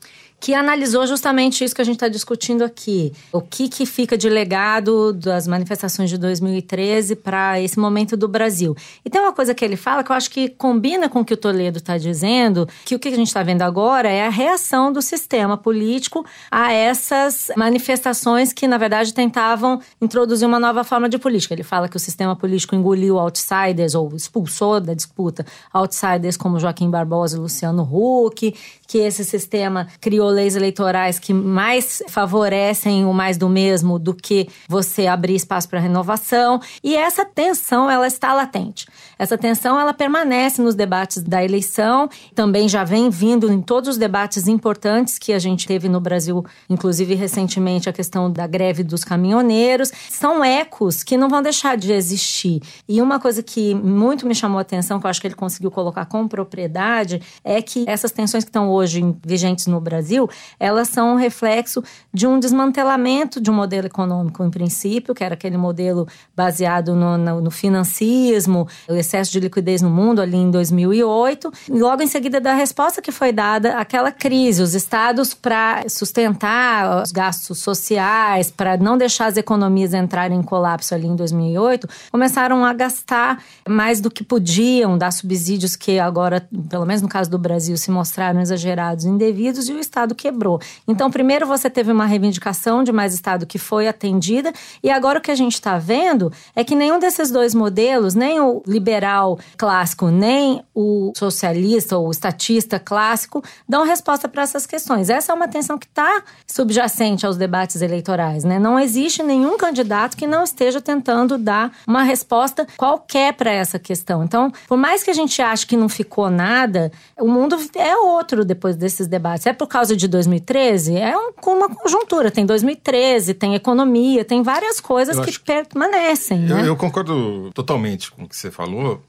que 0.40 0.55
analisou 0.55 1.07
justamente 1.07 1.64
isso 1.64 1.74
que 1.74 1.83
a 1.83 1.85
gente 1.85 1.96
está 1.96 2.09
discutindo 2.09 2.62
aqui. 2.62 3.12
O 3.33 3.40
que, 3.40 3.68
que 3.68 3.85
fica 3.85 4.16
de 4.16 4.29
legado 4.29 5.12
das 5.12 5.46
manifestações 5.46 6.09
de 6.11 6.16
2013 6.16 7.16
para 7.16 7.61
esse 7.61 7.79
momento 7.79 8.16
do 8.16 8.29
Brasil. 8.29 8.77
E 9.05 9.11
tem 9.11 9.20
uma 9.20 9.33
coisa 9.33 9.55
que 9.55 9.64
ele 9.64 9.77
fala 9.77 10.05
que 10.05 10.12
eu 10.12 10.16
acho 10.16 10.31
que 10.31 10.48
combina 10.48 11.09
com 11.09 11.20
o 11.20 11.24
que 11.24 11.35
o 11.35 11.37
Toledo 11.37 11.79
está 11.79 11.98
dizendo, 11.98 12.68
que 12.85 12.94
o 12.94 12.98
que 12.98 13.09
a 13.09 13.16
gente 13.16 13.29
está 13.29 13.42
vendo 13.42 13.62
agora 13.62 14.09
é 14.09 14.27
a 14.27 14.31
reação 14.31 14.92
do 14.92 15.03
sistema 15.03 15.57
político 15.57 16.24
a 16.51 16.72
essas 16.72 17.51
manifestações 17.57 18.53
que, 18.53 18.68
na 18.68 18.79
verdade, 18.79 19.12
tentavam 19.12 19.81
introduzir 20.01 20.46
uma 20.46 20.61
nova 20.61 20.85
forma 20.85 21.09
de 21.09 21.18
política. 21.18 21.55
Ele 21.55 21.62
fala 21.62 21.88
que 21.88 21.96
o 21.96 22.01
sistema 22.01 22.37
político 22.37 22.74
engoliu 22.74 23.18
outsiders 23.18 23.94
ou 23.94 24.14
expulsou 24.14 24.81
da 24.81 24.94
disputa 24.94 25.44
outsiders 25.72 26.37
como 26.37 26.61
Joaquim 26.61 26.90
Barbosa 26.90 27.37
e 27.37 27.40
Luciano 27.40 27.83
Huck, 27.83 28.55
que 28.88 28.98
esse 28.98 29.22
sistema 29.22 29.87
criou 30.01 30.31
leis 30.31 30.57
eleitorais 30.57 31.18
que 31.18 31.35
mais 31.35 32.03
favorecem 32.09 33.05
o 33.05 33.12
mais 33.12 33.37
do 33.37 33.46
mesmo 33.46 33.98
do 33.98 34.14
que 34.14 34.48
você 34.66 35.07
abrir 35.07 35.35
espaço 35.35 35.68
para 35.68 35.79
renovação. 35.79 36.59
E 36.83 36.96
essa 36.96 37.22
tensão, 37.22 37.90
ela 37.90 38.07
está 38.07 38.33
latente. 38.33 38.87
Essa 39.18 39.37
tensão, 39.37 39.79
ela 39.79 39.92
permanece 39.92 40.62
nos 40.62 40.74
debates 40.74 41.22
da 41.22 41.44
eleição, 41.44 42.09
também 42.35 42.66
já 42.66 42.83
vem 42.83 43.11
vindo 43.11 43.53
em 43.53 43.61
todos 43.61 43.90
os 43.90 43.98
debates 43.98 44.48
importantes 44.48 45.18
que 45.18 45.35
a 45.35 45.38
gente 45.38 45.66
teve 45.66 45.87
no 45.87 46.01
Brasil, 46.01 46.42
inclusive 46.70 47.14
recentemente 47.14 47.90
a 47.90 47.92
questão 47.92 48.31
da 48.31 48.46
greve 48.46 48.83
dos 48.83 49.05
caminhoneiros. 49.05 49.92
São 50.09 50.42
ecos 50.42 51.03
que 51.03 51.18
não 51.18 51.29
vão 51.29 51.42
deixar 51.42 51.77
de 51.77 51.92
existir. 51.92 52.62
E 52.88 53.03
uma 53.03 53.20
coisa 53.20 53.42
que 53.42 53.74
muito 53.74 54.27
me 54.27 54.35
chamou 54.35 54.59
a 54.59 54.62
atenção, 54.62 54.98
que 54.98 55.05
eu 55.05 55.11
acho 55.11 55.20
que 55.20 55.27
ele 55.27 55.35
conseguiu 55.35 55.70
colocar 55.70 56.07
com 56.07 56.27
propriedade, 56.27 57.20
é 57.44 57.61
que 57.61 57.85
essas 57.87 58.11
tensões 58.11 58.44
que 58.44 58.48
estão 58.48 58.77
hoje 58.78 59.02
vigentes 59.24 59.66
no 59.66 59.80
Brasil, 59.80 60.28
elas 60.58 60.88
são 60.88 61.14
um 61.14 61.16
reflexo 61.16 61.82
de 62.12 62.26
um 62.26 62.38
desmantelamento 62.38 63.40
de 63.40 63.50
um 63.50 63.54
modelo 63.54 63.86
econômico, 63.86 64.44
em 64.44 64.50
princípio, 64.50 65.14
que 65.14 65.24
era 65.24 65.34
aquele 65.34 65.56
modelo 65.56 66.06
baseado 66.36 66.94
no, 66.94 67.18
no, 67.18 67.40
no 67.40 67.50
financismo, 67.50 68.68
o 68.88 68.94
excesso 68.94 69.32
de 69.32 69.40
liquidez 69.40 69.82
no 69.82 69.90
mundo 69.90 70.20
ali 70.20 70.36
em 70.36 70.50
2008, 70.50 71.52
e 71.68 71.80
logo 71.80 72.02
em 72.02 72.06
seguida 72.06 72.40
da 72.40 72.54
resposta 72.54 73.02
que 73.02 73.10
foi 73.10 73.32
dada 73.32 73.78
àquela 73.78 74.12
crise, 74.12 74.62
os 74.62 74.74
estados 74.74 75.34
para 75.34 75.88
sustentar 75.88 77.02
os 77.02 77.10
gastos 77.10 77.58
sociais, 77.58 78.50
para 78.50 78.76
não 78.76 78.96
deixar 78.96 79.26
as 79.26 79.36
economias 79.36 79.92
entrarem 79.92 80.38
em 80.38 80.42
colapso 80.42 80.94
ali 80.94 81.06
em 81.06 81.16
2008, 81.16 81.88
começaram 82.10 82.64
a 82.64 82.72
gastar 82.72 83.42
mais 83.68 84.00
do 84.00 84.10
que 84.10 84.22
podiam, 84.22 84.96
dar 84.96 85.10
subsídios 85.10 85.74
que 85.74 85.98
agora, 85.98 86.46
pelo 86.68 86.86
menos 86.86 87.02
no 87.02 87.08
caso 87.08 87.30
do 87.30 87.38
Brasil, 87.38 87.76
se 87.76 87.90
mostraram 87.90 88.40
exagerados 88.40 88.67
gerados 88.68 89.07
indevidos 89.07 89.66
e 89.68 89.72
o 89.72 89.78
Estado 89.78 90.14
quebrou. 90.14 90.61
Então, 90.87 91.11
primeiro 91.11 91.46
você 91.46 91.70
teve 91.70 91.90
uma 91.90 92.04
reivindicação 92.04 92.85
de 92.85 92.92
mais 92.92 93.14
Estado 93.14 93.46
que 93.46 93.59
foi 93.59 93.88
atendida, 93.88 94.52
e 94.83 94.90
agora 94.90 95.18
o 95.18 95.22
que 95.22 95.31
a 95.31 95.35
gente 95.35 95.54
está 95.54 95.78
vendo 95.78 96.31
é 96.54 96.62
que 96.62 96.74
nenhum 96.74 96.98
desses 96.98 97.31
dois 97.31 97.54
modelos, 97.54 98.14
nem 98.14 98.40
o 98.40 98.62
liberal 98.66 99.38
clássico, 99.57 100.09
nem 100.09 100.62
o 100.74 101.12
socialista 101.16 101.96
ou 101.96 102.09
o 102.09 102.11
estatista 102.11 102.78
clássico, 102.78 103.42
dão 103.66 103.85
resposta 103.85 104.28
para 104.28 104.42
essas 104.42 104.66
questões. 104.66 105.09
Essa 105.09 105.33
é 105.33 105.35
uma 105.35 105.48
tensão 105.48 105.78
que 105.78 105.87
está 105.87 106.22
subjacente 106.46 107.24
aos 107.24 107.37
debates 107.38 107.81
eleitorais. 107.81 108.44
Né? 108.44 108.59
Não 108.59 108.78
existe 108.78 109.22
nenhum 109.22 109.57
candidato 109.57 110.16
que 110.16 110.26
não 110.26 110.44
esteja 110.44 110.81
tentando 110.81 111.38
dar 111.38 111.72
uma 111.87 112.02
resposta 112.02 112.66
qualquer 112.76 113.33
para 113.33 113.50
essa 113.50 113.78
questão. 113.78 114.22
Então, 114.22 114.52
por 114.68 114.76
mais 114.76 115.02
que 115.02 115.11
a 115.11 115.14
gente 115.14 115.40
ache 115.40 115.66
que 115.66 115.76
não 115.76 115.88
ficou 115.88 116.28
nada, 116.28 116.92
o 117.18 117.28
mundo 117.28 117.57
é 117.74 117.96
outro 117.96 118.44
depois 118.44 118.58
depois 118.59 118.75
desses 118.77 119.07
debates 119.07 119.47
é 119.47 119.53
por 119.53 119.68
causa 119.68 119.97
de 119.97 120.09
2013, 120.09 120.97
é 120.97 121.16
um, 121.16 121.31
uma 121.47 121.68
conjuntura. 121.68 122.29
Tem 122.31 122.44
2013, 122.44 123.33
tem 123.35 123.55
economia, 123.55 124.25
tem 124.25 124.42
várias 124.42 124.81
coisas 124.81 125.16
Eu 125.16 125.23
que 125.25 125.38
permanecem, 125.38 126.49
Eu, 126.49 126.57
né? 126.57 126.68
eu 126.68 126.77
concordo 126.77 127.51
totalmente 127.55 128.11
com 128.11 128.25
o 128.25 128.29
que 128.29 128.37
você 128.37 128.51
falou. 128.51 129.01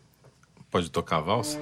Pode 0.72 0.92
tocar 0.92 1.18
a 1.18 1.22
valsa? 1.22 1.58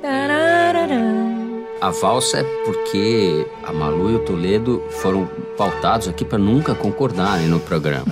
Tarararã. 0.00 1.36
A 1.78 1.90
valsa 1.90 2.38
é 2.38 2.42
porque 2.64 3.46
a 3.62 3.70
Malu 3.70 4.10
e 4.10 4.14
o 4.14 4.18
Toledo 4.20 4.82
foram 5.02 5.28
pautados 5.58 6.08
aqui 6.08 6.24
para 6.24 6.38
nunca 6.38 6.74
concordarem 6.74 7.48
no 7.48 7.60
programa. 7.60 8.06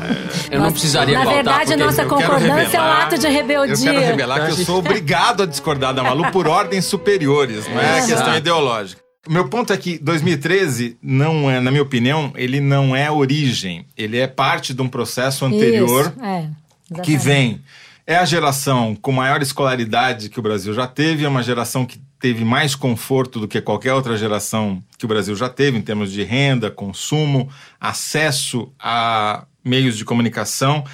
Eu 0.50 0.60
não 0.60 0.70
precisaria 0.70 1.14
Na 1.18 1.24
pautar 1.24 1.36
verdade, 1.64 1.76
nossa 1.76 2.02
eu 2.02 2.08
quero 2.10 2.22
concordância 2.22 2.50
é 2.50 2.52
um 2.52 2.84
revelar- 2.84 3.02
ato 3.06 3.18
de 3.18 3.26
Eu 3.26 3.32
rebeldia. 3.32 3.92
quero 3.92 4.04
revelar 4.04 4.44
que 4.44 4.50
eu 4.60 4.64
sou 4.66 4.78
obrigado 4.84 5.44
a 5.44 5.46
discordar 5.46 5.94
da 5.94 6.02
Malu 6.02 6.30
por 6.30 6.46
ordens 6.46 6.84
superiores, 6.84 7.66
não 7.66 7.80
é 7.80 7.98
Exato. 8.00 8.12
questão 8.12 8.36
ideológica. 8.36 9.02
O 9.26 9.32
meu 9.32 9.48
ponto 9.48 9.72
é 9.72 9.76
que 9.76 9.98
2013 9.98 10.98
não 11.02 11.50
é, 11.50 11.58
na 11.58 11.70
minha 11.70 11.82
opinião, 11.82 12.32
ele 12.36 12.60
não 12.60 12.94
é 12.94 13.10
origem, 13.10 13.86
ele 13.96 14.18
é 14.18 14.26
parte 14.26 14.74
de 14.74 14.82
um 14.82 14.88
processo 14.88 15.46
anterior 15.46 16.12
Isso, 16.14 16.24
é, 16.24 17.00
que 17.02 17.16
vem. 17.16 17.60
É 18.06 18.16
a 18.16 18.24
geração 18.26 18.94
com 18.94 19.12
maior 19.12 19.40
escolaridade 19.40 20.28
que 20.28 20.38
o 20.38 20.42
Brasil 20.42 20.74
já 20.74 20.86
teve, 20.86 21.24
é 21.24 21.28
uma 21.28 21.42
geração 21.42 21.86
que 21.86 21.98
teve 22.20 22.44
mais 22.44 22.74
conforto 22.74 23.40
do 23.40 23.48
que 23.48 23.60
qualquer 23.62 23.94
outra 23.94 24.16
geração 24.16 24.82
que 24.98 25.06
o 25.06 25.08
Brasil 25.08 25.34
já 25.34 25.48
teve, 25.48 25.78
em 25.78 25.82
termos 25.82 26.12
de 26.12 26.22
renda, 26.22 26.70
consumo, 26.70 27.48
acesso 27.80 28.70
a 28.78 29.44
meios 29.64 29.96
de 29.96 30.04
comunicação. 30.04 30.84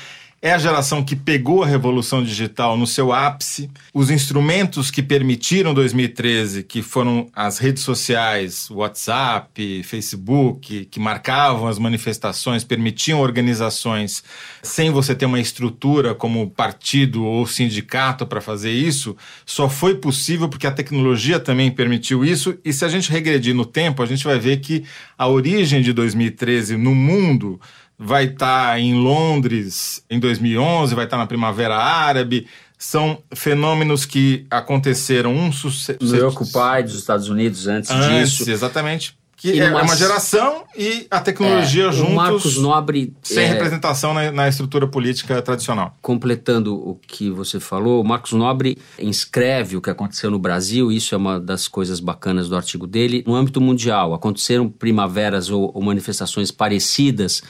É 0.42 0.52
a 0.52 0.58
geração 0.58 1.04
que 1.04 1.14
pegou 1.14 1.62
a 1.62 1.66
revolução 1.66 2.24
digital 2.24 2.74
no 2.74 2.86
seu 2.86 3.12
ápice. 3.12 3.70
Os 3.92 4.10
instrumentos 4.10 4.90
que 4.90 5.02
permitiram 5.02 5.74
2013, 5.74 6.62
que 6.62 6.80
foram 6.80 7.28
as 7.34 7.58
redes 7.58 7.82
sociais, 7.82 8.70
WhatsApp, 8.70 9.82
Facebook, 9.82 10.86
que 10.86 10.98
marcavam 10.98 11.68
as 11.68 11.78
manifestações, 11.78 12.64
permitiam 12.64 13.20
organizações 13.20 14.24
sem 14.62 14.90
você 14.90 15.14
ter 15.14 15.26
uma 15.26 15.38
estrutura 15.38 16.14
como 16.14 16.48
partido 16.48 17.22
ou 17.22 17.46
sindicato 17.46 18.26
para 18.26 18.40
fazer 18.40 18.72
isso, 18.72 19.14
só 19.44 19.68
foi 19.68 19.96
possível 19.96 20.48
porque 20.48 20.66
a 20.66 20.72
tecnologia 20.72 21.38
também 21.38 21.70
permitiu 21.70 22.24
isso. 22.24 22.56
E 22.64 22.72
se 22.72 22.82
a 22.82 22.88
gente 22.88 23.12
regredir 23.12 23.54
no 23.54 23.66
tempo, 23.66 24.02
a 24.02 24.06
gente 24.06 24.24
vai 24.24 24.38
ver 24.38 24.60
que 24.60 24.84
a 25.18 25.28
origem 25.28 25.82
de 25.82 25.92
2013 25.92 26.78
no 26.78 26.94
mundo 26.94 27.60
vai 28.02 28.24
estar 28.24 28.80
em 28.80 28.94
Londres 28.94 30.02
em 30.08 30.18
2011, 30.18 30.94
vai 30.94 31.04
estar 31.04 31.18
na 31.18 31.26
Primavera 31.26 31.76
Árabe. 31.76 32.46
São 32.78 33.18
fenômenos 33.34 34.06
que 34.06 34.46
aconteceram 34.50 35.34
um 35.36 35.52
sucesso. 35.52 35.98
No 36.00 36.28
Occupy 36.28 36.82
dos 36.82 36.94
Estados 36.94 37.28
Unidos 37.28 37.66
antes, 37.66 37.90
Antes, 37.90 38.30
disso. 38.38 38.50
exatamente. 38.50 39.18
Que 39.36 39.52
E 39.54 39.60
é 39.60 39.68
numa- 39.70 39.82
uma 39.84 39.96
geração 39.96 40.64
e 40.76 41.06
a 41.10 41.18
tecnologia 41.18 41.86
É, 41.88 41.92
juntos, 41.92 42.14
Marcos 42.14 42.56
Nobre, 42.58 43.14
sem 43.22 43.44
é, 43.44 43.46
representação 43.48 44.12
na, 44.12 44.30
na 44.30 44.46
estrutura 44.48 44.86
política 44.86 45.40
tradicional. 45.40 45.96
completando 46.02 46.74
o 46.74 46.94
que 47.06 47.30
você 47.30 47.58
falou, 47.58 48.02
o 48.02 48.04
Marcos 48.06 48.32
Nobre 48.32 48.76
inscreve 48.98 49.78
o 49.78 49.80
que 49.80 49.88
aconteceu 49.88 50.30
no 50.30 50.38
Brasil, 50.38 50.92
isso 50.92 51.14
é 51.14 51.18
uma 51.18 51.40
das 51.40 51.66
coisas 51.68 52.00
bacanas 52.00 52.50
do 52.50 52.56
artigo 52.56 52.86
dele, 52.86 53.24
no 53.26 53.34
âmbito 53.34 53.62
mundial. 53.62 54.12
Aconteceram 54.12 54.68
primaveras 54.68 55.48
ou, 55.48 55.70
ou 55.74 55.82
manifestações 55.82 56.50
parecidas 56.50 57.42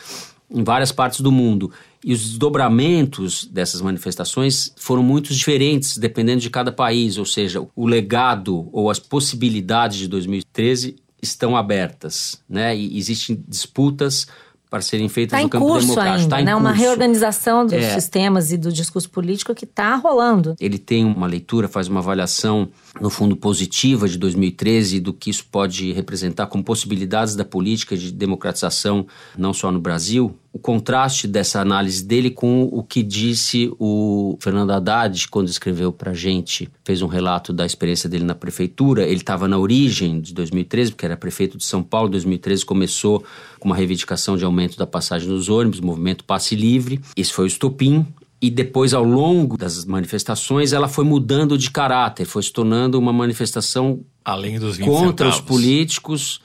em 0.50 0.64
várias 0.64 0.90
partes 0.92 1.20
do 1.20 1.30
mundo. 1.30 1.70
E 2.04 2.12
os 2.12 2.20
desdobramentos 2.30 3.44
dessas 3.44 3.80
manifestações 3.80 4.72
foram 4.76 5.02
muito 5.02 5.32
diferentes 5.34 5.96
dependendo 5.98 6.40
de 6.40 6.50
cada 6.50 6.72
país, 6.72 7.18
ou 7.18 7.24
seja, 7.26 7.66
o 7.76 7.86
legado 7.86 8.68
ou 8.72 8.90
as 8.90 8.98
possibilidades 8.98 9.98
de 9.98 10.08
2013 10.08 10.96
estão 11.22 11.56
abertas, 11.56 12.40
né? 12.48 12.74
E 12.76 12.96
existem 12.96 13.42
disputas 13.46 14.26
para 14.70 14.80
serem 14.80 15.08
feitas 15.08 15.36
Está 15.36 15.42
no 15.42 15.50
campo 15.50 15.66
curso 15.66 15.88
democrático. 15.88 16.20
ainda, 16.22 16.36
Tá 16.36 16.40
em 16.40 16.44
né? 16.44 16.54
Uma 16.54 16.70
curso. 16.70 16.84
reorganização 16.84 17.64
dos 17.66 17.74
É. 17.74 17.92
sistemas 17.94 18.52
e 18.52 18.56
do 18.56 18.72
discurso 18.72 19.10
político 19.10 19.52
que 19.52 19.64
está 19.64 19.96
rolando. 19.96 20.54
Ele 20.60 20.78
tem 20.78 21.04
uma 21.04 21.26
leitura, 21.26 21.66
faz 21.66 21.88
uma 21.88 21.98
avaliação, 21.98 22.68
no 22.98 23.11
fundo, 23.11 23.37
positiva 23.37 24.09
de 24.09 24.18
2013 24.18 24.96
e 24.96 25.00
do 25.00 25.12
que 25.12 25.31
isso 25.31 25.44
pode 25.50 25.92
representar 25.92 26.46
como 26.46 26.64
possibilidades 26.64 27.37
da 27.37 27.44
política 27.44 27.96
de 27.96 28.11
democratização, 28.11 29.07
não 29.37 29.53
só 29.53 29.70
no 29.70 29.81
Brasil. 29.81 30.37
O 30.53 30.59
contraste 30.59 31.29
dessa 31.29 31.61
análise 31.61 32.03
dele 32.05 32.31
com 32.31 32.64
o 32.64 32.83
que 32.83 33.05
disse 33.05 33.70
o 33.79 34.37
Fernando 34.40 34.72
Haddad 34.72 35.29
quando 35.29 35.48
escreveu 35.48 35.92
para 35.92 36.12
gente, 36.12 36.68
fez 36.85 37.03
um 37.03 37.07
relato 37.07 37.53
da 37.53 37.64
experiência 37.64 38.09
dele 38.09 38.24
na 38.24 38.35
prefeitura. 38.35 39.05
Ele 39.05 39.20
estava 39.20 39.46
na 39.46 39.57
origem 39.57 40.20
de 40.20 40.35
2013, 40.35 40.90
porque 40.90 41.07
era 41.07 41.16
prefeito 41.16 41.57
de 41.57 41.64
São 41.64 41.85
Paulo. 41.85 42.09
2013 42.09 42.64
começou 42.64 43.24
com 43.61 43.68
uma 43.68 43.76
reivindicação 43.76 44.37
de 44.37 44.44
aumento 44.44 44.76
da 44.76 44.87
passagem 44.87 45.29
dos 45.29 45.48
ônibus, 45.48 45.79
movimento 45.79 46.24
passe 46.24 46.57
livre. 46.57 47.00
Esse 47.16 47.33
foi 47.33 47.44
o 47.44 47.46
estopim. 47.46 48.05
E 48.42 48.50
depois, 48.50 48.94
ao 48.94 49.05
longo 49.05 49.57
das 49.59 49.85
manifestações, 49.85 50.72
ela 50.72 50.88
foi 50.88 51.05
mudando 51.05 51.59
de 51.59 51.70
caráter, 51.70 52.24
foi 52.24 52.42
se 52.42 52.53
tornando 52.53 52.98
uma 52.98 53.12
manifestação 53.12 54.00
Além 54.24 54.59
dos 54.59 54.79
20 54.79 54.87
contra 54.87 55.29
os 55.29 55.37
centavos. 55.37 55.40
políticos 55.40 56.40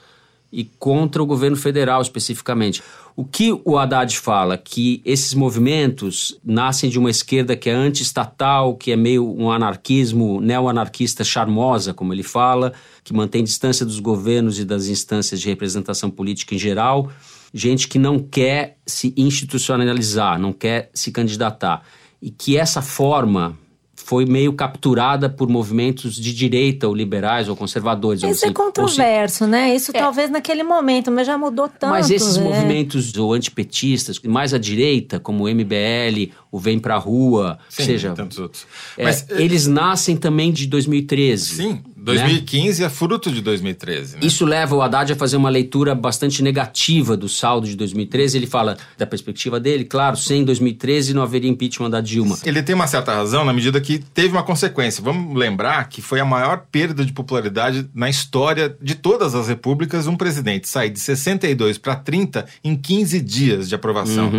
e 0.52 0.64
contra 0.78 1.22
o 1.22 1.26
governo 1.26 1.56
federal 1.56 2.02
especificamente. 2.02 2.82
O 3.14 3.24
que 3.24 3.50
o 3.64 3.78
Haddad 3.78 4.18
fala? 4.18 4.58
Que 4.58 5.00
esses 5.04 5.32
movimentos 5.32 6.38
nascem 6.44 6.90
de 6.90 6.98
uma 6.98 7.08
esquerda 7.08 7.56
que 7.56 7.70
é 7.70 7.72
anti-estatal, 7.72 8.76
que 8.76 8.92
é 8.92 8.96
meio 8.96 9.26
um 9.26 9.50
anarquismo 9.50 10.38
neo-anarquista 10.40 11.24
charmosa, 11.24 11.94
como 11.94 12.12
ele 12.12 12.22
fala, 12.22 12.74
que 13.02 13.14
mantém 13.14 13.42
distância 13.42 13.86
dos 13.86 14.00
governos 14.00 14.58
e 14.58 14.66
das 14.66 14.86
instâncias 14.86 15.40
de 15.40 15.48
representação 15.48 16.10
política 16.10 16.54
em 16.54 16.58
geral, 16.58 17.10
gente 17.52 17.88
que 17.88 17.98
não 17.98 18.18
quer 18.18 18.76
se 18.86 19.12
institucionalizar, 19.16 20.38
não 20.38 20.52
quer 20.52 20.90
se 20.94 21.10
candidatar. 21.10 21.82
E 22.20 22.30
que 22.30 22.56
essa 22.56 22.80
forma 22.82 23.56
foi 23.94 24.24
meio 24.24 24.52
capturada 24.52 25.28
por 25.28 25.48
movimentos 25.48 26.14
de 26.14 26.32
direita 26.32 26.86
ou 26.86 26.94
liberais 26.94 27.48
ou 27.48 27.56
conservadores. 27.56 28.20
Isso 28.20 28.26
é 28.26 28.30
dizer. 28.32 28.46
Ou 28.46 28.50
se- 28.50 28.54
controverso, 28.54 29.46
né? 29.48 29.74
Isso 29.74 29.92
talvez 29.92 30.30
naquele 30.30 30.62
momento, 30.62 31.10
mas 31.10 31.26
já 31.26 31.36
mudou 31.36 31.68
tanto. 31.68 31.90
mas 31.90 32.08
esses 32.10 32.36
né? 32.36 32.44
movimentos 32.44 33.16
ou 33.16 33.32
antipetistas, 33.32 34.20
mais 34.20 34.54
à 34.54 34.58
direita, 34.58 35.18
como 35.18 35.44
o 35.44 35.48
MBL, 35.48 36.30
o 36.52 36.58
Vem 36.58 36.78
Pra 36.78 36.96
Rua, 36.96 37.58
Sim, 37.68 37.84
seja, 37.84 38.12
tantos 38.12 38.38
outros. 38.38 38.64
é, 38.96 39.02
Mas, 39.02 39.26
eh, 39.28 39.42
eles 39.42 39.66
nascem 39.66 40.16
também 40.16 40.52
de 40.52 40.68
2013. 40.68 41.56
sim, 41.56 41.82
2015 42.06 42.84
é 42.84 42.88
fruto 42.88 43.32
de 43.32 43.40
2013. 43.40 44.14
Né? 44.14 44.20
Isso 44.22 44.44
leva 44.44 44.76
o 44.76 44.80
Haddad 44.80 45.12
a 45.12 45.16
fazer 45.16 45.36
uma 45.36 45.50
leitura 45.50 45.92
bastante 45.92 46.40
negativa 46.40 47.16
do 47.16 47.28
saldo 47.28 47.66
de 47.66 47.74
2013. 47.76 48.38
Ele 48.38 48.46
fala, 48.46 48.76
da 48.96 49.04
perspectiva 49.06 49.58
dele, 49.58 49.84
claro, 49.84 50.16
sem 50.16 50.44
2013 50.44 51.12
não 51.12 51.22
haveria 51.22 51.50
impeachment 51.50 51.90
da 51.90 52.00
Dilma. 52.00 52.38
Ele 52.44 52.62
tem 52.62 52.74
uma 52.74 52.86
certa 52.86 53.12
razão 53.12 53.44
na 53.44 53.52
medida 53.52 53.80
que 53.80 53.98
teve 53.98 54.28
uma 54.28 54.44
consequência. 54.44 55.02
Vamos 55.02 55.36
lembrar 55.36 55.88
que 55.88 56.00
foi 56.00 56.20
a 56.20 56.24
maior 56.24 56.66
perda 56.70 57.04
de 57.04 57.12
popularidade 57.12 57.88
na 57.92 58.08
história 58.08 58.76
de 58.80 58.94
todas 58.94 59.34
as 59.34 59.48
repúblicas 59.48 60.06
um 60.06 60.16
presidente 60.16 60.68
sair 60.68 60.90
de 60.90 61.00
62 61.00 61.76
para 61.76 61.96
30 61.96 62.46
em 62.62 62.76
15 62.76 63.20
dias 63.20 63.68
de 63.68 63.74
aprovação. 63.74 64.30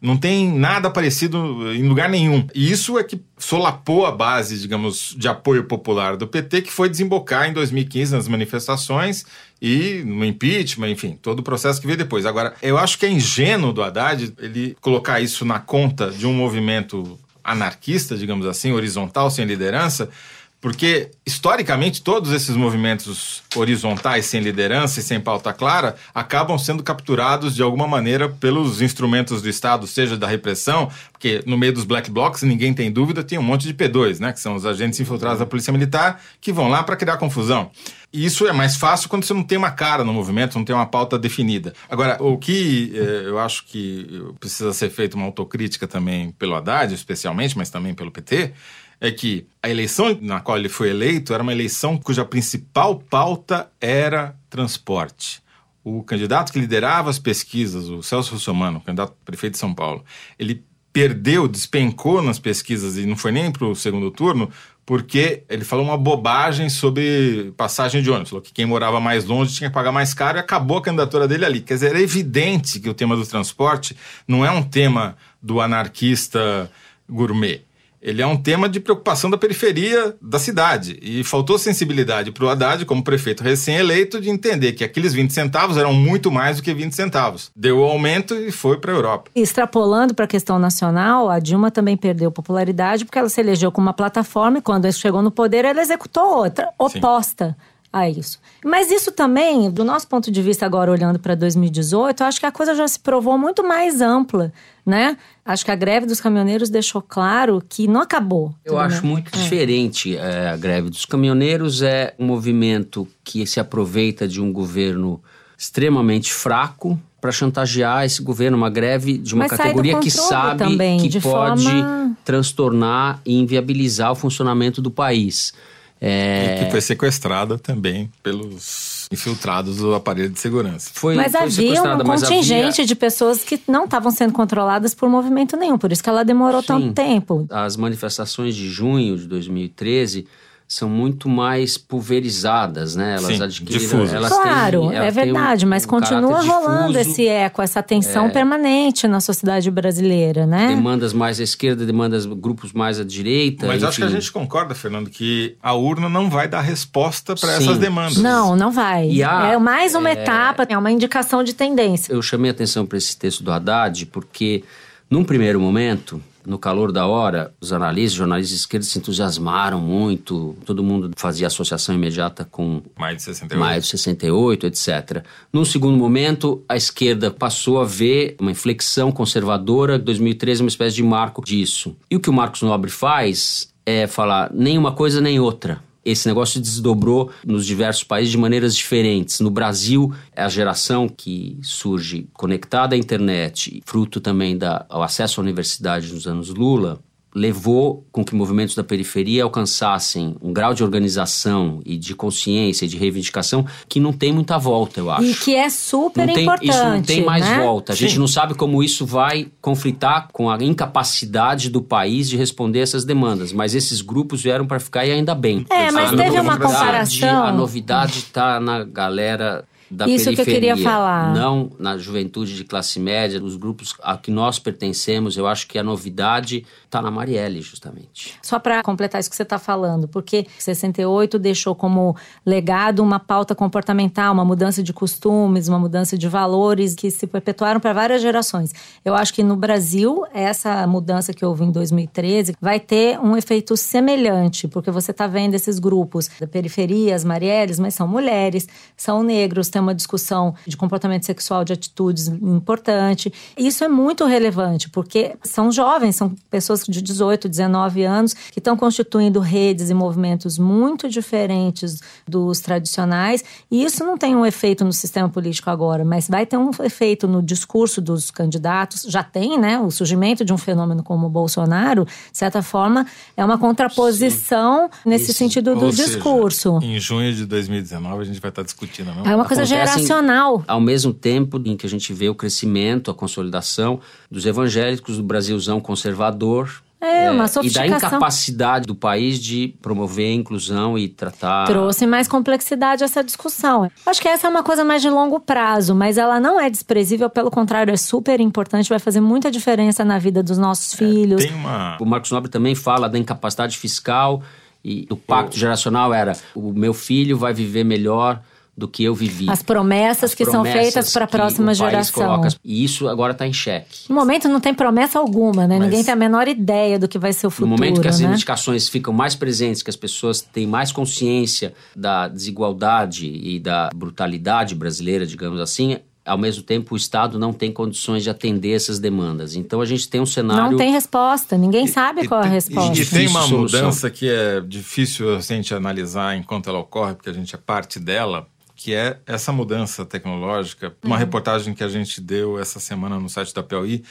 Não 0.00 0.16
tem 0.16 0.52
nada 0.52 0.88
parecido 0.88 1.72
em 1.72 1.82
lugar 1.88 2.08
nenhum. 2.08 2.46
E 2.54 2.70
isso 2.70 2.98
é 2.98 3.02
que 3.02 3.20
solapou 3.36 4.06
a 4.06 4.12
base, 4.12 4.60
digamos, 4.60 5.14
de 5.18 5.26
apoio 5.26 5.64
popular 5.64 6.16
do 6.16 6.26
PT, 6.26 6.62
que 6.62 6.72
foi 6.72 6.88
desembocar 6.88 7.48
em 7.48 7.52
2015 7.52 8.14
nas 8.14 8.28
manifestações 8.28 9.24
e 9.60 10.04
no 10.06 10.24
impeachment, 10.24 10.90
enfim, 10.90 11.18
todo 11.20 11.40
o 11.40 11.42
processo 11.42 11.80
que 11.80 11.86
veio 11.86 11.98
depois. 11.98 12.26
Agora, 12.26 12.54
eu 12.62 12.78
acho 12.78 12.96
que 12.96 13.06
é 13.06 13.10
ingênuo 13.10 13.72
do 13.72 13.82
Haddad 13.82 14.32
ele 14.38 14.76
colocar 14.80 15.20
isso 15.20 15.44
na 15.44 15.58
conta 15.58 16.10
de 16.10 16.26
um 16.26 16.32
movimento 16.32 17.18
anarquista, 17.42 18.16
digamos 18.16 18.46
assim, 18.46 18.72
horizontal, 18.72 19.30
sem 19.30 19.44
liderança, 19.46 20.10
porque, 20.60 21.10
historicamente, 21.24 22.02
todos 22.02 22.32
esses 22.32 22.56
movimentos 22.56 23.42
horizontais, 23.54 24.26
sem 24.26 24.40
liderança 24.40 24.98
e 24.98 25.02
sem 25.02 25.20
pauta 25.20 25.52
clara, 25.52 25.94
acabam 26.12 26.58
sendo 26.58 26.82
capturados 26.82 27.54
de 27.54 27.62
alguma 27.62 27.86
maneira 27.86 28.28
pelos 28.28 28.82
instrumentos 28.82 29.40
do 29.40 29.48
Estado, 29.48 29.86
seja 29.86 30.16
da 30.16 30.26
repressão, 30.26 30.90
porque 31.12 31.42
no 31.46 31.56
meio 31.56 31.72
dos 31.72 31.84
black 31.84 32.10
blocs, 32.10 32.42
ninguém 32.42 32.74
tem 32.74 32.90
dúvida, 32.90 33.22
tem 33.22 33.38
um 33.38 33.42
monte 33.42 33.66
de 33.66 33.74
P2, 33.74 34.18
né, 34.18 34.32
que 34.32 34.40
são 34.40 34.56
os 34.56 34.66
agentes 34.66 34.98
infiltrados 34.98 35.38
da 35.38 35.46
Polícia 35.46 35.72
Militar, 35.72 36.20
que 36.40 36.52
vão 36.52 36.68
lá 36.68 36.82
para 36.82 36.96
criar 36.96 37.18
confusão. 37.18 37.70
E 38.12 38.24
isso 38.24 38.46
é 38.46 38.52
mais 38.52 38.76
fácil 38.76 39.08
quando 39.08 39.24
você 39.24 39.34
não 39.34 39.42
tem 39.42 39.58
uma 39.58 39.70
cara 39.70 40.02
no 40.02 40.12
movimento, 40.12 40.56
não 40.56 40.64
tem 40.64 40.74
uma 40.74 40.86
pauta 40.86 41.18
definida. 41.18 41.74
Agora, 41.90 42.16
o 42.22 42.38
que 42.38 42.90
eh, 42.94 43.24
eu 43.26 43.38
acho 43.38 43.66
que 43.66 44.24
precisa 44.40 44.72
ser 44.72 44.88
feita 44.88 45.14
uma 45.14 45.26
autocrítica 45.26 45.86
também 45.86 46.30
pelo 46.32 46.54
Haddad, 46.54 46.94
especialmente, 46.94 47.56
mas 47.56 47.68
também 47.68 47.92
pelo 47.92 48.10
PT, 48.10 48.54
é 49.00 49.10
que 49.10 49.46
a 49.62 49.68
eleição 49.68 50.16
na 50.20 50.40
qual 50.40 50.58
ele 50.58 50.68
foi 50.68 50.90
eleito 50.90 51.32
era 51.32 51.42
uma 51.42 51.52
eleição 51.52 51.96
cuja 51.96 52.24
principal 52.24 52.98
pauta 52.98 53.70
era 53.80 54.34
transporte. 54.50 55.40
O 55.84 56.02
candidato 56.02 56.52
que 56.52 56.58
liderava 56.58 57.08
as 57.08 57.18
pesquisas, 57.18 57.88
o 57.88 58.02
Celso 58.02 58.34
Russomano, 58.34 58.80
candidato 58.80 59.14
prefeito 59.24 59.52
de 59.54 59.58
São 59.58 59.72
Paulo, 59.72 60.04
ele 60.38 60.64
perdeu, 60.92 61.46
despencou 61.46 62.20
nas 62.22 62.38
pesquisas 62.38 62.96
e 62.96 63.06
não 63.06 63.16
foi 63.16 63.30
nem 63.30 63.52
para 63.52 63.66
o 63.66 63.74
segundo 63.74 64.10
turno 64.10 64.50
porque 64.88 65.42
ele 65.50 65.66
falou 65.66 65.84
uma 65.84 65.98
bobagem 65.98 66.70
sobre 66.70 67.52
passagem 67.58 68.00
de 68.02 68.10
ônibus. 68.10 68.30
Falou 68.30 68.42
que 68.42 68.54
quem 68.54 68.64
morava 68.64 68.98
mais 68.98 69.26
longe 69.26 69.54
tinha 69.54 69.68
que 69.68 69.74
pagar 69.74 69.92
mais 69.92 70.14
caro 70.14 70.38
e 70.38 70.40
acabou 70.40 70.78
a 70.78 70.82
candidatura 70.82 71.28
dele 71.28 71.44
ali. 71.44 71.60
Quer 71.60 71.74
dizer, 71.74 71.94
é 71.94 72.00
evidente 72.00 72.80
que 72.80 72.88
o 72.88 72.94
tema 72.94 73.14
do 73.14 73.26
transporte 73.26 73.94
não 74.26 74.46
é 74.46 74.50
um 74.50 74.62
tema 74.62 75.14
do 75.42 75.60
anarquista 75.60 76.70
gourmet. 77.06 77.67
Ele 78.00 78.22
é 78.22 78.26
um 78.26 78.36
tema 78.36 78.68
de 78.68 78.80
preocupação 78.80 79.28
da 79.28 79.36
periferia 79.36 80.16
da 80.22 80.38
cidade. 80.38 80.98
E 81.02 81.24
faltou 81.24 81.58
sensibilidade 81.58 82.30
para 82.30 82.44
o 82.44 82.48
Haddad, 82.48 82.84
como 82.84 83.02
prefeito 83.02 83.42
recém-eleito, 83.42 84.20
de 84.20 84.30
entender 84.30 84.72
que 84.72 84.84
aqueles 84.84 85.12
20 85.12 85.32
centavos 85.32 85.76
eram 85.76 85.92
muito 85.92 86.30
mais 86.30 86.56
do 86.56 86.62
que 86.62 86.72
20 86.72 86.92
centavos. 86.92 87.50
Deu 87.54 87.80
o 87.80 87.84
aumento 87.84 88.34
e 88.34 88.50
foi 88.52 88.78
para 88.78 88.92
a 88.92 88.94
Europa. 88.94 89.30
Extrapolando 89.34 90.14
para 90.14 90.24
a 90.24 90.28
questão 90.28 90.58
nacional, 90.58 91.28
a 91.28 91.38
Dilma 91.38 91.70
também 91.70 91.96
perdeu 91.96 92.30
popularidade 92.30 93.04
porque 93.04 93.18
ela 93.18 93.28
se 93.28 93.40
elegeu 93.40 93.72
com 93.72 93.80
uma 93.80 93.92
plataforma 93.92 94.58
e 94.58 94.62
quando 94.62 94.90
chegou 94.92 95.22
no 95.22 95.30
poder 95.30 95.64
ela 95.64 95.80
executou 95.80 96.38
outra, 96.38 96.68
oposta. 96.78 97.56
Sim 97.58 97.77
a 97.92 98.08
isso. 98.08 98.38
Mas 98.64 98.90
isso 98.90 99.12
também, 99.12 99.70
do 99.70 99.84
nosso 99.84 100.06
ponto 100.08 100.30
de 100.30 100.42
vista 100.42 100.66
agora 100.66 100.90
olhando 100.90 101.18
para 101.18 101.34
2018, 101.34 102.22
eu 102.22 102.26
acho 102.26 102.40
que 102.40 102.46
a 102.46 102.52
coisa 102.52 102.74
já 102.74 102.86
se 102.86 102.98
provou 103.00 103.38
muito 103.38 103.66
mais 103.66 104.00
ampla 104.00 104.52
né? 104.88 105.18
Acho 105.44 105.66
que 105.66 105.70
a 105.70 105.74
greve 105.74 106.06
dos 106.06 106.18
caminhoneiros 106.18 106.70
deixou 106.70 107.02
claro 107.02 107.62
que 107.68 107.86
não 107.86 108.00
acabou. 108.00 108.54
Eu 108.64 108.78
acho 108.78 109.02
bem? 109.02 109.10
muito 109.10 109.30
é. 109.34 109.38
diferente 109.38 110.16
é, 110.16 110.48
a 110.48 110.56
greve 110.56 110.88
dos 110.88 111.04
caminhoneiros. 111.04 111.82
É 111.82 112.14
um 112.18 112.24
movimento 112.24 113.06
que 113.22 113.46
se 113.46 113.60
aproveita 113.60 114.26
de 114.26 114.40
um 114.40 114.50
governo 114.50 115.22
extremamente 115.58 116.32
fraco 116.32 116.98
para 117.20 117.30
chantagear 117.30 118.06
esse 118.06 118.22
governo, 118.22 118.56
uma 118.56 118.70
greve 118.70 119.18
de 119.18 119.34
uma 119.34 119.44
Mas 119.46 119.58
categoria 119.58 119.98
que 119.98 120.10
sabe 120.10 120.64
também, 120.64 120.98
que 121.00 121.20
pode 121.20 121.64
forma... 121.64 122.16
transtornar 122.24 123.20
e 123.26 123.38
inviabilizar 123.38 124.12
o 124.12 124.14
funcionamento 124.14 124.80
do 124.80 124.90
país. 124.90 125.52
É... 126.00 126.54
E 126.60 126.64
que 126.64 126.70
foi 126.70 126.80
sequestrada 126.80 127.58
também 127.58 128.10
pelos 128.22 129.06
infiltrados 129.10 129.78
do 129.78 129.94
aparelho 129.94 130.30
de 130.30 130.38
segurança. 130.38 130.90
Foi, 130.92 131.14
mas 131.14 131.32
foi 131.32 131.40
havia 131.40 131.82
um 131.82 131.98
contingente 131.98 132.80
havia... 132.80 132.86
de 132.86 132.94
pessoas 132.94 133.42
que 133.42 133.60
não 133.66 133.84
estavam 133.84 134.12
sendo 134.12 134.32
controladas 134.32 134.94
por 134.94 135.08
movimento 135.08 135.56
nenhum, 135.56 135.78
por 135.78 135.90
isso 135.90 136.02
que 136.02 136.08
ela 136.08 136.24
demorou 136.24 136.60
Sim. 136.60 136.66
tanto 136.68 136.92
tempo. 136.92 137.46
As 137.50 137.76
manifestações 137.76 138.54
de 138.54 138.68
junho 138.68 139.16
de 139.16 139.26
2013 139.26 140.26
são 140.68 140.86
muito 140.86 141.30
mais 141.30 141.78
pulverizadas, 141.78 142.94
né? 142.94 143.16
Elas 143.16 143.36
Sim, 143.36 143.42
adquiriram. 143.42 144.06
Elas 144.06 144.30
claro, 144.30 144.90
têm, 144.90 144.98
é 144.98 145.10
verdade, 145.10 145.64
um, 145.64 145.68
mas 145.70 145.86
um 145.86 145.88
continua 145.88 146.42
rolando 146.42 146.92
difuso, 146.92 147.10
esse 147.10 147.26
eco, 147.26 147.62
essa 147.62 147.82
tensão 147.82 148.26
é, 148.26 148.28
permanente 148.28 149.08
na 149.08 149.18
sociedade 149.18 149.70
brasileira, 149.70 150.46
né? 150.46 150.68
Demandas 150.68 151.14
mais 151.14 151.40
à 151.40 151.42
esquerda, 151.42 151.86
demandas 151.86 152.26
grupos 152.26 152.74
mais 152.74 153.00
à 153.00 153.04
direita. 153.04 153.66
Mas 153.66 153.78
enfim. 153.78 153.86
acho 153.86 153.96
que 153.96 154.04
a 154.04 154.08
gente 154.08 154.30
concorda, 154.30 154.74
Fernando, 154.74 155.08
que 155.08 155.56
a 155.62 155.72
urna 155.72 156.06
não 156.06 156.28
vai 156.28 156.46
dar 156.46 156.60
resposta 156.60 157.34
para 157.34 157.54
essas 157.54 157.78
demandas. 157.78 158.18
Não, 158.18 158.54
não 158.54 158.70
vai. 158.70 159.22
A, 159.22 159.52
é 159.52 159.58
mais 159.58 159.94
uma 159.94 160.10
é, 160.10 160.12
etapa, 160.12 160.66
é 160.68 160.76
uma 160.76 160.90
indicação 160.90 161.42
de 161.42 161.54
tendência. 161.54 162.12
Eu 162.12 162.20
chamei 162.20 162.50
a 162.50 162.52
atenção 162.52 162.84
para 162.84 162.98
esse 162.98 163.16
texto 163.16 163.42
do 163.42 163.50
Haddad 163.50 164.04
porque, 164.04 164.62
num 165.10 165.24
primeiro 165.24 165.58
momento, 165.58 166.20
no 166.48 166.58
calor 166.58 166.90
da 166.90 167.06
hora, 167.06 167.54
os 167.60 167.72
analistas, 167.72 168.14
jornalistas 168.14 168.56
de 168.56 168.60
esquerda 168.60 168.86
se 168.86 168.98
entusiasmaram 168.98 169.80
muito, 169.80 170.56
todo 170.64 170.82
mundo 170.82 171.10
fazia 171.16 171.46
associação 171.46 171.94
imediata 171.94 172.44
com 172.44 172.82
maio 172.98 173.16
de 173.16 173.22
68, 173.22 173.60
maio 173.60 173.80
de 173.80 173.86
68 173.86 174.66
etc. 174.66 175.24
Num 175.52 175.64
segundo 175.64 175.96
momento, 175.96 176.64
a 176.68 176.76
esquerda 176.76 177.30
passou 177.30 177.80
a 177.80 177.84
ver 177.84 178.36
uma 178.40 178.50
inflexão 178.50 179.12
conservadora, 179.12 179.98
2013 179.98 180.62
é 180.62 180.64
uma 180.64 180.68
espécie 180.68 180.96
de 180.96 181.02
marco 181.02 181.44
disso. 181.44 181.94
E 182.10 182.16
o 182.16 182.20
que 182.20 182.30
o 182.30 182.32
Marcos 182.32 182.62
Nobre 182.62 182.90
faz 182.90 183.68
é 183.84 184.06
falar 184.06 184.50
nem 184.52 184.78
uma 184.78 184.92
coisa 184.92 185.20
nem 185.20 185.38
outra 185.38 185.86
esse 186.04 186.26
negócio 186.26 186.60
desdobrou 186.60 187.30
nos 187.44 187.66
diversos 187.66 188.04
países 188.04 188.32
de 188.32 188.38
maneiras 188.38 188.74
diferentes. 188.74 189.40
No 189.40 189.50
Brasil, 189.50 190.12
é 190.34 190.42
a 190.42 190.48
geração 190.48 191.08
que 191.08 191.58
surge 191.62 192.28
conectada 192.32 192.94
à 192.94 192.98
internet, 192.98 193.82
fruto 193.84 194.20
também 194.20 194.56
do 194.56 194.66
acesso 195.02 195.40
à 195.40 195.42
universidade 195.42 196.12
nos 196.12 196.26
anos 196.26 196.48
Lula, 196.48 197.00
levou 197.34 198.06
com 198.10 198.24
que 198.24 198.34
movimentos 198.34 198.74
da 198.74 198.82
periferia 198.82 199.44
alcançassem 199.44 200.36
um 200.40 200.52
grau 200.52 200.72
de 200.72 200.82
organização 200.82 201.80
e 201.84 201.96
de 201.96 202.14
consciência 202.14 202.84
e 202.84 202.88
de 202.88 202.96
reivindicação 202.96 203.66
que 203.88 204.00
não 204.00 204.12
tem 204.12 204.32
muita 204.32 204.58
volta, 204.58 205.00
eu 205.00 205.10
acho. 205.10 205.24
E 205.24 205.34
que 205.34 205.54
é 205.54 205.68
super 205.68 206.26
não 206.26 206.34
tem, 206.34 206.42
importante. 206.42 206.70
Isso 206.70 206.84
não 206.84 207.02
tem 207.02 207.24
mais 207.24 207.44
né? 207.44 207.58
volta. 207.58 207.92
A 207.92 207.96
Sim. 207.96 208.06
gente 208.08 208.18
não 208.18 208.26
sabe 208.26 208.54
como 208.54 208.82
isso 208.82 209.04
vai 209.04 209.48
conflitar 209.60 210.28
com 210.32 210.50
a 210.50 210.56
incapacidade 210.62 211.70
do 211.70 211.82
país 211.82 212.28
de 212.28 212.36
responder 212.36 212.80
essas 212.80 213.04
demandas. 213.04 213.52
Mas 213.52 213.74
esses 213.74 214.00
grupos 214.00 214.42
vieram 214.42 214.66
para 214.66 214.80
ficar 214.80 215.06
e 215.06 215.12
ainda 215.12 215.34
bem. 215.34 215.64
É, 215.70 215.90
mas 215.90 216.10
teve 216.10 216.40
uma 216.40 216.58
comparação. 216.58 217.44
A 217.44 217.52
novidade 217.52 218.18
está 218.18 218.58
na 218.58 218.84
galera 218.84 219.64
da 219.90 220.06
Isso 220.06 220.24
periferia, 220.24 220.34
que 220.34 220.50
eu 220.50 220.54
queria 220.54 220.76
falar. 220.76 221.34
não 221.34 221.70
na 221.78 221.96
juventude 221.96 222.54
de 222.54 222.64
classe 222.64 223.00
média, 223.00 223.40
nos 223.40 223.56
grupos 223.56 223.94
a 224.02 224.16
que 224.16 224.30
nós 224.30 224.58
pertencemos. 224.58 225.36
Eu 225.36 225.46
acho 225.46 225.66
que 225.66 225.78
a 225.78 225.82
novidade 225.82 226.64
está 226.84 227.00
na 227.00 227.10
Marielle, 227.10 227.60
justamente. 227.60 228.34
Só 228.42 228.58
para 228.58 228.82
completar 228.82 229.20
isso 229.20 229.30
que 229.30 229.36
você 229.36 229.42
está 229.42 229.58
falando, 229.58 230.08
porque 230.08 230.46
68 230.58 231.38
deixou 231.38 231.74
como 231.74 232.16
legado 232.44 233.00
uma 233.02 233.18
pauta 233.18 233.54
comportamental, 233.54 234.32
uma 234.32 234.44
mudança 234.44 234.82
de 234.82 234.92
costumes, 234.92 235.68
uma 235.68 235.78
mudança 235.78 236.16
de 236.16 236.28
valores 236.28 236.94
que 236.94 237.10
se 237.10 237.26
perpetuaram 237.26 237.80
para 237.80 237.92
várias 237.92 238.22
gerações. 238.22 238.72
Eu 239.04 239.14
acho 239.14 239.32
que 239.32 239.42
no 239.42 239.56
Brasil, 239.56 240.24
essa 240.32 240.86
mudança 240.86 241.32
que 241.32 241.44
houve 241.44 241.64
em 241.64 241.70
2013 241.70 242.54
vai 242.60 242.80
ter 242.80 243.18
um 243.18 243.36
efeito 243.36 243.76
semelhante, 243.76 244.68
porque 244.68 244.90
você 244.90 245.10
está 245.10 245.26
vendo 245.26 245.54
esses 245.54 245.78
grupos 245.78 246.30
da 246.40 246.46
periferia, 246.46 247.14
as 247.14 247.24
Marielles, 247.24 247.78
mas 247.78 247.94
são 247.94 248.06
mulheres, 248.06 248.68
são 248.96 249.22
negros, 249.22 249.68
tem 249.78 249.82
uma 249.82 249.94
discussão 249.94 250.54
de 250.66 250.76
comportamento 250.76 251.24
sexual, 251.24 251.64
de 251.64 251.72
atitudes 251.72 252.26
importante. 252.26 253.32
Isso 253.56 253.84
é 253.84 253.88
muito 253.88 254.24
relevante, 254.26 254.90
porque 254.90 255.36
são 255.42 255.70
jovens, 255.70 256.16
são 256.16 256.34
pessoas 256.50 256.82
de 256.84 257.00
18, 257.00 257.48
19 257.48 258.02
anos 258.02 258.34
que 258.34 258.58
estão 258.58 258.76
constituindo 258.76 259.38
redes 259.38 259.88
e 259.88 259.94
movimentos 259.94 260.58
muito 260.58 261.08
diferentes 261.08 262.00
dos 262.26 262.60
tradicionais. 262.60 263.44
E 263.70 263.84
isso 263.84 264.04
não 264.04 264.18
tem 264.18 264.34
um 264.34 264.44
efeito 264.44 264.84
no 264.84 264.92
sistema 264.92 265.28
político 265.28 265.70
agora, 265.70 266.04
mas 266.04 266.28
vai 266.28 266.44
ter 266.44 266.56
um 266.56 266.70
efeito 266.80 267.28
no 267.28 267.40
discurso 267.40 268.00
dos 268.00 268.30
candidatos. 268.30 269.02
Já 269.02 269.22
tem, 269.22 269.58
né? 269.58 269.78
O 269.78 269.90
surgimento 269.90 270.44
de 270.44 270.52
um 270.52 270.58
fenômeno 270.58 271.04
como 271.04 271.28
o 271.28 271.30
Bolsonaro, 271.30 272.04
de 272.04 272.38
certa 272.38 272.62
forma, 272.62 273.06
é 273.36 273.44
uma 273.44 273.58
contraposição 273.58 274.90
Sim. 274.90 275.10
nesse 275.10 275.30
isso. 275.30 275.34
sentido 275.34 275.76
do 275.76 275.86
Ou 275.86 275.92
discurso. 275.92 276.80
Seja, 276.80 276.92
em 276.92 276.98
junho 276.98 277.32
de 277.32 277.46
2019 277.46 278.22
a 278.22 278.24
gente 278.24 278.40
vai 278.40 278.48
estar 278.48 278.62
discutindo, 278.62 279.14
não? 279.14 279.24
É 279.24 279.36
uma 279.36 279.44
coisa 279.44 279.67
geracional. 279.68 280.64
Ao 280.66 280.80
mesmo 280.80 281.12
tempo 281.12 281.60
em 281.64 281.76
que 281.76 281.86
a 281.86 281.88
gente 281.88 282.12
vê 282.12 282.28
o 282.28 282.34
crescimento, 282.34 283.10
a 283.10 283.14
consolidação 283.14 284.00
dos 284.30 284.46
evangélicos 284.46 285.16
do 285.16 285.22
Brasilzão 285.22 285.80
conservador, 285.80 286.82
é, 287.00 287.30
uma 287.30 287.46
sofisticação. 287.46 287.86
E 287.86 287.90
da 287.90 287.96
incapacidade 288.08 288.86
do 288.86 288.94
país 288.94 289.38
de 289.38 289.74
promover 289.80 290.32
a 290.32 290.34
inclusão 290.34 290.98
e 290.98 291.08
tratar. 291.08 291.66
Trouxe 291.66 292.06
mais 292.06 292.26
complexidade 292.26 293.04
a 293.04 293.06
essa 293.06 293.22
discussão. 293.22 293.88
Acho 294.04 294.20
que 294.20 294.26
essa 294.26 294.48
é 294.48 294.50
uma 294.50 294.64
coisa 294.64 294.84
mais 294.84 295.00
de 295.00 295.08
longo 295.08 295.38
prazo, 295.38 295.94
mas 295.94 296.18
ela 296.18 296.40
não 296.40 296.58
é 296.58 296.68
desprezível, 296.68 297.30
pelo 297.30 297.50
contrário, 297.50 297.92
é 297.92 297.96
super 297.96 298.40
importante, 298.40 298.88
vai 298.88 298.98
fazer 298.98 299.20
muita 299.20 299.48
diferença 299.48 300.04
na 300.04 300.18
vida 300.18 300.42
dos 300.42 300.58
nossos 300.58 300.92
é, 300.94 300.96
filhos. 300.96 301.44
Tem 301.44 301.54
uma... 301.54 301.96
O 302.00 302.04
Marcos 302.04 302.32
Nobre 302.32 302.50
também 302.50 302.74
fala 302.74 303.08
da 303.08 303.16
incapacidade 303.16 303.78
fiscal 303.78 304.42
e 304.84 305.06
o 305.08 305.16
pacto 305.16 305.56
geracional 305.56 306.12
era: 306.12 306.36
o 306.54 306.72
meu 306.72 306.94
filho 306.94 307.38
vai 307.38 307.52
viver 307.52 307.84
melhor 307.84 308.40
do 308.78 308.86
que 308.86 309.02
eu 309.02 309.12
vivi. 309.12 309.50
As 309.50 309.60
promessas 309.60 310.30
As 310.30 310.34
que 310.36 310.44
promessas 310.44 310.72
são 310.72 310.82
feitas 310.82 311.12
para 311.12 311.24
a 311.24 311.28
próxima 311.28 311.74
geração. 311.74 312.24
Coloca, 312.24 312.48
e 312.64 312.84
isso 312.84 313.08
agora 313.08 313.32
está 313.32 313.44
em 313.44 313.52
xeque. 313.52 314.02
No 314.08 314.14
momento 314.14 314.48
não 314.48 314.60
tem 314.60 314.72
promessa 314.72 315.18
alguma, 315.18 315.66
né? 315.66 315.78
Mas 315.78 315.88
Ninguém 315.88 316.04
tem 316.04 316.14
a 316.14 316.16
menor 316.16 316.46
ideia 316.46 316.96
do 316.96 317.08
que 317.08 317.18
vai 317.18 317.32
ser 317.32 317.48
o 317.48 317.50
futuro. 317.50 317.68
No 317.68 317.76
momento 317.76 318.00
que 318.00 318.06
as 318.06 318.20
né? 318.20 318.26
reivindicações 318.26 318.88
ficam 318.88 319.12
mais 319.12 319.34
presentes, 319.34 319.82
que 319.82 319.90
as 319.90 319.96
pessoas 319.96 320.40
têm 320.40 320.64
mais 320.64 320.92
consciência 320.92 321.74
da 321.96 322.28
desigualdade 322.28 323.26
e 323.26 323.58
da 323.58 323.90
brutalidade 323.92 324.76
brasileira, 324.76 325.26
digamos 325.26 325.58
assim, 325.60 325.96
ao 326.24 326.38
mesmo 326.38 326.62
tempo 326.62 326.94
o 326.94 326.96
Estado 326.96 327.36
não 327.36 327.52
tem 327.52 327.72
condições 327.72 328.22
de 328.22 328.30
atender 328.30 328.76
essas 328.76 329.00
demandas. 329.00 329.56
Então 329.56 329.80
a 329.80 329.84
gente 329.84 330.08
tem 330.08 330.20
um 330.20 330.26
cenário. 330.26 330.70
Não 330.70 330.78
tem 330.78 330.92
resposta, 330.92 331.58
ninguém 331.58 331.88
sabe 331.88 332.22
e, 332.22 332.28
qual 332.28 332.42
é 332.42 332.46
a 332.46 332.50
resposta. 332.50 332.96
E, 332.96 333.02
e 333.02 333.06
tem 333.06 333.26
uma 333.26 333.44
mudança 333.48 334.08
que 334.08 334.30
é 334.30 334.60
difícil 334.60 335.34
a 335.34 335.40
gente 335.40 335.74
analisar 335.74 336.36
enquanto 336.36 336.70
ela 336.70 336.78
ocorre, 336.78 337.14
porque 337.14 337.30
a 337.30 337.32
gente 337.32 337.52
é 337.56 337.58
parte 337.58 337.98
dela 337.98 338.46
que 338.78 338.94
é 338.94 339.18
essa 339.26 339.50
mudança 339.50 340.06
tecnológica. 340.06 340.96
Uma 341.02 341.16
uhum. 341.16 341.18
reportagem 341.18 341.74
que 341.74 341.82
a 341.82 341.88
gente 341.88 342.20
deu 342.20 342.60
essa 342.60 342.78
semana 342.78 343.18
no 343.18 343.28
site 343.28 343.52
da 343.52 343.60
Piauí, 343.60 344.04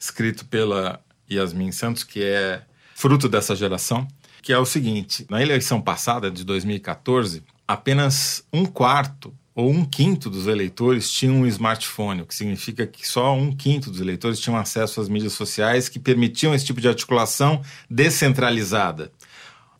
escrito 0.00 0.46
pela 0.46 0.98
Yasmin 1.30 1.70
Santos, 1.70 2.02
que 2.04 2.22
é 2.22 2.62
fruto 2.94 3.28
dessa 3.28 3.54
geração, 3.54 4.08
que 4.40 4.50
é 4.50 4.58
o 4.58 4.64
seguinte: 4.64 5.26
na 5.28 5.42
eleição 5.42 5.78
passada, 5.78 6.30
de 6.30 6.42
2014, 6.42 7.42
apenas 7.68 8.42
um 8.50 8.64
quarto 8.64 9.32
ou 9.54 9.70
um 9.70 9.84
quinto 9.84 10.30
dos 10.30 10.46
eleitores 10.46 11.12
tinham 11.12 11.42
um 11.42 11.46
smartphone, 11.46 12.22
o 12.22 12.26
que 12.26 12.34
significa 12.34 12.86
que 12.86 13.06
só 13.06 13.34
um 13.34 13.54
quinto 13.54 13.90
dos 13.90 14.00
eleitores 14.00 14.40
tinham 14.40 14.56
acesso 14.56 15.02
às 15.02 15.08
mídias 15.08 15.34
sociais 15.34 15.86
que 15.86 15.98
permitiam 15.98 16.54
esse 16.54 16.64
tipo 16.64 16.80
de 16.80 16.88
articulação 16.88 17.60
descentralizada. 17.90 19.12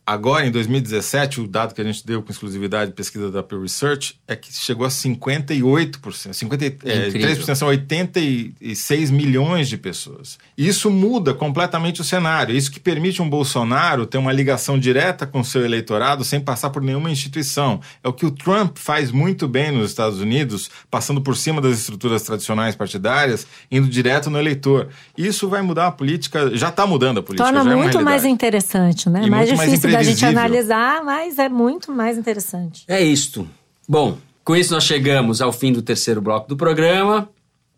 Agora, 0.06 0.46
em 0.46 0.50
2017, 0.50 1.40
o 1.40 1.48
dado 1.48 1.74
que 1.74 1.80
a 1.80 1.84
gente 1.84 2.06
deu 2.06 2.22
com 2.22 2.30
exclusividade 2.30 2.90
de 2.90 2.94
pesquisa 2.94 3.30
da 3.30 3.42
Pew 3.42 3.62
Research 3.62 4.20
é 4.28 4.36
que 4.36 4.52
chegou 4.52 4.84
a 4.84 4.90
58%. 4.90 5.98
53% 5.98 7.48
é, 7.48 7.54
são 7.54 7.68
86 7.68 9.10
milhões 9.10 9.66
de 9.66 9.78
pessoas. 9.78 10.38
Isso 10.58 10.90
muda 10.90 11.32
completamente 11.32 12.02
o 12.02 12.04
cenário. 12.04 12.54
Isso 12.54 12.70
que 12.70 12.78
permite 12.78 13.22
um 13.22 13.30
Bolsonaro 13.30 14.04
ter 14.04 14.18
uma 14.18 14.30
ligação 14.30 14.78
direta 14.78 15.26
com 15.26 15.40
o 15.40 15.44
seu 15.44 15.64
eleitorado 15.64 16.22
sem 16.22 16.38
passar 16.38 16.68
por 16.68 16.82
nenhuma 16.82 17.10
instituição. 17.10 17.80
É 18.02 18.08
o 18.08 18.12
que 18.12 18.26
o 18.26 18.30
Trump 18.30 18.76
faz 18.76 19.10
muito 19.10 19.48
bem 19.48 19.72
nos 19.72 19.88
Estados 19.88 20.20
Unidos, 20.20 20.70
passando 20.90 21.22
por 21.22 21.34
cima 21.34 21.62
das 21.62 21.78
estruturas 21.78 22.22
tradicionais 22.22 22.76
partidárias, 22.76 23.46
indo 23.70 23.88
direto 23.88 24.28
no 24.28 24.38
eleitor. 24.38 24.88
Isso 25.16 25.48
vai 25.48 25.62
mudar 25.62 25.86
a 25.86 25.92
política, 25.92 26.54
já 26.54 26.68
está 26.68 26.86
mudando 26.86 27.20
a 27.20 27.22
política. 27.22 27.50
Torna 27.50 27.72
é 27.72 27.74
muito 27.74 28.02
mais 28.02 28.26
interessante, 28.26 29.08
né? 29.08 29.22
E 29.24 29.30
mais 29.30 29.48
difícil 29.48 29.93
da 29.96 30.02
gente 30.02 30.24
analisar, 30.24 31.02
mas 31.04 31.38
é 31.38 31.48
muito 31.48 31.92
mais 31.92 32.16
interessante. 32.18 32.84
É 32.88 33.02
isto. 33.02 33.48
Bom, 33.88 34.16
com 34.44 34.54
isso 34.56 34.72
nós 34.74 34.84
chegamos 34.84 35.40
ao 35.40 35.52
fim 35.52 35.72
do 35.72 35.82
terceiro 35.82 36.20
bloco 36.20 36.48
do 36.48 36.56
programa 36.56 37.28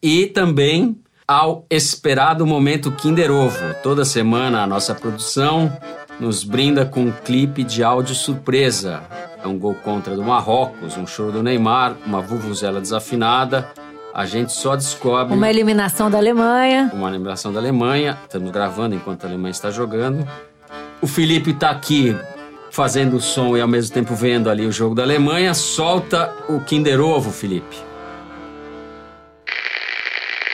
e 0.02 0.26
também 0.26 0.96
ao 1.26 1.64
esperado 1.70 2.46
momento 2.46 2.92
Kinder 2.92 3.30
Ovo. 3.30 3.74
Toda 3.82 4.04
semana 4.04 4.62
a 4.62 4.66
nossa 4.66 4.94
produção 4.94 5.72
nos 6.20 6.44
brinda 6.44 6.86
com 6.86 7.00
um 7.06 7.12
clipe 7.12 7.62
de 7.64 7.82
áudio 7.82 8.14
surpresa. 8.14 9.02
É 9.42 9.46
um 9.46 9.58
gol 9.58 9.74
contra 9.74 10.14
do 10.16 10.22
Marrocos, 10.22 10.96
um 10.96 11.06
choro 11.06 11.32
do 11.32 11.42
Neymar, 11.42 11.96
uma 12.06 12.20
vuvuzela 12.20 12.80
desafinada. 12.80 13.68
A 14.14 14.24
gente 14.24 14.50
só 14.52 14.74
descobre 14.74 15.34
Uma 15.34 15.50
eliminação 15.50 16.10
da 16.10 16.16
Alemanha. 16.16 16.90
uma 16.94 17.10
lembração 17.10 17.52
da 17.52 17.60
Alemanha. 17.60 18.16
Estamos 18.24 18.50
gravando 18.50 18.94
enquanto 18.94 19.24
a 19.24 19.28
Alemanha 19.28 19.50
está 19.50 19.70
jogando. 19.70 20.26
O 21.00 21.06
Felipe 21.06 21.50
está 21.50 21.70
aqui 21.70 22.16
fazendo 22.70 23.16
o 23.16 23.20
som 23.20 23.56
e 23.56 23.60
ao 23.60 23.68
mesmo 23.68 23.92
tempo 23.92 24.14
vendo 24.14 24.48
ali 24.48 24.66
o 24.66 24.72
jogo 24.72 24.94
da 24.94 25.02
Alemanha. 25.02 25.54
Solta 25.54 26.34
o 26.48 26.60
Kinder 26.60 27.00
Ovo, 27.00 27.30
Felipe. 27.30 27.76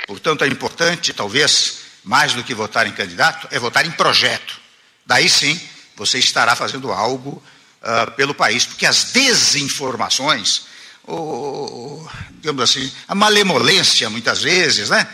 Portanto, 0.07 0.45
é 0.45 0.49
importante, 0.49 1.13
talvez, 1.13 1.81
mais 2.05 2.35
do 2.35 2.43
que 2.45 2.55
votar 2.55 2.87
em 2.87 2.93
candidato, 2.93 3.49
é 3.51 3.59
votar 3.59 3.87
em 3.87 3.91
projeto. 3.91 4.61
Daí 5.07 5.29
sim, 5.29 5.59
você 5.97 6.19
estará 6.19 6.55
fazendo 6.55 6.93
algo 6.93 7.43
ah, 7.83 8.07
pelo 8.09 8.35
país, 8.35 8.65
porque 8.65 8.87
as 8.87 9.13
desinformações, 9.13 10.67
o, 11.07 12.07
digamos 12.33 12.63
assim, 12.63 12.91
a 13.09 13.15
malemolência, 13.15 14.11
muitas 14.11 14.43
vezes, 14.43 14.91
né? 14.91 15.07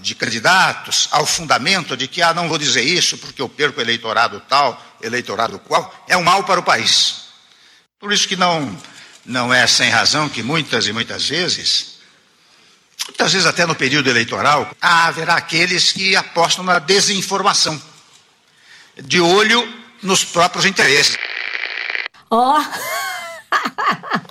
De 0.00 0.14
candidatos, 0.14 1.08
ao 1.10 1.26
fundamento 1.26 1.96
de 1.96 2.08
que, 2.08 2.22
ah, 2.22 2.32
não 2.32 2.48
vou 2.48 2.58
dizer 2.58 2.82
isso 2.82 3.18
porque 3.18 3.42
eu 3.42 3.48
perco 3.48 3.80
eleitorado 3.80 4.42
tal, 4.48 4.82
eleitorado 5.02 5.58
qual, 5.58 5.94
é 6.08 6.16
um 6.16 6.22
mal 6.24 6.44
para 6.44 6.60
o 6.60 6.62
país. 6.62 7.28
Por 8.00 8.12
isso 8.12 8.26
que 8.26 8.36
não, 8.36 8.74
não 9.24 9.52
é 9.52 9.66
sem 9.66 9.90
razão 9.90 10.28
que 10.28 10.42
muitas 10.42 10.86
e 10.86 10.92
muitas 10.92 11.28
vezes 11.28 11.98
muitas 13.08 13.32
vezes 13.32 13.46
até 13.46 13.64
no 13.64 13.74
período 13.74 14.10
eleitoral, 14.10 14.70
haverá 14.80 15.34
aqueles 15.34 15.92
que 15.92 16.14
apostam 16.14 16.62
na 16.62 16.78
desinformação, 16.78 17.80
de 19.02 19.20
olho 19.20 19.66
nos 20.02 20.24
próprios 20.24 20.66
interesses. 20.66 21.16
Ó! 22.30 22.62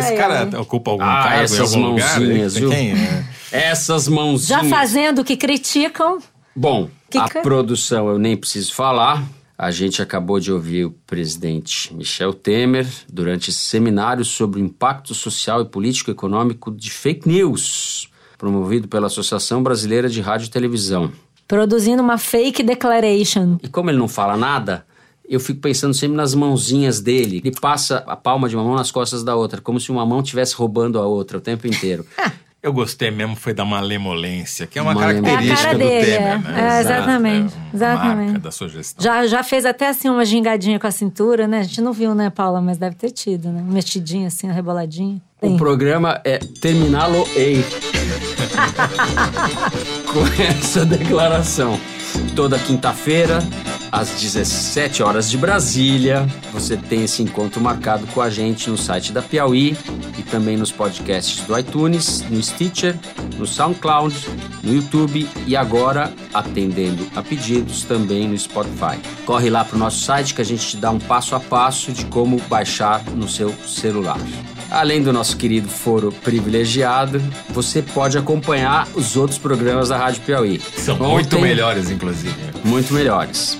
Esse 0.00 0.16
cara 0.16 0.48
ai. 0.52 0.60
ocupa 0.60 0.90
algum 0.90 1.04
Ah, 1.04 1.22
cargo 1.24 1.40
em 1.40 1.44
essas 1.44 1.74
algum 1.74 1.86
lugar? 1.90 2.18
mãozinhas, 2.20 2.54
viu? 2.56 2.70
Quem 2.70 2.92
é? 2.92 3.24
Essas 3.50 4.04
Já 4.04 4.10
mãozinhas. 4.10 4.68
fazendo 4.68 5.20
o 5.20 5.24
que 5.24 5.36
criticam. 5.36 6.18
Bom, 6.54 6.88
Que 7.10 7.18
a 7.18 7.28
que- 7.28 7.40
produção 7.40 8.08
eu 8.08 8.18
nem 8.18 8.36
preciso 8.36 8.74
falar. 8.74 9.24
A 9.56 9.70
gente 9.72 10.00
acabou 10.00 10.38
de 10.38 10.52
ouvir 10.52 10.84
o 10.84 10.90
presidente 11.06 11.92
Michel 11.92 12.32
Temer 12.32 12.86
durante 13.12 13.50
esse 13.50 13.58
seminário 13.58 14.24
sobre 14.24 14.60
o 14.60 14.64
impacto 14.64 15.14
social 15.14 15.60
e 15.62 15.64
político-econômico 15.64 16.70
de 16.70 16.90
fake 16.90 17.28
news, 17.28 18.08
promovido 18.36 18.86
pela 18.86 19.08
Associação 19.08 19.62
Brasileira 19.62 20.08
de 20.08 20.20
Rádio 20.20 20.46
e 20.46 20.50
Televisão. 20.50 21.10
Produzindo 21.48 22.02
uma 22.02 22.18
fake 22.18 22.62
declaration. 22.62 23.58
E 23.62 23.68
como 23.68 23.90
ele 23.90 23.98
não 23.98 24.06
fala 24.06 24.36
nada, 24.36 24.84
eu 25.28 25.38
fico 25.38 25.60
pensando 25.60 25.94
sempre 25.94 26.16
nas 26.16 26.34
mãozinhas 26.34 27.00
dele. 27.00 27.40
Ele 27.44 27.54
passa 27.60 28.02
a 28.06 28.16
palma 28.16 28.48
de 28.48 28.56
uma 28.56 28.64
mão 28.64 28.74
nas 28.74 28.90
costas 28.90 29.22
da 29.22 29.36
outra, 29.36 29.60
como 29.60 29.78
se 29.78 29.90
uma 29.90 30.04
mão 30.06 30.20
estivesse 30.20 30.54
roubando 30.54 30.98
a 30.98 31.06
outra 31.06 31.38
o 31.38 31.40
tempo 31.40 31.66
inteiro. 31.66 32.04
Eu 32.60 32.72
gostei 32.72 33.08
mesmo, 33.12 33.36
foi 33.36 33.54
da 33.54 33.64
malemolência, 33.64 34.66
que 34.66 34.80
é 34.80 34.82
uma 34.82 34.92
característica 34.92 35.52
É 35.52 35.52
a 35.52 35.56
cara 35.56 35.72
do 35.74 35.78
dele, 35.78 36.04
Temer, 36.04 36.20
é. 36.20 36.38
né? 36.38 36.76
É, 36.76 36.80
exatamente, 36.80 37.54
É 37.54 37.76
exatamente. 37.76 38.26
marca 38.26 38.38
da 38.40 38.50
sua 38.50 38.68
gestão. 38.68 39.04
Já, 39.04 39.26
já 39.28 39.44
fez 39.44 39.64
até 39.64 39.88
assim 39.88 40.08
uma 40.08 40.24
gingadinha 40.24 40.76
com 40.76 40.86
a 40.88 40.90
cintura, 40.90 41.46
né? 41.46 41.60
A 41.60 41.62
gente 41.62 41.80
não 41.80 41.92
viu, 41.92 42.16
né, 42.16 42.30
Paula? 42.30 42.60
Mas 42.60 42.76
deve 42.76 42.96
ter 42.96 43.12
tido, 43.12 43.50
né? 43.50 43.62
Uma 43.62 43.74
mexidinha 43.74 44.26
assim, 44.26 44.48
uma 44.48 44.54
reboladinha. 44.54 45.22
O 45.40 45.56
programa 45.56 46.20
é 46.24 46.38
Terminalo-ei. 46.38 47.64
Com 50.12 50.42
essa 50.42 50.84
declaração. 50.84 51.78
Toda 52.34 52.58
quinta-feira, 52.58 53.38
às 53.90 54.08
17 54.10 55.02
horas 55.02 55.30
de 55.30 55.36
Brasília, 55.38 56.26
você 56.52 56.76
tem 56.76 57.04
esse 57.04 57.22
encontro 57.22 57.60
marcado 57.60 58.06
com 58.08 58.20
a 58.20 58.28
gente 58.28 58.68
no 58.68 58.76
site 58.76 59.12
da 59.12 59.22
Piauí 59.22 59.76
e 60.18 60.22
também 60.22 60.56
nos 60.56 60.70
podcasts 60.70 61.44
do 61.46 61.58
iTunes, 61.58 62.22
no 62.28 62.42
Stitcher, 62.42 62.96
no 63.36 63.46
SoundCloud, 63.46 64.14
no 64.62 64.74
YouTube 64.74 65.28
e 65.46 65.56
agora, 65.56 66.12
atendendo 66.34 67.06
a 67.16 67.22
pedidos, 67.22 67.82
também 67.84 68.28
no 68.28 68.36
Spotify. 68.38 68.98
Corre 69.24 69.48
lá 69.48 69.64
para 69.64 69.76
o 69.76 69.78
nosso 69.78 70.00
site 70.00 70.34
que 70.34 70.42
a 70.42 70.44
gente 70.44 70.66
te 70.66 70.76
dá 70.76 70.90
um 70.90 70.98
passo 70.98 71.34
a 71.34 71.40
passo 71.40 71.92
de 71.92 72.04
como 72.06 72.38
baixar 72.48 73.02
no 73.14 73.28
seu 73.28 73.54
celular. 73.66 74.18
Além 74.70 75.02
do 75.02 75.14
nosso 75.14 75.36
querido 75.38 75.66
foro 75.66 76.12
privilegiado, 76.22 77.22
você 77.48 77.80
pode 77.80 78.18
acompanhar 78.18 78.86
os 78.94 79.16
outros 79.16 79.38
programas 79.38 79.88
da 79.88 79.96
Rádio 79.96 80.20
Piauí. 80.22 80.60
São 80.76 80.96
muito 80.98 81.36
Ontem- 81.36 81.40
melhores, 81.40 81.90
inclusive. 81.90 82.34
Muito 82.64 82.92
melhores. 82.92 83.56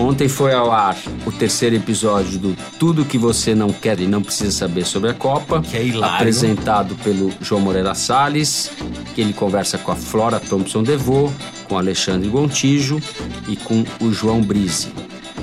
Ontem 0.00 0.28
foi 0.28 0.54
ao 0.54 0.72
ar 0.72 0.96
o 1.26 1.30
terceiro 1.30 1.76
episódio 1.76 2.38
do 2.38 2.56
Tudo 2.78 3.04
que 3.04 3.18
você 3.18 3.54
não 3.54 3.70
quer 3.70 4.00
e 4.00 4.06
não 4.06 4.22
precisa 4.22 4.50
saber 4.50 4.86
sobre 4.86 5.10
a 5.10 5.14
Copa, 5.14 5.60
Que 5.60 5.76
é 5.76 5.84
hilário. 5.84 6.16
apresentado 6.16 6.94
pelo 7.04 7.30
João 7.40 7.60
Moreira 7.60 7.94
Salles, 7.94 8.70
que 9.14 9.20
ele 9.20 9.34
conversa 9.34 9.76
com 9.76 9.92
a 9.92 9.96
Flora 9.96 10.40
Thompson 10.40 10.82
Devô, 10.82 11.30
com 11.68 11.76
Alexandre 11.76 12.30
Gontijo 12.30 12.98
e 13.46 13.56
com 13.56 13.84
o 14.00 14.10
João 14.10 14.40
Brise. 14.40 14.88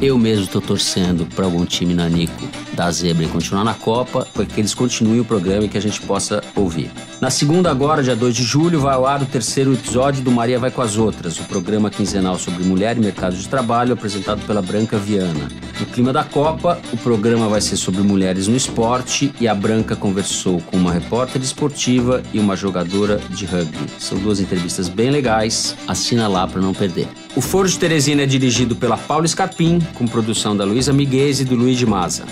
Eu 0.02 0.18
mesmo 0.18 0.46
estou 0.46 0.62
torcendo 0.62 1.28
para 1.36 1.46
algum 1.46 1.64
time 1.64 1.94
nanico 1.94 2.44
da 2.78 2.92
zebra 2.92 3.26
e 3.26 3.28
continuar 3.28 3.64
na 3.64 3.74
Copa, 3.74 4.28
para 4.32 4.46
que 4.46 4.62
eles 4.62 4.76
continuem 4.76 5.20
o 5.20 5.26
programa 5.26 5.66
e 5.66 5.68
que 5.68 5.80
a 5.80 5.82
gente 5.82 6.00
possa 6.02 6.44
ouvir. 6.56 6.92
Na 7.20 7.32
segunda, 7.32 7.72
agora, 7.72 8.04
dia 8.04 8.16
2 8.16 8.36
de 8.36 8.44
julho, 8.44 8.80
vai 8.80 8.94
ao 8.94 9.08
ar 9.08 9.20
o 9.24 9.26
terceiro 9.26 9.74
episódio 9.74 10.24
do 10.24 10.32
Maria 10.32 10.60
Vai 10.60 10.70
com 10.70 10.84
as 10.84 10.96
Outras, 10.96 11.40
o 11.40 11.44
programa 11.46 11.90
quinzenal 11.90 12.38
sobre 12.38 12.64
mulher 12.64 12.96
e 12.96 13.00
mercado 13.00 13.36
de 13.36 13.50
trabalho, 13.50 13.94
apresentado 13.94 14.46
pela 14.46 14.62
Branca 14.62 14.96
Viana. 15.00 15.48
No 15.80 15.88
clima 15.88 16.14
da 16.14 16.24
Copa, 16.24 16.80
o 16.94 16.98
programa 16.98 17.50
vai 17.50 17.62
ser 17.62 17.78
sobre 17.78 18.04
mulheres 18.04 18.48
no 18.48 18.56
esporte 18.56 19.34
e 19.42 19.48
a 19.48 19.56
Branca 19.56 19.96
conversou 19.96 20.62
com 20.62 20.78
uma 20.78 20.94
repórter 20.94 21.42
esportiva 21.42 22.22
e 22.32 22.40
uma 22.40 22.56
jogadora 22.56 23.20
de 23.32 23.46
rugby. 23.46 23.88
São 23.98 24.20
duas 24.20 24.40
entrevistas 24.40 24.88
bem 24.88 25.10
legais, 25.10 25.76
assina 25.88 26.28
lá 26.28 26.48
para 26.48 26.62
não 26.62 26.76
perder. 26.76 27.08
O 27.36 27.42
Foro 27.42 27.68
de 27.68 27.80
Teresina 27.80 28.22
é 28.22 28.28
dirigido 28.28 28.76
pela 28.76 28.98
Paula 28.98 29.28
Scarpim, 29.28 29.80
com 29.96 30.06
produção 30.06 30.56
da 30.56 30.64
Luísa 30.64 30.94
Miguez 30.94 31.40
e 31.40 31.46
do 31.46 31.56
Luiz 31.56 31.78
de 31.78 31.86
Maza. 31.88 32.26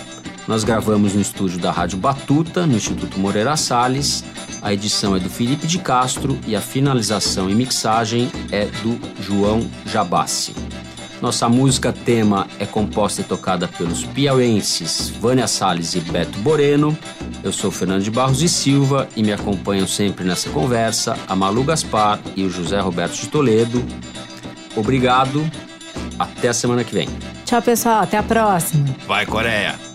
Nós 0.48 0.64
gravamos 0.64 1.14
no 1.16 1.22
estúdio 1.22 1.60
da 1.60 1.72
Rádio 1.72 1.98
Batuta, 1.98 2.68
no 2.68 2.76
Instituto 2.76 3.20
Moreira 3.20 3.58
Salles. 3.58 4.24
A 4.62 4.74
edição 4.74 5.16
é 5.16 5.20
do 5.20 5.30
Felipe 5.30 5.66
de 5.66 5.80
Castro 5.80 6.38
e 6.48 6.56
a 6.56 6.62
finalização 6.62 7.50
e 7.50 7.56
mixagem 7.56 8.32
é 8.52 8.66
do 8.66 9.00
João 9.22 9.68
Jabassi. 9.86 10.54
Nossa 11.22 11.50
música 11.50 11.92
tema 11.92 12.46
é 12.60 12.66
composta 12.66 13.22
e 13.22 13.24
tocada 13.24 13.68
pelos 13.68 14.04
piauenses 14.04 15.10
Vânia 15.10 15.48
Salles 15.48 15.96
e 15.96 16.00
Beto 16.00 16.38
Boreno. 16.40 16.96
Eu 17.44 17.52
sou 17.52 17.72
Fernando 17.72 18.04
de 18.04 18.12
Barros 18.12 18.44
e 18.44 18.50
Silva 18.50 19.08
e 19.16 19.24
me 19.24 19.34
acompanham 19.34 19.88
sempre 19.88 20.24
nessa 20.24 20.50
conversa 20.50 21.18
a 21.28 21.36
Malu 21.36 21.64
Gaspar 21.64 22.20
e 22.36 22.44
o 22.44 22.50
José 22.50 22.80
Roberto 22.80 23.16
de 23.16 23.28
Toledo. 23.28 23.84
Obrigado. 24.76 25.50
Até 26.20 26.50
a 26.50 26.54
semana 26.54 26.84
que 26.84 26.94
vem. 26.94 27.10
Tchau, 27.46 27.62
pessoal. 27.62 28.04
Até 28.04 28.18
a 28.18 28.24
próxima. 28.24 28.86
Vai, 29.08 29.26
Coreia! 29.26 29.95